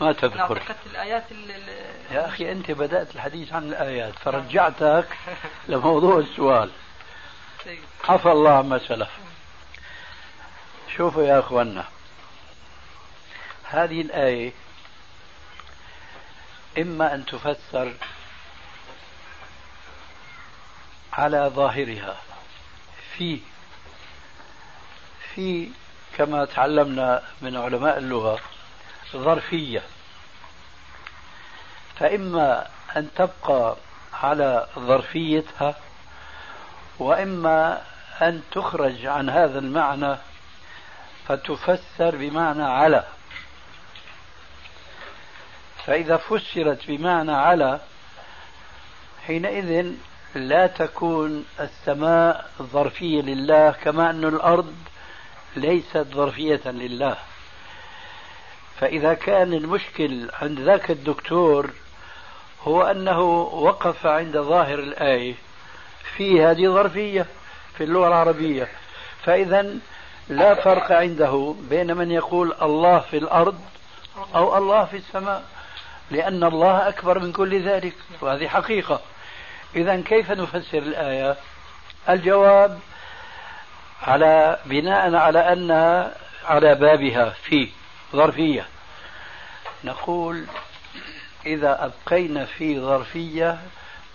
ما 0.00 0.06
نعم 0.06 0.12
تذكر 0.12 0.54
ذكرت 0.54 0.76
الآيات 0.86 1.24
ال- 1.32 1.50
ال- 1.50 2.14
يا 2.14 2.26
أخي 2.26 2.52
أنت 2.52 2.70
بدأت 2.70 3.14
الحديث 3.14 3.52
عن 3.52 3.62
الآيات 3.68 4.14
فرجعتك 4.18 5.06
لموضوع 5.68 6.18
السؤال. 6.18 6.70
جيد. 7.64 7.78
عفى 8.08 8.32
الله 8.32 8.50
عما 8.50 8.78
سلف. 8.78 9.08
شوفوا 10.96 11.22
يا 11.22 11.38
أخوانا 11.38 11.84
هذه 13.64 14.00
الآية 14.00 14.52
إما 16.78 17.14
أن 17.14 17.26
تفسر 17.26 17.92
على 21.12 21.50
ظاهرها 21.54 22.16
في 23.16 23.40
في 25.34 25.68
كما 26.16 26.44
تعلمنا 26.44 27.22
من 27.42 27.56
علماء 27.56 27.98
اللغة 27.98 28.38
ظرفية. 29.12 29.82
فإما 31.96 32.66
أن 32.96 33.08
تبقى 33.16 33.76
على 34.12 34.66
ظرفيتها 34.78 35.74
وإما 36.98 37.82
أن 38.22 38.42
تخرج 38.52 39.06
عن 39.06 39.30
هذا 39.30 39.58
المعنى 39.58 40.16
فتفسر 41.28 42.16
بمعنى 42.16 42.64
على. 42.64 43.04
فإذا 45.86 46.16
فسرت 46.16 46.86
بمعنى 46.88 47.32
على 47.32 47.80
حينئذ 49.26 49.94
لا 50.34 50.66
تكون 50.66 51.44
السماء 51.60 52.50
ظرفية 52.62 53.22
لله 53.22 53.70
كما 53.70 54.10
أن 54.10 54.24
الأرض 54.24 54.74
ليست 55.56 56.06
ظرفية 56.14 56.60
لله. 56.66 57.16
فإذا 58.80 59.14
كان 59.14 59.52
المشكل 59.52 60.30
عند 60.42 60.60
ذاك 60.60 60.90
الدكتور 60.90 61.70
هو 62.62 62.82
أنه 62.82 63.20
وقف 63.40 64.06
عند 64.06 64.38
ظاهر 64.38 64.78
الآية 64.78 65.34
في 66.16 66.44
هذه 66.44 66.66
ظرفية 66.66 67.26
في 67.76 67.84
اللغة 67.84 68.08
العربية. 68.08 68.68
فإذا 69.22 69.78
لا 70.28 70.54
فرق 70.54 70.92
عنده 70.92 71.54
بين 71.70 71.96
من 71.96 72.10
يقول 72.10 72.54
الله 72.62 72.98
في 72.98 73.18
الأرض 73.18 73.60
أو 74.34 74.58
الله 74.58 74.84
في 74.84 74.96
السماء 74.96 75.44
لأن 76.10 76.44
الله 76.44 76.88
أكبر 76.88 77.18
من 77.18 77.32
كل 77.32 77.62
ذلك 77.62 77.94
وهذه 78.20 78.48
حقيقة. 78.48 79.00
إذا 79.76 80.00
كيف 80.00 80.30
نفسر 80.30 80.78
الآية؟ 80.78 81.36
الجواب 82.08 82.78
على 84.06 84.58
بناء 84.64 85.14
على 85.14 85.52
أنها 85.52 86.12
على 86.44 86.74
بابها 86.74 87.30
في 87.30 87.68
ظرفية. 88.12 88.66
نقول 89.84 90.46
إذا 91.46 91.84
أبقينا 91.84 92.44
في 92.44 92.80
ظرفية 92.80 93.58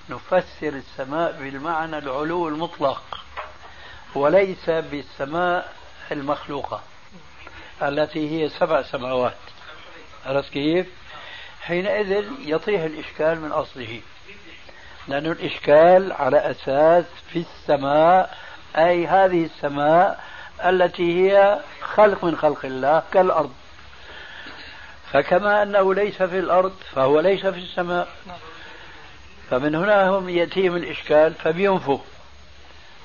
نفسر 0.10 0.44
السماء 0.64 1.32
بالمعنى 1.32 1.98
العلو 1.98 2.48
المطلق 2.48 3.26
وليس 4.16 4.70
بالسماء 4.70 5.74
المخلوقة 6.12 6.82
التي 7.82 8.30
هي 8.32 8.50
سبع 8.50 8.82
سماوات. 8.82 9.38
عرفت 10.26 10.50
كيف؟ 10.50 10.88
حينئذ 11.62 12.26
يطيح 12.40 12.82
الإشكال 12.82 13.42
من 13.42 13.52
أصله. 13.52 14.02
لأن 15.08 15.26
الإشكال 15.26 16.12
على 16.12 16.38
أساس 16.52 17.06
في 17.34 17.40
السماء 17.40 18.38
أي 18.76 19.07
هذه 19.07 19.45
السماء 19.45 20.24
التي 20.65 21.32
هي 21.32 21.59
خلق 21.82 22.24
من 22.24 22.38
خلق 22.38 22.65
الله 22.65 23.03
كالأرض. 23.13 23.53
فكما 25.11 25.63
أنه 25.63 25.93
ليس 25.93 26.24
في 26.24 26.39
الأرض 26.39 26.74
فهو 26.95 27.20
ليس 27.20 27.45
في 27.45 27.59
السماء. 27.59 28.07
فمن 29.49 29.76
هنا 29.76 30.09
هم 30.09 30.30
يأتيهم 30.30 30.76
الإشكال 30.76 31.34
فبينفوا. 31.34 31.99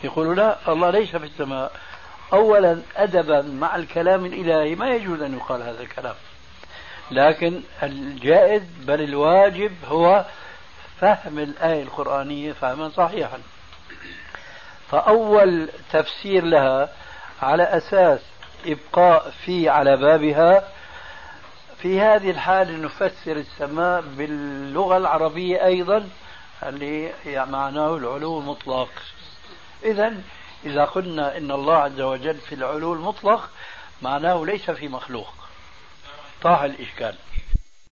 يقولوا 0.04 0.34
لا 0.34 0.56
الله 0.68 0.90
ليس 0.90 1.16
في 1.16 1.26
السماء. 1.26 1.72
أولا 2.32 2.82
أدبا 2.96 3.42
مع 3.42 3.76
الكلام 3.76 4.24
الإلهي 4.26 4.74
ما 4.74 4.94
يجوز 4.94 5.22
أن 5.22 5.34
يقال 5.34 5.62
هذا 5.62 5.82
الكلام. 5.82 6.14
لكن 7.10 7.60
الجائز 7.82 8.62
بل 8.80 9.00
الواجب 9.00 9.72
هو 9.88 10.24
فهم 11.00 11.38
الآية 11.38 11.82
القرآنية 11.82 12.52
فهما 12.52 12.88
صحيحا. 12.88 13.38
فأول 14.90 15.68
تفسير 15.92 16.44
لها 16.44 16.88
على 17.42 17.62
أساس 17.62 18.20
إبقاء 18.66 19.30
في 19.30 19.68
على 19.68 19.96
بابها 19.96 20.68
في 21.78 22.00
هذه 22.00 22.30
الحالة 22.30 22.76
نفسر 22.76 23.36
السماء 23.36 24.00
باللغة 24.00 24.96
العربية 24.96 25.64
أيضا 25.64 26.08
اللي 26.62 27.12
معناه 27.26 27.96
العلو 27.96 28.38
المطلق. 28.38 28.88
إذا 29.84 30.14
إذا 30.64 30.84
قلنا 30.84 31.36
إن 31.36 31.50
الله 31.50 31.76
عز 31.76 32.00
وجل 32.00 32.34
في 32.34 32.54
العلو 32.54 32.94
المطلق 32.94 33.50
معناه 34.02 34.44
ليس 34.44 34.70
في 34.70 34.88
مخلوق. 34.88 35.34
طاح 36.42 36.62
الإشكال. 36.62 37.14